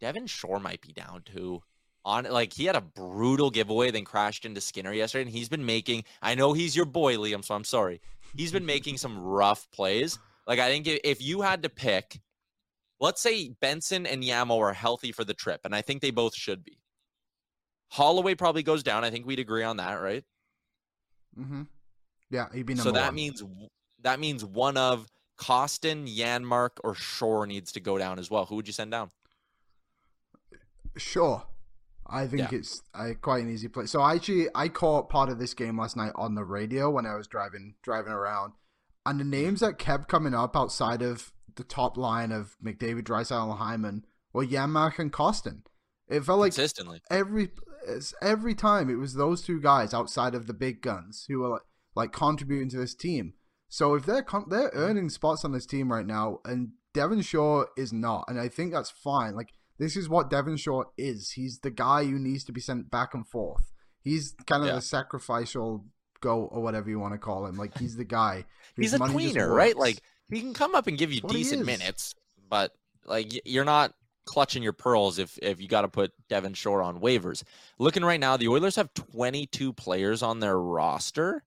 Devin 0.00 0.26
Shore 0.26 0.60
might 0.60 0.80
be 0.80 0.92
down 0.92 1.22
too. 1.24 1.62
On 2.04 2.24
like 2.24 2.52
he 2.52 2.64
had 2.64 2.74
a 2.74 2.80
brutal 2.80 3.50
giveaway, 3.50 3.90
then 3.90 4.04
crashed 4.04 4.44
into 4.44 4.60
Skinner 4.60 4.92
yesterday, 4.92 5.22
and 5.22 5.30
he's 5.30 5.48
been 5.48 5.64
making. 5.64 6.04
I 6.20 6.34
know 6.34 6.52
he's 6.52 6.74
your 6.74 6.84
boy, 6.84 7.16
Liam, 7.16 7.44
so 7.44 7.54
I'm 7.54 7.64
sorry. 7.64 8.00
He's 8.36 8.50
been 8.50 8.66
making 8.66 8.98
some 8.98 9.18
rough 9.22 9.70
plays. 9.70 10.18
Like 10.46 10.58
I 10.58 10.68
think 10.68 10.86
if 10.88 11.22
you 11.22 11.42
had 11.42 11.62
to 11.62 11.68
pick 11.68 12.20
let's 13.02 13.20
say 13.20 13.50
Benson 13.60 14.06
and 14.06 14.22
Yamo 14.22 14.58
are 14.60 14.72
healthy 14.72 15.12
for 15.12 15.24
the 15.24 15.34
trip, 15.34 15.60
and 15.64 15.74
I 15.74 15.82
think 15.82 16.00
they 16.00 16.12
both 16.12 16.34
should 16.34 16.64
be. 16.64 16.78
Holloway 17.88 18.34
probably 18.36 18.62
goes 18.62 18.82
down. 18.82 19.04
I 19.04 19.10
think 19.10 19.26
we'd 19.26 19.40
agree 19.40 19.64
on 19.64 19.76
that, 19.76 19.94
right? 19.94 20.24
Mm-hmm. 21.38 21.62
Yeah, 22.30 22.46
he'd 22.54 22.64
be 22.64 22.74
number 22.74 22.88
So 22.88 22.92
that 22.92 23.06
one. 23.06 23.14
means 23.16 23.42
that 24.02 24.18
means 24.18 24.44
one 24.44 24.78
of 24.78 25.06
Kostin, 25.42 26.06
Janmark, 26.06 26.70
or 26.84 26.94
Shore 26.94 27.46
needs 27.46 27.72
to 27.72 27.80
go 27.80 27.98
down 27.98 28.20
as 28.20 28.30
well. 28.30 28.46
Who 28.46 28.56
would 28.56 28.68
you 28.68 28.72
send 28.72 28.92
down? 28.92 29.10
Sure. 30.96 31.44
I 32.06 32.26
think 32.26 32.52
yeah. 32.52 32.58
it's 32.58 32.82
uh, 32.94 33.10
quite 33.20 33.42
an 33.42 33.50
easy 33.50 33.68
play. 33.68 33.86
So 33.86 34.00
I 34.00 34.14
actually 34.14 34.46
I 34.54 34.68
caught 34.68 35.08
part 35.08 35.30
of 35.30 35.38
this 35.38 35.54
game 35.54 35.78
last 35.78 35.96
night 35.96 36.12
on 36.14 36.34
the 36.34 36.44
radio 36.44 36.90
when 36.90 37.06
I 37.06 37.16
was 37.16 37.26
driving 37.26 37.74
driving 37.82 38.12
around, 38.12 38.52
and 39.06 39.18
the 39.18 39.24
names 39.24 39.60
that 39.60 39.78
kept 39.78 40.08
coming 40.08 40.34
up 40.34 40.56
outside 40.56 41.02
of 41.02 41.32
the 41.56 41.64
top 41.64 41.96
line 41.96 42.30
of 42.30 42.56
McDavid, 42.64 43.02
Draisaitl, 43.02 43.50
and 43.50 43.58
Hyman 43.58 44.04
were 44.32 44.46
Janmark 44.46 44.98
and 44.98 45.12
Kostin. 45.12 45.62
It 46.08 46.24
felt 46.24 46.40
like 46.40 46.52
consistently 46.52 47.00
every 47.10 47.48
every 48.20 48.54
time 48.54 48.90
it 48.90 48.96
was 48.96 49.14
those 49.14 49.42
two 49.42 49.60
guys 49.60 49.94
outside 49.94 50.34
of 50.34 50.46
the 50.46 50.54
big 50.54 50.82
guns 50.82 51.24
who 51.28 51.40
were 51.40 51.48
like, 51.48 51.62
like 51.94 52.12
contributing 52.12 52.68
to 52.70 52.76
this 52.76 52.94
team. 52.94 53.34
So 53.72 53.94
if 53.94 54.04
they're 54.04 54.26
they're 54.48 54.70
earning 54.74 55.08
spots 55.08 55.46
on 55.46 55.52
this 55.52 55.64
team 55.64 55.90
right 55.90 56.04
now, 56.04 56.40
and 56.44 56.72
Devin 56.92 57.22
Shore 57.22 57.70
is 57.74 57.90
not, 57.90 58.26
and 58.28 58.38
I 58.38 58.48
think 58.48 58.70
that's 58.70 58.90
fine. 58.90 59.34
Like 59.34 59.54
this 59.78 59.96
is 59.96 60.10
what 60.10 60.28
Devin 60.28 60.58
Shore 60.58 60.88
is. 60.98 61.30
He's 61.30 61.60
the 61.60 61.70
guy 61.70 62.04
who 62.04 62.18
needs 62.18 62.44
to 62.44 62.52
be 62.52 62.60
sent 62.60 62.90
back 62.90 63.14
and 63.14 63.26
forth. 63.26 63.72
He's 64.02 64.34
kind 64.46 64.62
of 64.62 64.68
yeah. 64.68 64.74
the 64.74 64.82
sacrificial 64.82 65.86
goat 66.20 66.50
or 66.52 66.60
whatever 66.60 66.90
you 66.90 66.98
want 66.98 67.14
to 67.14 67.18
call 67.18 67.46
him. 67.46 67.56
Like 67.56 67.78
he's 67.78 67.96
the 67.96 68.04
guy. 68.04 68.44
he's 68.76 68.92
a 68.92 68.98
tweener, 68.98 69.48
right? 69.48 69.74
Like 69.74 70.02
he 70.30 70.40
can 70.40 70.52
come 70.52 70.74
up 70.74 70.86
and 70.86 70.98
give 70.98 71.10
you 71.10 71.22
decent 71.22 71.64
minutes, 71.64 72.14
but 72.50 72.74
like 73.06 73.32
you're 73.46 73.64
not 73.64 73.94
clutching 74.26 74.62
your 74.62 74.74
pearls 74.74 75.18
if 75.18 75.38
if 75.40 75.62
you 75.62 75.66
got 75.66 75.80
to 75.80 75.88
put 75.88 76.12
Devin 76.28 76.52
Shore 76.52 76.82
on 76.82 77.00
waivers. 77.00 77.42
Looking 77.78 78.04
right 78.04 78.20
now, 78.20 78.36
the 78.36 78.48
Oilers 78.48 78.76
have 78.76 78.92
22 78.92 79.72
players 79.72 80.22
on 80.22 80.40
their 80.40 80.58
roster. 80.60 81.42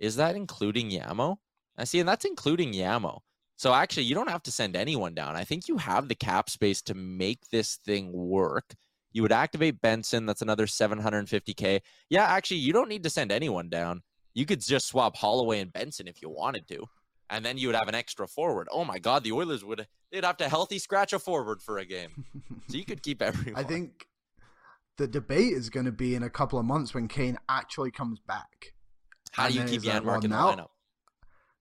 Is 0.00 0.16
that 0.16 0.34
including 0.34 0.90
Yamo? 0.90 1.38
I 1.78 1.84
see, 1.84 2.00
and 2.00 2.08
that's 2.08 2.24
including 2.24 2.72
Yamo. 2.72 3.20
So 3.56 3.72
actually, 3.72 4.04
you 4.04 4.14
don't 4.14 4.30
have 4.30 4.42
to 4.44 4.52
send 4.52 4.76
anyone 4.76 5.14
down. 5.14 5.36
I 5.36 5.44
think 5.44 5.68
you 5.68 5.78
have 5.78 6.08
the 6.08 6.14
cap 6.14 6.50
space 6.50 6.82
to 6.82 6.94
make 6.94 7.48
this 7.50 7.76
thing 7.76 8.12
work. 8.12 8.74
You 9.12 9.22
would 9.22 9.32
activate 9.32 9.80
Benson. 9.80 10.26
That's 10.26 10.42
another 10.42 10.66
750k. 10.66 11.80
Yeah, 12.10 12.24
actually, 12.24 12.58
you 12.58 12.72
don't 12.72 12.88
need 12.88 13.02
to 13.04 13.10
send 13.10 13.32
anyone 13.32 13.68
down. 13.68 14.02
You 14.34 14.46
could 14.46 14.60
just 14.60 14.86
swap 14.86 15.16
Holloway 15.16 15.60
and 15.60 15.72
Benson 15.72 16.06
if 16.06 16.22
you 16.22 16.28
wanted 16.28 16.68
to 16.68 16.86
and 17.30 17.44
then 17.44 17.58
you 17.58 17.68
would 17.68 17.76
have 17.76 17.88
an 17.88 17.94
extra 17.94 18.26
forward. 18.26 18.68
Oh 18.70 18.84
my 18.84 18.98
God, 18.98 19.24
the 19.24 19.32
Oilers 19.32 19.64
would 19.64 19.86
they'd 20.10 20.24
have 20.24 20.36
to 20.38 20.48
healthy 20.48 20.78
scratch 20.78 21.12
a 21.12 21.18
forward 21.18 21.62
for 21.62 21.78
a 21.78 21.84
game, 21.84 22.24
so 22.68 22.76
you 22.76 22.84
could 22.84 23.02
keep 23.02 23.22
everyone. 23.22 23.60
I 23.60 23.66
think 23.66 24.06
the 24.96 25.06
debate 25.06 25.52
is 25.52 25.70
going 25.70 25.86
to 25.86 25.92
be 25.92 26.14
in 26.14 26.22
a 26.22 26.30
couple 26.30 26.58
of 26.58 26.64
months 26.64 26.94
when 26.94 27.08
Kane 27.08 27.38
actually 27.48 27.90
comes 27.90 28.20
back. 28.20 28.74
How 29.32 29.48
do 29.48 29.54
you 29.54 29.64
keep 29.64 29.82
Janmark 29.82 30.24
in 30.24 30.30
the 30.30 30.36
lineup? 30.36 30.68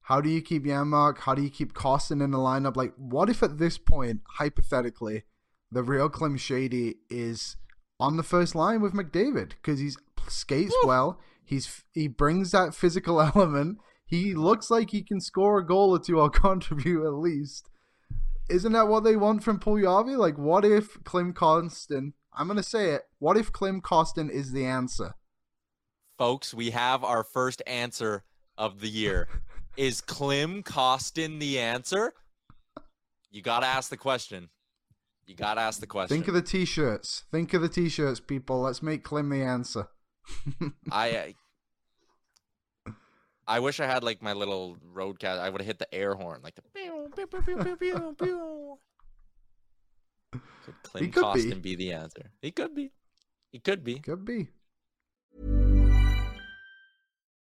How 0.08 0.22
do 0.22 0.30
you 0.30 0.42
keep 0.42 0.64
Janmark? 0.64 1.20
How 1.20 1.36
do 1.36 1.42
you 1.42 1.50
keep 1.50 1.74
Kostin 1.74 2.24
in 2.24 2.32
the 2.32 2.38
lineup? 2.38 2.78
Like, 2.78 2.94
what 2.96 3.30
if 3.30 3.44
at 3.44 3.58
this 3.58 3.78
point, 3.78 4.22
hypothetically, 4.38 5.24
the 5.70 5.84
real 5.84 6.08
Klim 6.08 6.38
Shady 6.38 6.96
is 7.10 7.58
on 8.00 8.16
the 8.16 8.24
first 8.24 8.56
line 8.56 8.80
with 8.80 8.94
McDavid 8.94 9.50
because 9.50 9.80
he's 9.80 9.98
skates 10.30 10.74
Woo. 10.82 10.88
well. 10.88 11.20
He's 11.44 11.84
he 11.92 12.08
brings 12.08 12.52
that 12.52 12.74
physical 12.74 13.22
element 13.36 13.80
he 14.06 14.34
looks 14.34 14.72
like 14.72 14.92
he 14.92 15.04
can 15.04 15.20
score 15.20 15.60
a 15.60 15.66
goal 15.66 15.92
or 15.92 16.00
two 16.00 16.22
or 16.22 16.30
contribute 16.46 17.06
at 17.06 17.14
least. 17.16 17.70
Isn't 18.50 18.72
that 18.72 18.88
what 18.88 19.04
they 19.04 19.18
want 19.18 19.44
from 19.44 19.60
Puljujarvi? 19.60 20.18
Like, 20.18 20.38
what 20.38 20.64
if 20.64 21.04
Klim 21.04 21.34
Kostin? 21.34 22.14
I'm 22.34 22.48
gonna 22.48 22.64
say 22.64 22.92
it. 22.92 23.02
What 23.20 23.36
if 23.36 23.52
Klim 23.52 23.82
Kostin 23.82 24.30
is 24.30 24.54
the 24.54 24.66
answer? 24.66 25.16
Folks, 26.18 26.54
we 26.54 26.70
have 26.70 27.04
our 27.04 27.26
first 27.26 27.62
answer 27.68 28.24
of 28.58 28.80
the 28.80 28.88
year. 28.88 29.28
is 29.78 30.02
Klim 30.02 30.64
Kostin 30.64 31.40
the 31.40 31.60
answer? 31.60 32.14
You 33.32 33.42
gotta 33.42 33.68
ask 33.68 33.90
the 33.90 33.98
question. 33.98 34.50
You 35.26 35.36
gotta 35.36 35.62
ask 35.62 35.80
the 35.80 35.88
question. 35.88 36.18
Think 36.18 36.28
of 36.28 36.34
the 36.34 36.42
t-shirts. 36.42 37.24
Think 37.32 37.54
of 37.54 37.62
the 37.62 37.70
t-shirts, 37.70 38.20
people. 38.20 38.62
Let's 38.62 38.82
make 38.82 39.04
Klim 39.04 39.30
the 39.30 39.44
answer. 39.44 39.88
I 40.92 41.36
I 43.48 43.60
wish 43.62 43.80
I 43.80 43.86
had 43.86 44.04
like 44.04 44.22
my 44.22 44.34
little 44.34 44.78
roadcast. 44.94 45.40
I 45.40 45.50
would 45.50 45.62
have 45.62 45.68
hit 45.68 45.80
the 45.80 45.94
air 45.94 46.16
horn, 46.16 46.42
like 46.44 46.56
the 46.56 46.62
Could 50.32 50.84
Klim 50.84 51.12
Kostin 51.12 51.62
be. 51.62 51.76
be 51.76 51.76
the 51.76 51.94
answer? 51.94 52.32
He 52.42 52.52
could 52.52 52.76
be. 52.76 52.92
He 53.52 53.60
could 53.60 53.84
be. 53.84 54.00
Could 54.00 54.26
be. 54.26 54.50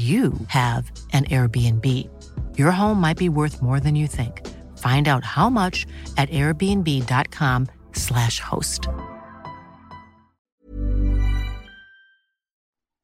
you 0.00 0.34
have 0.46 0.92
an 1.12 1.24
Airbnb. 1.24 2.08
Your 2.56 2.70
home 2.70 3.00
might 3.00 3.16
be 3.16 3.28
worth 3.28 3.60
more 3.60 3.80
than 3.80 3.96
you 3.96 4.06
think. 4.06 4.46
Find 4.78 5.08
out 5.08 5.24
how 5.24 5.50
much 5.50 5.88
at 6.16 6.30
airbnb.com/slash 6.30 8.40
host. 8.40 8.86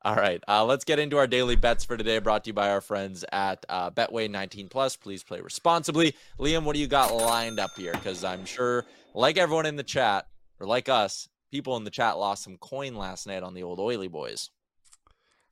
All 0.07 0.15
right, 0.15 0.41
uh, 0.47 0.65
let's 0.65 0.85
get 0.85 1.01
into 1.01 1.19
our 1.19 1.27
daily 1.27 1.57
bets 1.57 1.85
for 1.85 1.97
today. 1.97 2.21
Brought 2.21 2.45
to 2.45 2.51
you 2.51 2.55
by 2.55 2.71
our 2.71 2.81
friends 2.81 3.25
at 3.33 3.67
uh, 3.69 3.91
Betway 3.91 4.31
19 4.31 4.69
Plus. 4.69 4.95
Please 4.95 5.25
play 5.25 5.41
responsibly. 5.41 6.15
Liam, 6.39 6.63
what 6.63 6.75
do 6.75 6.81
you 6.81 6.87
got 6.87 7.13
lined 7.13 7.59
up 7.59 7.73
here? 7.77 7.93
Because 7.93 8.23
I'm 8.23 8.45
sure, 8.45 8.85
like 9.15 9.37
everyone 9.37 9.67
in 9.67 9.75
the 9.75 9.83
chat, 9.83 10.29
or 10.61 10.67
like 10.69 10.89
us, 10.89 11.29
people 11.51 11.77
in 11.77 11.83
the 11.83 11.91
chat 11.91 12.19
lost 12.19 12.45
some 12.45 12.57
coin 12.57 12.95
last 12.95 13.27
night 13.27 13.43
on 13.43 13.53
the 13.53 13.65
old 13.65 13.81
Oily 13.81 14.07
Boys. 14.07 14.51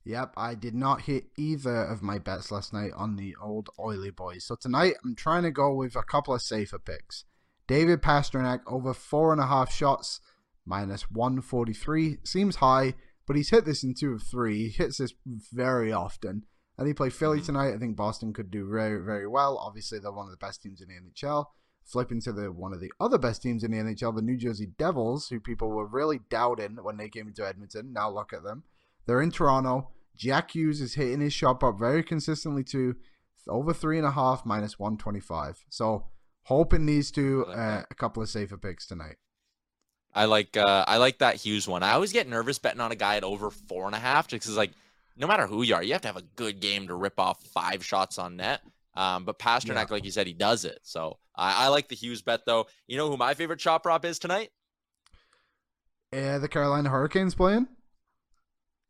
Yep, 0.05 0.33
I 0.37 0.53
did 0.53 0.75
not 0.75 1.01
hit 1.01 1.25
either 1.35 1.83
of 1.83 2.03
my 2.03 2.19
bets 2.19 2.51
last 2.51 2.71
night 2.73 2.91
on 2.95 3.15
the 3.15 3.35
old 3.41 3.69
Oily 3.79 4.11
Boys. 4.11 4.45
So 4.45 4.55
tonight 4.55 4.93
I'm 5.03 5.15
trying 5.15 5.43
to 5.43 5.51
go 5.51 5.73
with 5.73 5.95
a 5.95 6.03
couple 6.03 6.33
of 6.33 6.41
safer 6.43 6.77
picks. 6.77 7.25
David 7.67 8.03
Pastrnak 8.03 8.59
over 8.67 8.93
four 8.93 9.31
and 9.31 9.41
a 9.41 9.47
half 9.47 9.73
shots, 9.73 10.19
minus 10.63 11.09
143. 11.09 12.17
Seems 12.23 12.57
high, 12.57 12.93
but 13.25 13.35
he's 13.35 13.49
hit 13.49 13.65
this 13.65 13.83
in 13.83 13.95
two 13.95 14.13
of 14.13 14.21
three. 14.21 14.65
He 14.65 14.69
hits 14.69 14.97
this 14.99 15.13
very 15.25 15.91
often. 15.91 16.43
And 16.77 16.87
he 16.87 16.93
played 16.93 17.13
Philly 17.13 17.37
Mm-hmm. 17.39 17.45
tonight. 17.47 17.73
I 17.73 17.77
think 17.77 17.95
Boston 17.95 18.31
could 18.33 18.51
do 18.51 18.69
very, 18.69 19.03
very 19.03 19.25
well. 19.27 19.57
Obviously, 19.57 19.97
they're 19.97 20.11
one 20.11 20.25
of 20.25 20.31
the 20.31 20.37
best 20.37 20.61
teams 20.61 20.81
in 20.81 20.89
the 20.89 20.95
NHL. 20.95 21.45
Flipping 21.83 22.19
to 22.21 22.33
the 22.33 22.51
one 22.51 22.73
of 22.73 22.79
the 22.81 22.91
other 22.99 23.17
best 23.17 23.41
teams 23.41 23.63
in 23.63 23.71
the 23.71 23.77
NHL, 23.77 24.15
the 24.15 24.21
New 24.21 24.37
Jersey 24.37 24.67
Devils, 24.77 25.29
who 25.29 25.39
people 25.39 25.69
were 25.69 25.87
really 25.87 26.19
doubting 26.29 26.77
when 26.81 26.97
they 26.97 27.09
came 27.09 27.27
into 27.27 27.47
Edmonton. 27.47 27.93
Now 27.93 28.09
look 28.09 28.33
at 28.33 28.43
them. 28.43 28.63
They're 29.05 29.21
in 29.21 29.31
Toronto. 29.31 29.89
Jack 30.15 30.51
Hughes 30.51 30.81
is 30.81 30.93
hitting 30.95 31.19
his 31.21 31.33
shot 31.33 31.61
up 31.63 31.77
very 31.77 32.03
consistently 32.03 32.63
too. 32.63 32.95
Over 33.47 33.73
three 33.73 33.97
and 33.97 34.07
a 34.07 34.11
half, 34.11 34.45
minus 34.45 34.79
125. 34.79 35.65
So 35.69 36.07
hoping 36.43 36.85
these 36.85 37.11
two, 37.11 37.45
uh, 37.47 37.83
a 37.89 37.95
couple 37.95 38.23
of 38.23 38.29
safer 38.29 38.57
picks 38.57 38.87
tonight. 38.87 39.17
I 40.13 40.25
like 40.25 40.55
uh, 40.57 40.85
I 40.87 40.97
like 40.97 41.19
that 41.19 41.35
Hughes 41.35 41.67
one. 41.67 41.83
I 41.83 41.91
always 41.91 42.13
get 42.13 42.27
nervous 42.27 42.57
betting 42.57 42.79
on 42.79 42.91
a 42.91 42.95
guy 42.95 43.17
at 43.17 43.23
over 43.25 43.51
four 43.51 43.85
and 43.85 43.93
a 43.93 43.99
half, 43.99 44.27
just 44.29 44.43
because 44.43 44.55
like 44.57 44.71
no 45.17 45.27
matter 45.27 45.45
who 45.45 45.61
you 45.61 45.75
are, 45.75 45.83
you 45.83 45.91
have 45.91 46.01
to 46.03 46.07
have 46.07 46.17
a 46.17 46.21
good 46.37 46.59
game 46.61 46.87
to 46.87 46.95
rip 46.95 47.19
off 47.19 47.43
five 47.43 47.83
shots 47.85 48.17
on 48.17 48.37
net. 48.37 48.61
Um, 48.95 49.25
but 49.25 49.37
Pastrnak, 49.37 49.67
Yeah. 49.75 49.85
like 49.89 50.05
you 50.05 50.11
said, 50.11 50.25
he 50.25 50.33
does 50.33 50.63
it. 50.63 50.79
So 50.83 51.17
I, 51.35 51.65
I 51.65 51.67
like 51.67 51.89
the 51.89 51.95
Hughes 51.95 52.21
bet 52.21 52.45
though. 52.45 52.65
You 52.87 52.95
know 52.97 53.09
who 53.11 53.17
my 53.17 53.33
favorite 53.33 53.59
shot 53.59 53.83
prop 53.83 54.05
is 54.05 54.17
tonight? 54.17 54.51
Yeah, 56.13 56.37
the 56.37 56.47
Carolina 56.47 56.89
Hurricanes 56.89 57.35
playing? 57.35 57.67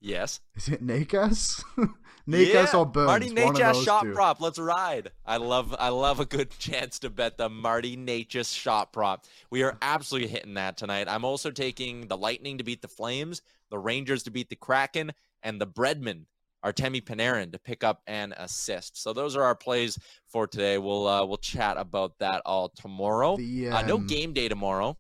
Yes. 0.06 0.40
Is 0.56 0.70
it 0.70 0.86
Necas? 0.86 1.64
Necas 2.30 2.54
Yeah, 2.74 2.78
or 2.80 2.86
Burns? 2.86 3.08
Marty 3.08 3.30
one 3.34 3.38
of 3.38 3.56
Necas 3.56 3.74
those 3.74 3.84
shot 3.84 4.04
two. 4.04 4.14
prop. 4.14 4.40
Let's 4.40 4.60
ride. 4.60 5.12
I 5.26 5.38
love 5.38 5.76
I 5.80 5.90
love 5.90 6.20
a 6.20 6.26
good 6.26 6.50
chance 6.60 7.00
to 7.00 7.10
bet 7.10 7.38
the 7.38 7.50
Marty 7.50 7.98
Necas 7.98 8.56
shot 8.56 8.94
prop. 8.94 9.26
We 9.50 9.64
are 9.64 9.78
absolutely 9.82 10.30
hitting 10.30 10.54
that 10.56 10.78
tonight. 10.78 11.08
I'm 11.10 11.26
also 11.26 11.50
taking 11.50 12.08
the 12.08 12.18
Lightning 12.18 12.60
to 12.60 12.64
beat 12.64 12.82
the 12.84 12.88
Flames, 12.88 13.42
the 13.72 13.80
Rangers 13.80 14.22
to 14.24 14.32
beat 14.32 14.50
the 14.50 14.56
Kraken, 14.56 15.12
and 15.42 15.60
the 15.60 15.68
Breadman, 15.68 16.26
Artemi 16.64 17.04
Panarin 17.04 17.52
to 17.52 17.60
pick 17.60 17.84
up 17.84 18.02
an 18.06 18.34
assist. 18.38 19.02
So 19.02 19.12
those 19.12 19.36
are 19.36 19.44
our 19.44 19.56
plays 19.56 19.98
for 20.28 20.46
today. 20.46 20.78
We'll 20.78 21.08
uh, 21.08 21.26
we'll 21.26 21.38
chat 21.38 21.78
about 21.78 22.18
that 22.20 22.44
all 22.46 22.70
tomorrow. 22.70 23.38
The, 23.38 23.70
uh, 23.70 23.82
no 23.84 23.96
um, 23.96 24.06
game 24.08 24.34
day 24.34 24.50
tomorrow, 24.50 24.98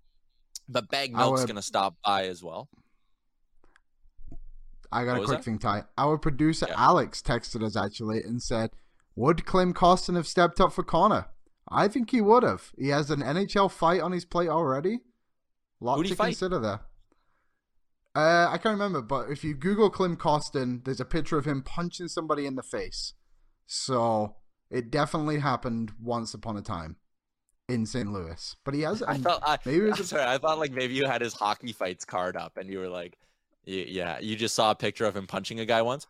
but 0.67 0.89
Baggedmilk's 0.89 1.41
our- 1.41 1.47
gonna 1.47 1.61
stop 1.61 1.95
by 2.03 2.25
as 2.25 2.43
well. 2.43 2.69
I 4.91 5.05
got 5.05 5.17
What 5.17 5.23
a 5.23 5.27
quick 5.27 5.43
thing, 5.43 5.59
Ty. 5.59 5.83
Our 5.97 6.17
producer 6.17 6.67
Yeah. 6.69 6.75
Alex 6.77 7.21
texted 7.21 7.63
us 7.63 7.75
actually 7.75 8.23
and 8.23 8.41
said, 8.41 8.71
"Would 9.15 9.45
Klim 9.45 9.73
Kostin 9.73 10.15
have 10.15 10.27
stepped 10.27 10.59
up 10.59 10.73
for 10.73 10.83
Connor?" 10.83 11.27
I 11.69 11.87
think 11.87 12.11
he 12.11 12.21
would 12.21 12.43
have. 12.43 12.71
He 12.77 12.89
has 12.89 13.09
an 13.09 13.21
NHL 13.21 13.69
fight 13.71 14.01
on 14.01 14.11
his 14.11 14.25
plate 14.25 14.49
already. 14.49 14.99
Lot 15.79 16.05
to 16.05 16.15
fight? 16.15 16.27
consider 16.27 16.59
there. 16.59 16.81
Uh, 18.15 18.47
I 18.49 18.57
can't 18.57 18.73
remember, 18.73 19.01
but 19.01 19.29
if 19.29 19.43
you 19.43 19.53
Google 19.55 19.89
Klim 19.89 20.15
Kostin, 20.15 20.85
there's 20.85 21.01
a 21.01 21.05
picture 21.05 21.37
of 21.37 21.45
him 21.45 21.61
punching 21.61 22.07
somebody 22.07 22.45
in 22.45 22.55
the 22.55 22.63
face. 22.63 23.13
So 23.65 24.35
it 24.69 24.89
definitely 24.89 25.39
happened 25.39 25.91
once 26.01 26.33
upon 26.33 26.55
a 26.55 26.61
time 26.61 26.95
in 27.67 27.85
St. 27.85 28.09
Louis. 28.11 28.55
But 28.63 28.73
he 28.73 28.81
has. 28.81 29.01
I 29.03 29.17
thought 29.17 29.43
I, 29.45 29.57
maybe 29.65 29.85
it 29.85 29.89
was 29.89 29.99
a- 29.99 30.03
sorry. 30.05 30.23
I 30.23 30.37
thought 30.37 30.59
like 30.59 30.71
maybe 30.71 30.93
you 30.93 31.05
had 31.05 31.21
his 31.21 31.33
hockey 31.33 31.73
fights 31.73 32.05
card 32.05 32.37
up, 32.37 32.57
and 32.57 32.69
you 32.69 32.79
were 32.79 32.89
like, 32.89 33.17
"Yeah, 33.65 34.19
you 34.19 34.35
just 34.35 34.55
saw 34.55 34.71
a 34.71 34.75
picture 34.75 35.05
of 35.05 35.15
him 35.15 35.27
punching 35.27 35.59
a 35.59 35.65
guy 35.65 35.81
once." 35.81 36.07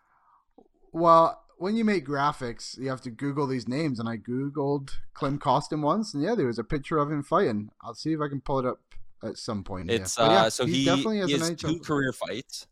Well, 0.91 1.41
when 1.57 1.75
you 1.75 1.85
make 1.85 2.05
graphics, 2.05 2.77
you 2.77 2.89
have 2.89 3.01
to 3.01 3.11
Google 3.11 3.47
these 3.47 3.67
names, 3.67 3.99
and 3.99 4.07
I 4.09 4.17
Googled 4.17 4.91
Klim 5.13 5.39
Kostin 5.39 5.81
once, 5.81 6.13
and 6.13 6.23
yeah, 6.23 6.35
there 6.35 6.47
was 6.47 6.59
a 6.59 6.63
picture 6.63 6.97
of 6.97 7.11
him 7.11 7.23
fighting. 7.23 7.69
I'll 7.81 7.93
see 7.93 8.13
if 8.13 8.19
I 8.21 8.27
can 8.27 8.41
pull 8.41 8.59
it 8.59 8.65
up 8.65 8.79
at 9.23 9.37
some 9.37 9.63
point. 9.63 9.89
It's 9.89 10.15
But 10.15 10.31
yeah, 10.31 10.43
uh, 10.43 10.49
so 10.49 10.65
he, 10.65 10.85
definitely 10.85 11.19
has 11.19 11.29
he 11.29 11.35
an 11.35 11.41
has 11.41 11.51
NHL 11.51 11.59
two 11.59 11.79
career 11.79 12.13
fights 12.13 12.67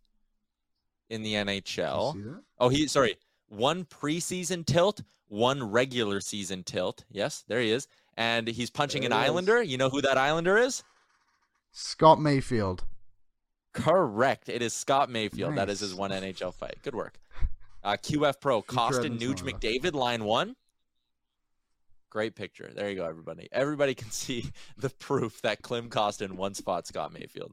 in 1.10 1.24
the 1.24 1.34
NHL. 1.34 2.42
Oh, 2.60 2.70
he 2.70 2.88
sorry, 2.88 3.18
one 3.48 3.86
preseason 3.86 4.66
tilt, 4.66 5.02
one 5.28 5.64
regular 5.64 6.20
season 6.20 6.64
tilt. 6.64 7.06
Yes, 7.10 7.44
there 7.48 7.62
he 7.62 7.72
is, 7.72 7.88
and 8.16 8.48
he's 8.48 8.70
punching 8.70 9.06
an 9.06 9.12
There 9.12 9.20
he 9.20 9.26
is. 9.26 9.30
Islander. 9.30 9.62
You 9.62 9.78
know 9.78 9.90
who 9.90 10.02
that 10.02 10.18
Islander 10.18 10.58
is? 10.58 10.84
Scott 11.72 12.22
Mayfield. 12.22 12.84
Correct. 13.74 14.50
It 14.50 14.62
is 14.62 14.74
Scott 14.74 15.10
Mayfield. 15.10 15.56
That 15.56 15.70
is 15.70 15.80
his 15.80 15.96
one 15.96 16.12
NHL 16.12 16.54
fight. 16.54 16.78
Good 16.84 16.96
work. 16.96 17.20
Uh, 17.84 17.98
QF 17.98 18.40
Pro, 18.40 18.62
Kostin, 18.62 19.20
Nuge. 19.20 19.42
McDavid, 19.42 19.94
line 19.94 20.24
one. 20.24 20.56
Great 22.10 22.36
picture. 22.36 22.72
There 22.74 22.90
you 22.90 22.96
go, 22.96 23.06
everybody. 23.06 23.50
Everybody 23.52 23.96
can 23.96 24.12
see 24.12 24.52
the 24.78 24.90
proof 24.90 25.42
that 25.42 25.62
Klim 25.62 25.90
Kostin 25.90 26.34
once 26.34 26.62
fought 26.62 26.88
Scott 26.88 27.12
Mayfield. 27.12 27.52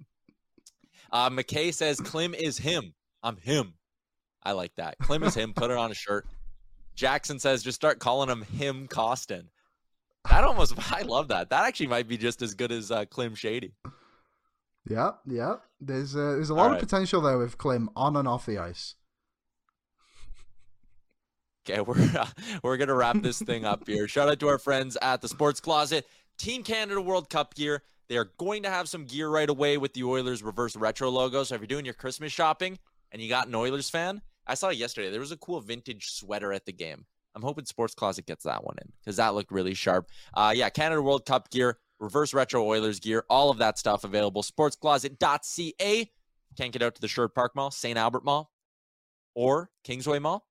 Uh, 1.11 1.31
McKay 1.31 1.75
says 1.75 1.99
Klim 1.99 2.35
is 2.35 2.59
him. 2.59 2.95
I'm 3.23 3.39
him. 3.39 3.75
I 4.43 4.53
like 4.53 4.75
that. 4.77 4.99
Klim 4.99 5.23
is 5.23 5.35
him. 5.35 5.53
Put 5.55 5.71
it 5.71 5.77
on 5.77 5.91
a 5.91 5.95
shirt. 5.95 6.27
Jackson 6.95 7.39
says 7.39 7.63
just 7.63 7.77
start 7.77 7.99
calling 7.99 8.29
him 8.29 8.43
him 8.43 8.87
Kostin. 8.87 9.45
That 10.29 10.45
almost, 10.45 10.75
I 10.93 11.03
love 11.03 11.29
that. 11.29 11.51
That 11.51 11.65
actually 11.65 11.89
might 11.89 12.07
be 12.07 12.19
just 12.19 12.43
as 12.43 12.55
good 12.55 12.71
as 12.71 12.91
uh, 12.91 13.07
Klim 13.07 13.35
Shady. 13.35 13.73
Yeah, 14.89 15.13
yeah. 15.27 15.57
There's 15.81 16.15
uh, 16.15 16.33
there's 16.33 16.51
a 16.51 16.55
lot 16.55 16.69
right. 16.69 16.75
of 16.75 16.81
potential 16.81 17.21
there 17.21 17.39
with 17.39 17.59
Klim 17.59 17.89
on 17.97 18.17
and 18.17 18.29
off 18.29 18.47
the 18.47 18.59
ice. 18.59 18.97
Okay, 21.69 21.81
we're 21.87 21.97
uh, 22.19 22.27
we're 22.63 22.77
gonna 22.77 22.95
wrap 22.95 23.21
this 23.23 23.41
thing 23.41 23.65
up 23.65 23.87
here. 23.87 24.07
Shout 24.09 24.29
out 24.29 24.41
to 24.41 24.49
our 24.49 24.59
friends 24.59 24.97
at 25.01 25.21
the 25.21 25.29
Sports 25.29 25.61
Closet, 25.61 26.07
Team 26.39 26.63
Canada 26.63 27.01
World 27.01 27.31
Cup 27.31 27.55
gear. 27.55 27.83
They 28.09 28.17
are 28.17 28.33
going 28.39 28.65
to 28.65 28.71
have 28.71 28.89
some 28.89 29.05
gear 29.05 29.29
right 29.29 29.49
away 29.49 29.79
with 29.79 29.95
the 29.95 30.03
Oilers 30.03 30.43
reverse 30.43 30.75
retro 30.75 31.11
logo. 31.11 31.45
So 31.45 31.55
if 31.55 31.61
you're 31.61 31.69
doing 31.69 31.85
your 31.85 31.95
Christmas 31.95 32.33
shopping 32.33 32.77
and 33.13 33.23
you 33.23 33.29
got 33.29 33.47
an 33.47 33.55
Oilers 33.55 33.89
fan, 33.89 34.21
I 34.49 34.55
saw 34.55 34.71
yesterday 34.71 35.11
there 35.11 35.21
was 35.21 35.31
a 35.31 35.37
cool 35.37 35.61
vintage 35.61 36.11
sweater 36.11 36.53
at 36.53 36.67
the 36.67 36.73
game. 36.73 37.07
I'm 37.37 37.43
hoping 37.43 37.67
Sports 37.67 37.95
Closet 37.95 38.27
gets 38.27 38.43
that 38.45 38.65
one 38.65 38.75
in 38.83 38.93
because 38.99 39.17
that 39.17 39.35
looked 39.35 39.53
really 39.53 39.75
sharp. 39.75 40.09
Uh, 40.35 40.53
yeah, 40.55 40.69
Canada 40.71 41.01
World 41.01 41.25
Cup 41.25 41.51
gear, 41.51 41.79
reverse 42.01 42.35
retro 42.35 42.67
Oilers 42.67 42.99
gear, 42.99 43.25
all 43.31 43.51
of 43.51 43.59
that 43.59 43.79
stuff 43.79 44.05
available. 44.05 44.43
Sportscloset.ca. 44.43 46.11
Can't 46.57 46.73
get 46.73 46.83
out 46.83 46.95
to 46.97 47.01
the 47.01 47.09
Sherwood 47.09 47.35
Park 47.35 47.55
Mall, 47.55 47.71
St. 47.71 47.97
Albert 47.97 48.25
Mall, 48.25 48.51
or 49.35 49.71
Kingsway 49.85 50.19
Mall? 50.19 50.47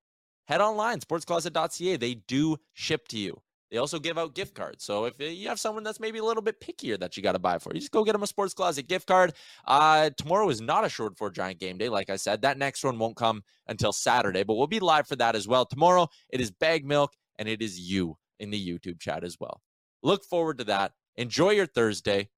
Head 0.46 0.60
online, 0.60 1.00
sportscloset.ca. 1.00 1.96
They 1.96 2.14
do 2.14 2.56
ship 2.72 3.06
to 3.08 3.18
you. 3.18 3.42
They 3.70 3.76
also 3.76 4.00
give 4.00 4.18
out 4.18 4.34
gift 4.34 4.54
cards. 4.54 4.82
So 4.84 5.04
if 5.04 5.20
you 5.20 5.46
have 5.48 5.60
someone 5.60 5.84
that's 5.84 6.00
maybe 6.00 6.18
a 6.18 6.24
little 6.24 6.42
bit 6.42 6.60
pickier 6.60 6.98
that 6.98 7.16
you 7.16 7.22
got 7.22 7.32
to 7.32 7.38
buy 7.38 7.58
for, 7.58 7.72
you 7.72 7.78
just 7.78 7.92
go 7.92 8.02
get 8.02 8.12
them 8.12 8.22
a 8.24 8.26
Sports 8.26 8.52
Closet 8.52 8.88
gift 8.88 9.06
card. 9.06 9.32
Uh, 9.64 10.10
tomorrow 10.16 10.48
is 10.48 10.60
not 10.60 10.84
a 10.84 10.88
short 10.88 11.16
for 11.16 11.30
Giant 11.30 11.60
Game 11.60 11.78
Day, 11.78 11.88
like 11.88 12.10
I 12.10 12.16
said. 12.16 12.42
That 12.42 12.58
next 12.58 12.82
one 12.82 12.98
won't 12.98 13.16
come 13.16 13.44
until 13.68 13.92
Saturday, 13.92 14.42
but 14.42 14.54
we'll 14.54 14.66
be 14.66 14.80
live 14.80 15.06
for 15.06 15.14
that 15.16 15.36
as 15.36 15.46
well. 15.46 15.64
Tomorrow 15.64 16.08
it 16.30 16.40
is 16.40 16.50
Baggedmilk 16.50 17.10
and 17.38 17.48
it 17.48 17.62
is 17.62 17.78
you 17.78 18.16
in 18.40 18.50
the 18.50 18.68
YouTube 18.68 18.98
chat 18.98 19.22
as 19.22 19.36
well. 19.38 19.60
Look 20.02 20.24
forward 20.24 20.58
to 20.58 20.64
that. 20.64 20.92
Enjoy 21.16 21.50
your 21.50 21.66
Thursday. 21.66 22.28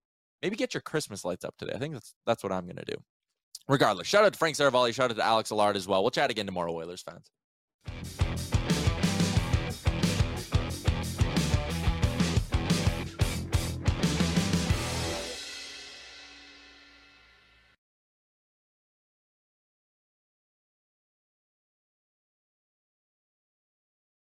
Maybe 0.42 0.56
get 0.56 0.74
your 0.74 0.80
Christmas 0.80 1.24
lights 1.24 1.44
up 1.44 1.56
today. 1.56 1.72
I 1.74 1.78
think 1.78 1.94
that's 1.94 2.14
that's 2.26 2.42
what 2.42 2.52
I'm 2.52 2.66
gonna 2.66 2.84
do. 2.84 2.96
Regardless, 3.68 4.06
shout 4.06 4.24
out 4.24 4.32
to 4.32 4.38
Frank 4.38 4.56
Seravalli, 4.56 4.92
shout 4.92 5.10
out 5.10 5.16
to 5.16 5.24
Alex 5.24 5.50
Allard 5.52 5.76
as 5.76 5.86
well. 5.86 6.02
We'll 6.02 6.10
chat 6.10 6.30
again 6.30 6.46
tomorrow, 6.46 6.74
Oilers 6.74 7.02
fans. 7.02 7.30